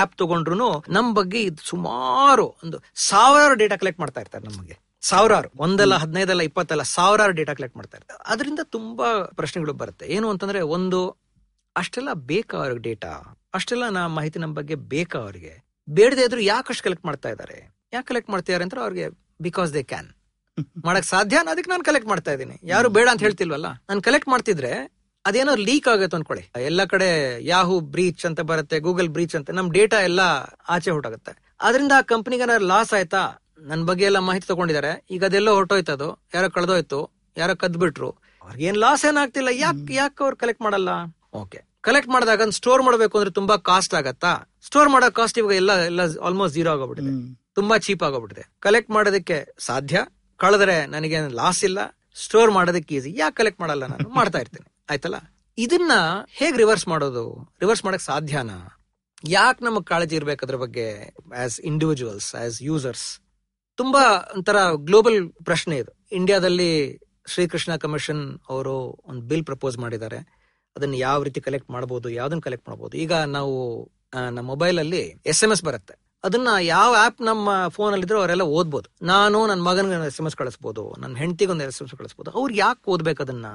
[0.00, 4.76] ಆಪ್ ತಗೊಂಡ್ರು ನಮ್ ಬಗ್ಗೆ ಇದು ಸುಮಾರು ಒಂದು ಸಾವಿರಾರು ಡೇಟಾ ಕಲೆಕ್ಟ್ ಮಾಡ್ತಾ ಇರ್ತಾರೆ ನಮಗೆ.
[5.02, 8.20] ಸಾವಿರಾರು ಒಂದಲ್ಲ ಹದಿನೈದಲ್ಲ ಇಪ್ಪತ್ತಲ್ಲ ಸಾವಿರಾರು ಡೇಟಾ ಕಲೆಕ್ಟ್ ಮಾಡ್ತಾ ಇರ್ತಾರೆ.
[8.26, 9.08] ಅದರಿಂದ ತುಂಬಾ
[9.40, 10.06] ಪ್ರಶ್ನೆಗಳು ಬರುತ್ತೆ.
[10.06, 11.00] ಏನು ಅಂತಂದ್ರೆ ಒಂದು
[11.76, 13.12] ಅಷ್ಟೆಲ್ಲ ಬೇಕಾ ಅವ್ರಿಗೆ ಡೇಟಾ
[13.54, 15.54] ಅಷ್ಟೆಲ್ಲ ನಾ ಮಾಹಿತಿ ನಮ್ಮ ಬಗ್ಗೆ ಬೇಕಾ ಅವ್ರಿಗೆ?
[15.88, 16.40] ಬೇಡದೆ ಇದ್ರು
[16.70, 17.58] ಅಷ್ಟು ಕಲೆಕ್ಟ್ ಮಾಡ್ತಾ ಇದ್ದಾರೆ
[17.94, 19.06] ಯಾಕೆ ಕಲೆಕ್ಟ್ ಮಾಡ್ತಿದ್ದಾರೆ ಅಂತ ಅವ್ರಿಗೆ
[19.46, 20.08] ಬಿಕಾಸ್ ದೇ ಕ್ಯಾನ್
[20.86, 22.56] ಮಾಡಕ್ ಸಾಧ್ಯ ಅದಕ್ಕೆ ನಾನು ಕಲೆಕ್ಟ್ ಮಾಡ್ತಾ ಇದ್ದೀನಿ.
[22.64, 23.68] ಯಾರು ಬೇಡ ಅಂತ ಹೇಳ್ತಿಲ್ವಲ್ಲ?
[23.88, 24.72] ನಾನು ಕಲೆಕ್ಟ್ ಮಾಡ್ತಿದ್ರೆ
[25.24, 26.44] ಅದೇನೋ ಲೀಕ್ ಆಗುತ್ತೆ ಅನ್ಕೊಳ್ಳಿ.
[26.68, 27.08] ಎಲ್ಲ ಕಡೆ
[27.44, 30.20] ಯಾಹು ಬ್ರೀಚ್ ಅಂತ ಬರುತ್ತೆ ಗೂಗಲ್ ಬ್ರೀಚ್ ಅಂತ ನಮ್ ಡೇಟಾ ಎಲ್ಲ
[30.74, 33.22] ಆಚೆ ಹೊರಟಾಗುತ್ತೆ ಅದರಿಂದ ಆ ಕಂಪ್ನಿಗೆ ಲಾಸ್ ಆಯ್ತಾ?
[33.60, 35.06] ನನ್ ಬಗ್ಗೆ ಎಲ್ಲ ಮಾಹಿತಿ ತಗೊಂಡಿದ್ದಾರೆ.
[35.10, 36.22] ಈಗ ಅದೆಲ್ಲೋ ಹೊರಟೋಯ್ತದು.
[36.34, 37.10] ಯಾರೋ ಕಳೆದೋಯ್ತು.
[37.36, 38.10] ಯಾರೋ ಕದ್ಬಿಟ್ರು.
[38.42, 40.88] ಅವ್ರಿಗೇನ್ ಲಾಸ್ ಏನಾಗ್ತಿಲ್ಲ ಯಾಕೆ ಯಾಕೆ ಅವ್ರು ಕಲೆಕ್ಟ್ ಮಾಡಲ್ಲ?
[41.32, 44.50] ಓಕೆ ಕಲೆಕ್ಟ್ ಮಾಡಿದಾಗ ಸ್ಟೋರ್ ಮಾಡಬೇಕು ಅಂದ್ರೆ ತುಂಬಾ ಕಾಸ್ಟ್ ಆಗತ್ತಾ?
[44.62, 47.38] ಸ್ಟೋರ್ ಮಾಡೋ ಕಾಸ್ಟ್ ಇವಾಗ ಎಲ್ಲ ಎಲ್ಲ ಆಲ್ಮೋಸ್ಟ್ ಜೀರೋ ಆಗೋಗ್ಬಿಟ್ಟಿದೆ.
[47.54, 48.48] ತುಂಬಾ ಚೀಪ್ ಆಗೋಗ್ಬಿಟ್ಟಿದೆ.
[48.60, 50.06] ಕಲೆಕ್ಟ್ ಮಾಡೋದಕ್ಕೆ ಸಾಧ್ಯ?
[50.36, 51.78] ಕಳೆದ್ರೆ ನನಗೆ ಲಾಸ್ ಇಲ್ಲ.
[52.14, 54.08] ಸ್ಟೋರ್ ಮಾಡೋದಕ್ಕೆ ಈಸಿ ಯಾಕೆ ಕಲೆಕ್ಟ್ ಮಾಡಲ್ಲ ನಾನು?
[54.08, 54.72] ಮಾಡ್ತಾ ಇರ್ತೀನಿ.
[54.90, 55.14] ಆಯ್ತಲ್ಲ?
[55.58, 55.92] ಇದನ್ನ
[56.28, 57.54] ಹೇಗ್ ರಿವರ್ಸ್ ಮಾಡೋದು?
[57.60, 58.78] ರಿವರ್ಸ್ ಮಾಡಕ್ ಸಾಧ್ಯನಾ?
[59.24, 63.20] ಯಾಕೆ ನಮಗ್ ಕಾಳಜಿ ಇರ್ಬೇಕು ಅದ್ರ ಬಗ್ಗೆ ಆಸ್ ಇಂಡಿವಿಜುವಲ್ಸ್ ಆಸ್ ಯೂಸರ್ಸ್
[63.78, 65.92] ತುಂಬಾ ಒಂಥರ ಗ್ಲೋಬಲ್ ಪ್ರಶ್ನೆ ಇದು.
[66.12, 66.70] ಇಂಡಿಯಾದಲ್ಲಿ
[67.26, 68.74] ಶ್ರೀಕೃಷ್ಣ ಕಮಿಷನ್ ಅವರು
[69.06, 70.18] ಒಂದು ಬಿಲ್ ಪ್ರಪೋಸ್ ಮಾಡಿದ್ದಾರೆ.
[70.76, 73.54] ಅದನ್ನ ಯಾವ ರೀತಿ ಕಲೆಕ್ಟ್ ಮಾಡಬಹುದು ಯಾವ್ದನ್ನ ಕಲೆಕ್ಟ್ ಮಾಡಬಹುದು ಈಗ ನಾವು
[74.30, 75.94] ನಮ್ಮ ಮೊಬೈಲ್ ಅಲ್ಲಿ ಎಸ್ ಎಂ ಎಸ್ ಬರುತ್ತೆ.
[76.24, 79.06] ಅದನ್ನ ಯಾವ ಆಪ್ ನಮ್ಮ ಫೋನ್ ಅಲ್ಲಿ ಇದ್ರೂ ಅವರೆಲ್ಲ ಓದ್ಬೋದು.
[79.06, 82.30] ನಾನು ನನ್ನ ಮಗನಿಗೆ ಎಸ್ ಎಂ ಎಸ್ ಕಳಿಸ್ಬೋದು ನನ್ನ ಹೆಂಡತಿಗೆ ಒಂದು ಎಸ್ ಎಂ ಎಸ್ ಕಳಿಸ್ಬೋದು.
[82.30, 83.46] ಅವ್ರು ಯಾಕೆ ಓದ್ಬೇಕು ಅದನ್ನ?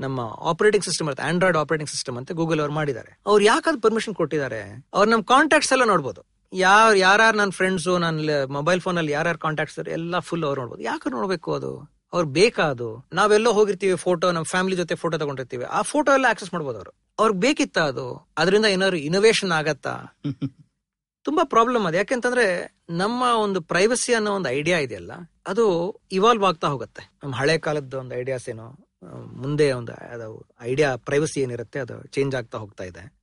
[0.00, 1.26] ನಮ್ಮ ಆಪರೇಟಿಂಗ್ ಸಿಸ್ಟಮ್ ಇರುತ್ತೆ.
[1.28, 3.20] ಆಂಡ್ರಾಯ್ಡ್ ಆಪರೇಟಿಂಗ್ ಸಿಸ್ಟಮ್ ಅಂತ ಗೂಗಲ್ ಅವ್ರು ಮಾಡಿದ್ದಾರೆ.
[3.26, 4.86] ಅವ್ರು ಯಾಕೆ ಅದು ಪರ್ಮಿಷನ್ ಕೊಟ್ಟಿದ್ದಾರೆ?
[4.94, 6.31] ಅವ್ರು ನಮ್ಮ ಕಾಂಟ್ಯಾಕ್ಟ್ಸ್ ಎಲ್ಲ ನೋಡ್ಬೋದು.
[6.52, 10.82] ಯಾರು ಯಾರ್ಯಾರು ನನ್ನ ಫ್ರೆಂಡ್ಸು ನನ್ನ ಮೊಬೈಲ್ ಫೋನ್ ಅಲ್ಲಿ ಯಾರ್ಯಾರು ಕಾಂಟ್ಯಾಕ್ಟ್ಸ್ ಎಲ್ಲ ಫುಲ್ ಅವ್ರು ನೋಡ್ಬೋದು.
[10.82, 11.92] ಯಾಕೆ ನೋಡ್ಬೇಕು ಅದು?
[12.12, 13.08] ಅವ್ರು ಬೇಕಾ ಅದು?
[13.12, 15.64] ನಾವೆಲ್ಲೋ ಹೋಗಿರ್ತೀವಿ ಫೋಟೋ ನಮ್ಮ ಫ್ಯಾಮಿಲಿ ಜೊತೆ ಫೋಟೋ ತಗೊಂಡಿರ್ತೀವಿ.
[15.64, 16.92] ಆ ಫೋಟೋ ಎಲ್ಲ ಆಕ್ಸೆಸ್ ಮಾಡ್ಬೋದು ಅವರು.
[17.18, 18.32] ಅವ್ರಿಗೆ ಬೇಕಿತ್ತ ಅದು?
[18.38, 20.14] ಅದರಿಂದ ಏನಾದ್ರು ಇನೋವೇಶನ್ ಆಗತ್ತಾ?
[21.24, 21.96] ತುಂಬಾ ಪ್ರಾಬ್ಲಮ್ ಅದು.
[21.96, 25.12] ಯಾಕೆಂತಂದ್ರೆ ನಮ್ಮ ಒಂದು ಪ್ರೈವಸಿ ಅನ್ನೋ ಒಂದು ಐಡಿಯಾ ಇದೆಯಲ್ಲ
[25.46, 25.64] ಅದು
[26.12, 27.10] ಇವಾಲ್ವ್ ಆಗ್ತಾ ಹೋಗುತ್ತೆ.
[27.22, 28.88] ನಮ್ಮ ಹಳೆ ಕಾಲದ ಒಂದು ಐಡಿಯಾಸ್ ಏನೋ
[29.32, 29.92] ಮುಂದೆ ಒಂದು
[30.60, 33.21] ಐಡಿಯಾ ಪ್ರೈವಸಿ ಏನಿರುತ್ತೆ ಅದು ಚೇಂಜ್ ಆಗ್ತಾ ಹೋಗ್ತಾ ಇದೆ.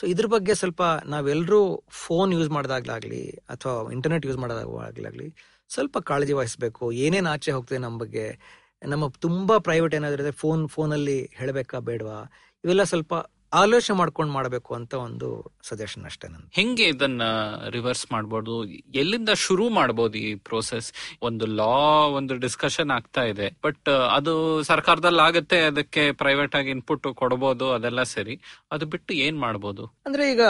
[0.00, 5.34] ಸೊ ಇದ್ರ ಬಗ್ಗೆ ಸ್ವಲ್ಪ ನಾವೆಲ್ಲರೂ ಫೋನ್ ಯೂಸ್ ಮಾಡೋದಾಗ್ಲಾಗ್ಲಿ ಅಥವಾ ಇಂಟರ್ನೆಟ್ ಯೂಸ್ ಮಾಡೋದಾಗ್ಲಾಗ್ಲಿ
[5.68, 6.92] ಸ್ವಲ್ಪ ಕಾಳಜಿ ವಹಿಸಬೇಕು.
[6.92, 8.38] ಏನೇನು ಆಚೆ ಹೋಗ್ತದೆ ನಮ್ಮ ಬಗ್ಗೆ?
[8.86, 12.32] ನಮ್ಮ ತುಂಬಾ ಪ್ರೈವೇಟ್ ಏನಾದ್ರೂ ಫೋನ್ ಫೋನಲ್ಲಿ ಹೇಳಬೇಕಾ ಬೇಡವಾ?
[12.64, 13.14] ಇವೆಲ್ಲ ಸ್ವಲ್ಪ
[13.56, 15.28] ಆಲೋಚನೆ ಮಾಡ್ಕೊಂಡು ಮಾಡಬೇಕು ಅಂತ ಒಂದು
[15.62, 17.22] ಸಜೆಷನ್ ಅಷ್ಟೇ ನಾನು ಹೆಂಗೆ ಇದನ್ನ
[17.70, 18.64] ರಿವರ್ಸ್ ಮಾಡ್ಬೋದು?
[18.94, 20.92] ಎಲ್ಲಿಂದ ಶುರು ಮಾಡ್ಬೋದು ಈ ಪ್ರೋಸೆಸ್
[21.22, 21.74] ಒಂದು ಲಾ
[22.18, 23.48] ಒಂದು ಡಿಸ್ಕಷನ್ ಆಗ್ತಾ ಇದೆ.
[23.64, 28.40] ಬಟ್ ಅದು ಸರ್ಕಾರದಲ್ಲಿ ಆಗುತ್ತೆ ಅದಕ್ಕೆ ಪ್ರೈವೇಟ್ ಆಗಿ ಇನ್ಪುಟ್ ಕೊಡಬಹುದು ಅದೆಲ್ಲ ಸರಿ.
[28.72, 29.86] ಅದು ಬಿಟ್ಟು ಏನ್ ಮಾಡ್ಬೋದು?
[30.06, 30.40] ಅಂದ್ರೆ ಈಗ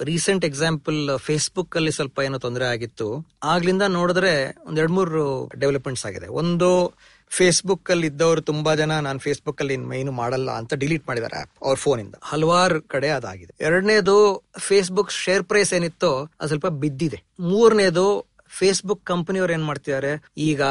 [0.00, 3.08] ರೀಸೆಂಟ್ ಎಕ್ಸಾಂಪಲ್ ಫೇಸ್ಬುಕ್ ಅಲ್ಲಿ ಸ್ವಲ್ಪ ಏನೋ ತೊಂದರೆ ಆಗಿತ್ತು.
[3.42, 6.28] ಆಗ್ಲಿಂದ ನೋಡಿದ್ರೆ ಒಂದ್ ಎರಡ್ ಮೂರು ಡೆವಲಪ್ಮೆಂಟ್ಸ್ ಆಗಿದೆ.
[6.42, 6.92] ಒಂದು
[7.36, 11.76] ಫೇಸ್ಬುಕ್ ಅಲ್ಲಿ ಇದ್ದವರು ತುಂಬಾ ಜನ ನಾನು ಫೇಸ್ಬುಕ್ ಅಲ್ಲಿ ಏನು ಮಾಡಲ್ಲ ಅಂತ ಡಿಲೀಟ್ ಮಾಡಿದ್ದಾರೆ ಆಪ್ ಅವ್ರ
[11.76, 13.54] ಫೋನ್ ಇಂದ ಹಲವಾರು ಕಡೆ ಅದಾಗಿದೆ.
[13.60, 14.16] ಎರಡನೇದು
[14.58, 16.10] ಫೇಸ್ಬುಕ್ ಶೇರ್ ಪ್ರೈಸ್ ಏನಿತ್ತೋ
[16.40, 17.18] ಅದು ಸ್ವಲ್ಪ ಬಿದ್ದಿದೆ.
[17.40, 20.12] ಮೂರನೇದು ಫೇಸ್ಬುಕ್ ಕಂಪನಿಯವ್ರು ಏನ್ ಮಾಡ್ತಿದ್ದಾರೆ?
[20.48, 20.62] ಈಗ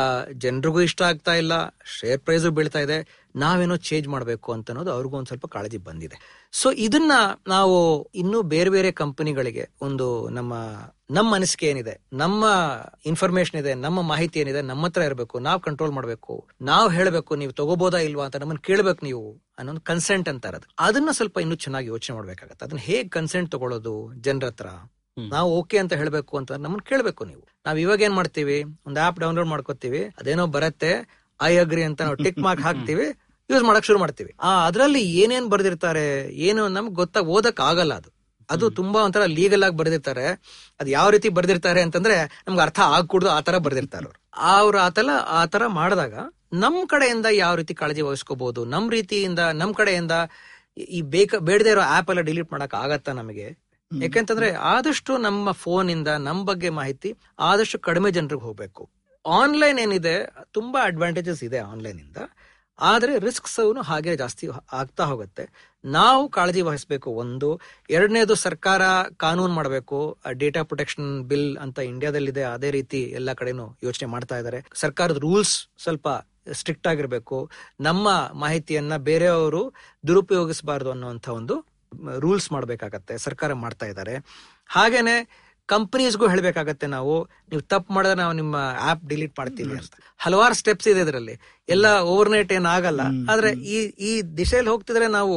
[0.43, 1.53] ಜನರಿಗೂ ಇಷ್ಟ ಆಗ್ತಾ ಇಲ್ಲ
[1.97, 2.97] ಶೇರ್ ಪ್ರೈಸ್ ಬೀಳ್ತಾ ಇದೆ,
[3.35, 6.17] ನಾವೇನೋ ಚೇಂಜ್ ಮಾಡಬೇಕು ಅಂತ ಅನ್ನೋದು ಅವ್ರಿಗೂ ಒಂದ್ ಸ್ವಲ್ಪ ಕಾಳಜಿ ಬಂದಿದೆ.
[6.53, 7.13] ಸೊ ಇದನ್ನ
[7.47, 7.77] ನಾವು
[8.15, 10.07] ಇನ್ನೂ ಬೇರೆ ಬೇರೆ ಕಂಪನಿಗಳಿಗೆ ಒಂದು
[10.37, 10.53] ನಮ್ಮ
[11.17, 12.43] ನಮ್ಮ ಅನಿಸಿಕೆ ಏನಿದೆ, ನಮ್ಮ
[13.05, 16.35] ಇನ್ಫಾರ್ಮೇಶನ್ ಇದೆ, ನಮ್ಮ ಮಾಹಿತಿ ಏನಿದೆ, ನಮ್ಮ ಹತ್ರ ಇರಬೇಕು, ನಾವು ಕಂಟ್ರೋಲ್ ಮಾಡಬೇಕು,
[16.69, 19.23] ನಾವು ಹೇಳಬೇಕು, ನೀವು ತಗೋಬೋದಾ ಇಲ್ವಾ ಅಂತ ನಮ್ಮನ್ನ ಕೇಳ್ಬೇಕು ನೀವು
[19.59, 22.63] ಅನ್ನೋದು ಕನ್ಸೆಂಟ್ ಅಂತ ಇರೋದು ಅದನ್ನ ಸ್ವಲ್ಪ ಇನ್ನೂ ಚೆನ್ನಾಗಿ ಯೋಚನೆ ಮಾಡ್ಬೇಕಾಗತ್ತೆ.
[22.65, 23.95] ಅದನ್ನ ಹೇಗೆ ಕನ್ಸೆಂಟ್ ತಗೊಳ್ಳೋದು
[24.27, 24.69] ಜನರ ಹತ್ರ
[25.17, 27.41] ನಾವು ಓಕೆ ಅಂತ ಹೇಳಬೇಕು ಅಂತ ನಮ್ಮನ್ನ ಕೇಳಬೇಕು ನೀವು.
[27.65, 28.63] ನಾವ್ ಇವಾಗ ಏನ್ ಮಾಡ್ತೀವಿ?
[28.85, 30.13] ಒಂದು ಆಪ್ ಡೌನ್ಲೋಡ್ ಮಾಡ್ಕೋತೀವಿ.
[30.17, 30.91] ಅದೇನೋ ಬರತ್ತೆ
[31.41, 33.07] ಐ ಅಗ್ರಿ ಅಂತ ನಾವು ಟಿಕ್ ಮಾರ್ಕ್ ಹಾಕ್ತಿವಿ
[33.49, 34.35] ಯೂಸ್ ಮಾಡಕ್ ಶುರು ಮಾಡ್ತೀವಿ.
[34.39, 38.09] ಆ ಅದ್ರಲ್ಲಿ ಏನೇನ್ ಬರ್ದಿರ್ತಾರೆ ಏನು ನಮ್ಗೆ ಗೊತ್ತಾಗ ಓದಕ್ ಆಗಲ್ಲ ಅದು.
[38.49, 40.25] ಅದು ತುಂಬಾ ಒಂಥರ ಲೀಗಲ್ ಆಗಿ ಬರ್ದಿರ್ತಾರೆ.
[40.79, 42.15] ಅದ್ ಯಾವ ರೀತಿ ಬರ್ದಿರ್ತಾರೆ ಅಂತಂದ್ರೆ
[42.47, 44.19] ನಮ್ಗೆ ಅರ್ಥ ಆಗ್ಕೂಡ್ದು ಆ ತರ ಬರ್ದಿರ್ತಾರೆ ಅವ್ರು.
[44.33, 46.13] ಅವ್ರು ಆತರ ಆ ತರ ಮಾಡಿದಾಗ
[46.53, 50.11] ನಮ್ ಕಡೆಯಿಂದ ಯಾವ ರೀತಿ ಕಾಳಜಿ ವಹಿಸ್ಕೋಬಹುದು ನಮ್ ರೀತಿಯಿಂದ ನಮ್ ಕಡೆಯಿಂದ
[50.77, 53.47] ಈ ಬೇಕ ಬೇಡದೇ ಇರೋ ಆಪ್ ಎಲ್ಲ ಡಿಲೀಟ್ ಮಾಡಕ್ ಆಗತ್ತಾ ನಮಗೆ?
[53.99, 58.89] ಯಾಕೆಂತಂದ್ರೆ ಆದಷ್ಟು ನಮ್ಮ ಫೋನ್ ಇಂದ ನಮ್ ಬಗ್ಗೆ ಮಾಹಿತಿ ಆದಷ್ಟು ಕಡಿಮೆ ಜನರಿಗೆ ಹೋಗ್ಬೇಕು.
[59.27, 62.17] ಆನ್ಲೈನ್ ಏನಿದೆ, ತುಂಬಾ ಅಡ್ವಾಂಟೇಜಸ್ ಇದೆ ಆನ್ಲೈನ್ ಇಂದ
[62.79, 65.73] ಆದ್ರೆ ರಿಸ್ಕ್ಸ್ ಹಾಗೆ ಜಾಸ್ತಿ ಆಗ್ತಾ ಹೋಗುತ್ತೆ.
[65.85, 67.09] ನಾವು ಕಾಳಜಿ ವಹಿಸಬೇಕು.
[67.09, 68.81] ಒಂದು, ಎರಡನೇದು ಸರ್ಕಾರ
[69.17, 70.17] ಕಾನೂನು ಮಾಡಬೇಕು.
[70.31, 74.65] ಡೇಟಾ ಪ್ರೊಟೆಕ್ಷನ್ ಬಿಲ್ ಅಂತ ಇಂಡಿಯಾದಲ್ಲಿದೆ ಅದೇ ರೀತಿ ಎಲ್ಲ ಕಡೆನೂ ಯೋಚನೆ ಮಾಡ್ತಾ ಇದ್ದಾರೆ.
[74.73, 76.07] ಸರ್ಕಾರದ ರೂಲ್ಸ್ ಸ್ವಲ್ಪ
[76.51, 77.49] ಸ್ಟ್ರಿಕ್ಟ್ ಆಗಿರ್ಬೇಕು.
[77.81, 79.73] ನಮ್ಮ ಮಾಹಿತಿಯನ್ನ ಬೇರೆಯವರು
[80.07, 81.70] ದುರುಪಯೋಗಿಸಬಾರದು ಅನ್ನುವಂಥ ಒಂದು
[82.19, 84.13] ರೂಲ್ಸ್ ಮಾಡಬೇಕಾಗತ್ತೆ ಸರ್ಕಾರ ಮಾಡ್ತಾ ಇದ್ದಾರೆ.
[84.69, 85.15] ಹಾಗೇನೆ
[85.69, 87.13] ಕಂಪನೀಸ್ಗೂ ಹೇಳಬೇಕಾಗತ್ತೆ ನಾವು
[87.49, 88.55] ನೀವು ತಪ್ಪು ಮಾಡಿದ್ರೆ ನಾವು ನಿಮ್ಮ
[88.89, 89.93] ಆಪ್ ಡಿಲೀಟ್ ಮಾಡ್ತೀವಿ ಅಂತ.
[90.17, 91.35] ಹಲವಾರು ಸ್ಟೆಪ್ಸ್ ಇದೆ ಇದರಲ್ಲಿ.
[91.69, 93.77] ಎಲ್ಲ ಓವರ್ ನೈಟ್ ಏನಾಗಲ್ಲ ಆದ್ರೆ ಈ
[94.09, 95.35] ಈ ದಿಶೆಯಲ್ಲಿ ಹೋಗ್ತಿದ್ರೆ ನಾವು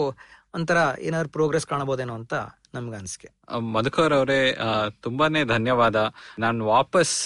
[0.54, 2.34] ಒಂಥರ ಏನಾದ್ರು ಪ್ರೋಗ್ರೆಸ್ ಕಾಣಬಹುದೇನೋ ಅಂತ
[2.74, 3.28] ನಮ್ಗೆ ಅನ್ಸಿಕೆ
[3.72, 4.38] ಮಧುಕರ್ ಅವರೇ
[5.02, 5.96] ತುಂಬಾನೇ ಧನ್ಯವಾದ.
[6.38, 7.16] ನಾನು ವಾಪಸ್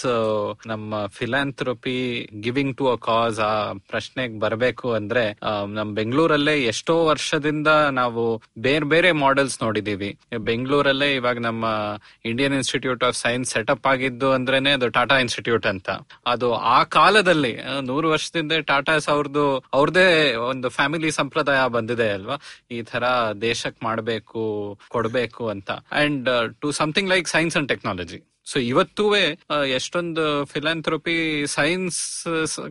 [0.67, 1.99] ನಮ್ಮ philanthropy
[2.41, 3.53] giving to a cause ಆ
[3.91, 5.23] ಪ್ರಶ್ನೆಗೆ ಬರಬೇಕು ಅಂದ್ರೆ
[5.75, 8.23] ನಮ್ ಬೆಂಗಳೂರಲ್ಲೇ ಎಷ್ಟೋ ವರ್ಷದಿಂದ ನಾವು
[8.59, 10.11] ಬೇರೆ ಬೇರೆ ಮಾಡೆಲ್ಸ್ ನೋಡಿದೀವಿ.
[10.49, 11.65] ಬೆಂಗಳೂರಲ್ಲೇ ಇವಾಗ ನಮ್ಮ
[12.25, 15.89] Indian Institute of Science setup ಆಗಿದ್ದು ಅಂದ್ರೇನೆ ಅದು ಟಾಟಾ ಇನ್ಸ್ಟಿಟ್ಯೂಟ್ ಅಂತ.
[16.25, 20.07] ಅದು ಆ ಕಾಲದಲ್ಲಿ ನೂರು ವರ್ಷದಿಂದ ಟಾಟಾಸ್ ಅವ್ರದ್ದು ಅವ್ರದೇ
[20.51, 22.37] ಒಂದು ಫ್ಯಾಮಿಲಿ ಸಂಪ್ರದಾಯ ಬಂದಿದೆ ಅಲ್ವಾ?
[22.71, 23.03] ಈ ತರ
[23.41, 24.43] ದೇಶಕ್ ಮಾಡಬೇಕು,
[24.89, 25.71] ಕೊಡ್ಬೇಕು ಅಂತ.
[25.71, 26.29] And
[26.61, 29.15] to something like science and technology so ಇವತ್ತೂ
[29.65, 31.99] ಎಷ್ಟೊಂದು ಫಿಲಾಂಥ್ರಪಿ ಸೈನ್ಸ್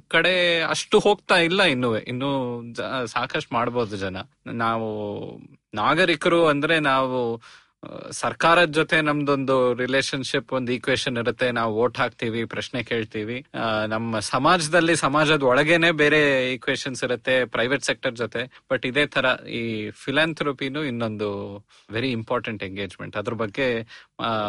[0.08, 2.00] ಕಡೆ ಅಷ್ಟು ಹೋಗ್ತಾ ಇಲ್ಲ ಇನ್ನುವೇ.
[2.00, 2.30] ಇನ್ನು
[3.06, 4.16] ಸಾಕಷ್ಟು ಮಾಡ್ಬೋದು ಜನ.
[4.46, 4.88] ನಾವು
[5.74, 7.42] ನಾಗರಿಕರು ಅಂದ್ರೆ ನಾವು
[8.10, 11.50] ಸರ್ಕಾರದ ಜೊತೆ ನಮ್ದೊಂದು ರಿಲೇಶನ್ಶಿಪ್ ಒಂದು ಈಕ್ವೇಶನ್ ಇರುತ್ತೆ.
[11.50, 13.46] ನಾವು ವೋಟ್ ಹಾಕ್ತಿವಿ ಪ್ರಶ್ನೆ ಕೇಳ್ತೀವಿ.
[13.86, 16.20] ನಮ್ಮ ಸಮಾಜದಲ್ಲಿ ಸಮಾಜದ ಒಳಗೇನೆ ಬೇರೆ
[16.54, 18.42] ಈಕ್ವೇಶನ್ಸ್ ಇರುತ್ತೆ ಪ್ರೈವೇಟ್ ಸೆಕ್ಟರ್ ಜೊತೆ.
[18.70, 21.28] ಬಟ್ ಇದೇ ತರ ಈ ಫಿಲಾಂಥ್ರಪಿನೂ ಇನ್ನೊಂದು
[21.92, 23.68] ವೆರಿ ಇಂಪಾರ್ಟೆಂಟ್ ಎಂಗೇಜ್ಮೆಂಟ್ ಅದ್ರ ಬಗ್ಗೆ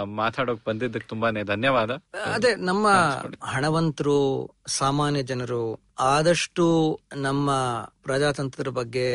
[0.06, 1.92] ಮಾತಾಡೋಕ್ ಬಂದಿದ್ದಕ್ಕೆ ತುಂಬಾನೇ ಧನ್ಯವಾದ.
[2.34, 2.88] ಅದೇ ನಮ್ಮ
[3.44, 4.20] ಹಣವಂತರು
[4.68, 5.64] ಸಾಮಾನ್ಯ ಜನರು
[6.00, 6.66] ಆದಷ್ಟು
[7.16, 7.50] ನಮ್ಮ
[8.04, 9.08] ಪ್ರಜಾತಂತ್ರದ ಬಗ್ಗೆ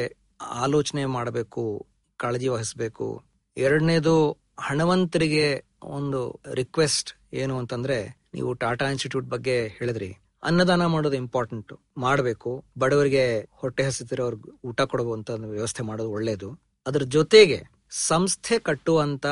[0.62, 1.86] ಆಲೋಚನೆ ಮಾಡಬೇಕು
[2.16, 3.33] ಕಾಳಜಿ ವಹಿಸಬೇಕು.
[3.56, 10.16] ಎರಡನೇದು ಹಣವಂತರಿಗೆ ಒಂದು ರಿಕ್ವೆಸ್ಟ್ ಏನು ಅಂತಂದ್ರೆ, ನೀವು ಟಾಟಾ ಇನ್ಸ್ಟಿಟ್ಯೂಟ್ ಬಗ್ಗೆ ಹೇಳಿದ್ರಿ.
[10.42, 12.64] ಅನ್ನದಾನ ಮಾಡೋದು ಇಂಪಾರ್ಟೆಂಟ್ ಮಾಡಬೇಕು.
[12.78, 16.60] ಬಡವರಿಗೆ ಹೊಟ್ಟೆ ಹಸಿತಿರೋರ್ಗೆ ಊಟ ಕೊಡುವಂತ ವ್ಯವಸ್ಥೆ ಮಾಡೋದು ಒಳ್ಳೇದು.
[16.86, 19.26] ಅದ್ರ ಜೊತೆಗೆ ಸಂಸ್ಥೆ ಕಟ್ಟುವಂತ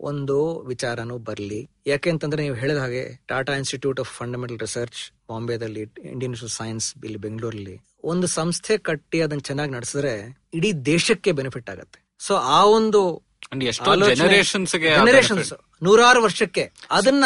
[0.00, 1.70] ಒಂದು ವಿಚಾರನೂ ಬರಲಿ.
[1.86, 8.26] ಯಾಕೆಂತಂದ್ರೆ ನೀವು ಹೇಳಿದ ಹಾಗೆ, Tata Institute of Fundamental Research, ಬಾಂಬೆದಲ್ಲಿ Indian science, ಇಲ್ಲಿ ಬೆಂಗಳೂರಲ್ಲಿ, ಒಂದು
[8.26, 12.16] ಸಂಸ್ಥೆ ಕಟ್ಟಿ ಅದನ್ನ ಚೆನ್ನಾಗಿ ನಡೆಸಿದ್ರೆ ಇಡೀ ದೇಶಕ್ಕೆ ಬೆನಿಫಿಟ್ ಆಗುತ್ತೆ.
[12.18, 13.27] ಸೊ ಆ ಒಂದು
[13.62, 16.72] ಎಷ್ಟೋ ಜನರೇಷನ್ಸ್ ನೂರಾರು ವರ್ಷಕ್ಕೆ.
[16.90, 17.24] ಅದನ್ನ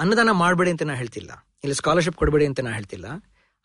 [0.00, 1.30] ಅನ್ನದಾನ ಮಾಡಬೇಡಿ ಅಂತ ನಾ ಹೇಳ್ತಿಲ್ಲ.
[1.64, 3.04] ಇಲ್ಲಿ ಸ್ಕಾಲರ್ಶಿಪ್ ಕೊಡಬೇಡಿ ಅಂತ ನಾ ಹೇಳ್ತಿಲ್ಲ.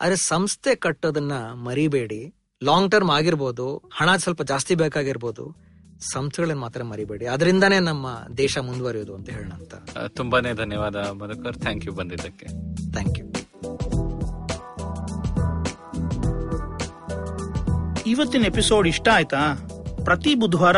[0.02, 2.36] ಆದ್ರೆ ಸಂಸ್ಥೆ ಕಟ್ಟೋದನ್ನ ಮರಿಬೇಡಿ.
[2.64, 5.56] ಲಾಂಗ್ ಟರ್ಮ್ ಆಗಿರ್ಬೋದು ಹಣ ಸ್ವಲ್ಪ ಜಾಸ್ತಿ ಬೇಕಾಗಿರ್ಬೋದು
[6.14, 7.26] ಸಂಸ್ಥೆಗಳನ್ನ ಮಾತ್ರ ಮರಿಬೇಡಿ.
[7.26, 9.52] ಅದರಿಂದಾನೇ ನಮ್ಮ ದೇಶ ಮುಂದುವರಿಯೋದು ಅಂತ ಹೇಳೋಣ
[10.08, 11.58] ತುಂಬಾನೇ ಧನ್ಯವಾದ ಮಧುಕರ್.
[11.58, 12.46] ಥ್ಯಾಂಕ್ ಯು ಬಂದಿದ್ದಕ್ಕೆ.
[12.92, 13.26] ಥ್ಯಾಂಕ್ ಯು
[18.08, 19.56] ಇವತ್ತಿನ ಎಪಿಸೋಡ್ ಇಷ್ಟ ಆಯ್ತಾ?
[20.04, 20.78] ಪ್ರತಿ ಬುಧವಾರ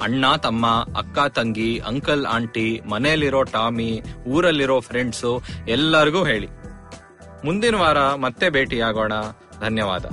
[0.00, 3.90] ಅಣ್ಣ ತಮ್ಮ ಅಕ್ಕ ತಂಗಿ ಅಂಕಲ್ ಆಂಟಿ ಮನೆಯಲ್ಲಿರೋ ಟಾಮಿ
[4.26, 5.32] ಊರಲ್ಲಿರೋ ಫ್ರೆಂಡ್ಸು
[5.68, 6.48] ಎಲ್ಲರಿಗೂ ಹೇಳಿ
[7.44, 9.14] ಮುಂದಿನ ವಾರ ಮತ್ತೆ ಭೇಟಿಯಾಗೋಣ
[9.60, 10.06] ಧನ್ಯವಾದ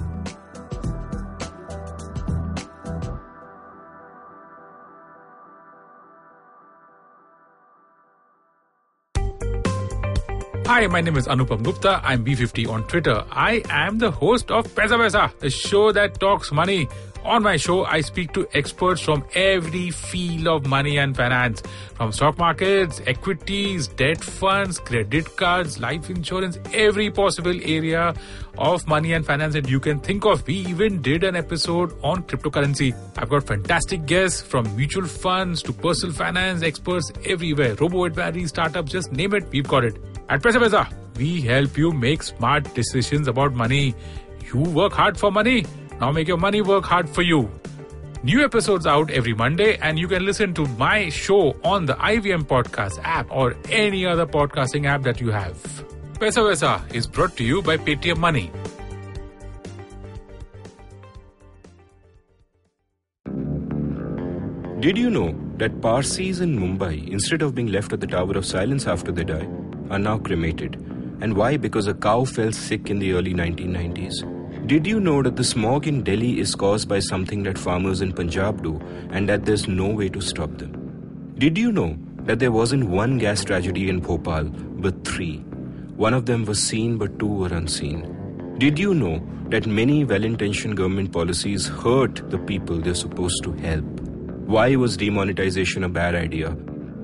[10.68, 12.02] Hi, my name is Anupam Gupta.
[12.04, 13.24] I'm B50 on Twitter.
[13.32, 16.88] I am the host of Pesa Pesa, the show that talks money
[17.26, 21.64] On my show, I speak to experts from every field of money and finance,
[21.96, 28.14] from stock markets, equities, debt funds, credit cards, life insurance, every possible area
[28.60, 30.46] of money and finance that you can think of.
[30.46, 32.96] We even did an episode on cryptocurrency.
[33.18, 37.74] I've got fantastic guests from mutual funds to personal finance experts everywhere.
[37.74, 39.98] Robo advisory, startups, just name it, we've got it.
[40.30, 43.96] At Pesa we help you make smart decisions about money.
[44.54, 45.66] You work hard for money.
[46.00, 47.50] Now make your money work hard for you.
[48.24, 52.44] New episodes out every Monday, and you can listen to my show on the IVM
[52.44, 55.56] Podcast app or any other podcasting app that you have.
[56.16, 58.52] Pesa Vesa is brought to you by Paytm Money.
[64.80, 68.46] Did you know that Parsis in Mumbai, instead of being left at the Tower of
[68.46, 69.48] Silence after they die,
[69.90, 70.76] are now cremated?
[71.22, 71.58] And why?
[71.58, 74.35] Because a cow fell sick in the early 1990s.
[74.66, 78.12] Did you know that the smog in Delhi is caused by something that farmers in
[78.12, 78.80] Punjab do
[79.12, 81.34] and that there's no way to stop them?
[81.38, 85.38] Did you know that there wasn't one gas tragedy in Bhopal, but three?
[85.98, 88.56] One of them was seen, but two were unseen.
[88.58, 93.52] Did you know that many well intentioned government policies hurt the people they're supposed to
[93.52, 93.86] help?
[94.56, 96.58] Why was demonetization a bad idea?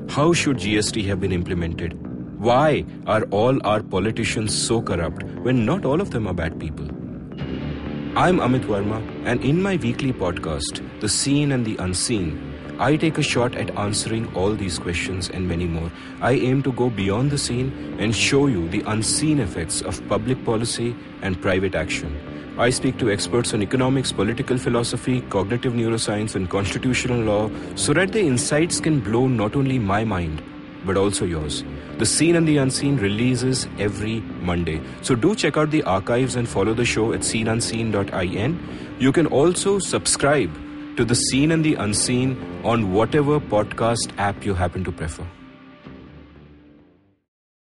[0.09, 1.93] How should GST have been implemented?
[2.39, 6.88] Why are all our politicians so corrupt when not all of them are bad people?
[8.14, 13.18] I'm Amit Verma, and in my weekly podcast, The Seen and the Unseen, I take
[13.18, 15.89] a shot at answering all these questions and many more.
[16.20, 20.43] I aim to go beyond the scene and show you the unseen effects of public
[20.43, 22.14] policy and private action.
[22.57, 28.12] I speak to experts on economics, political philosophy, cognitive neuroscience, and constitutional law so that
[28.12, 30.43] the insights can blow not only my mind,
[30.86, 31.63] but also yours.
[31.97, 34.82] The Seen and the Unseen releases every Monday.
[35.01, 38.97] So do check out the archives and follow the show at seenunseen.in.
[38.99, 40.51] You can also subscribe
[40.97, 45.25] to The Seen and the Unseen on whatever podcast app you happen to prefer.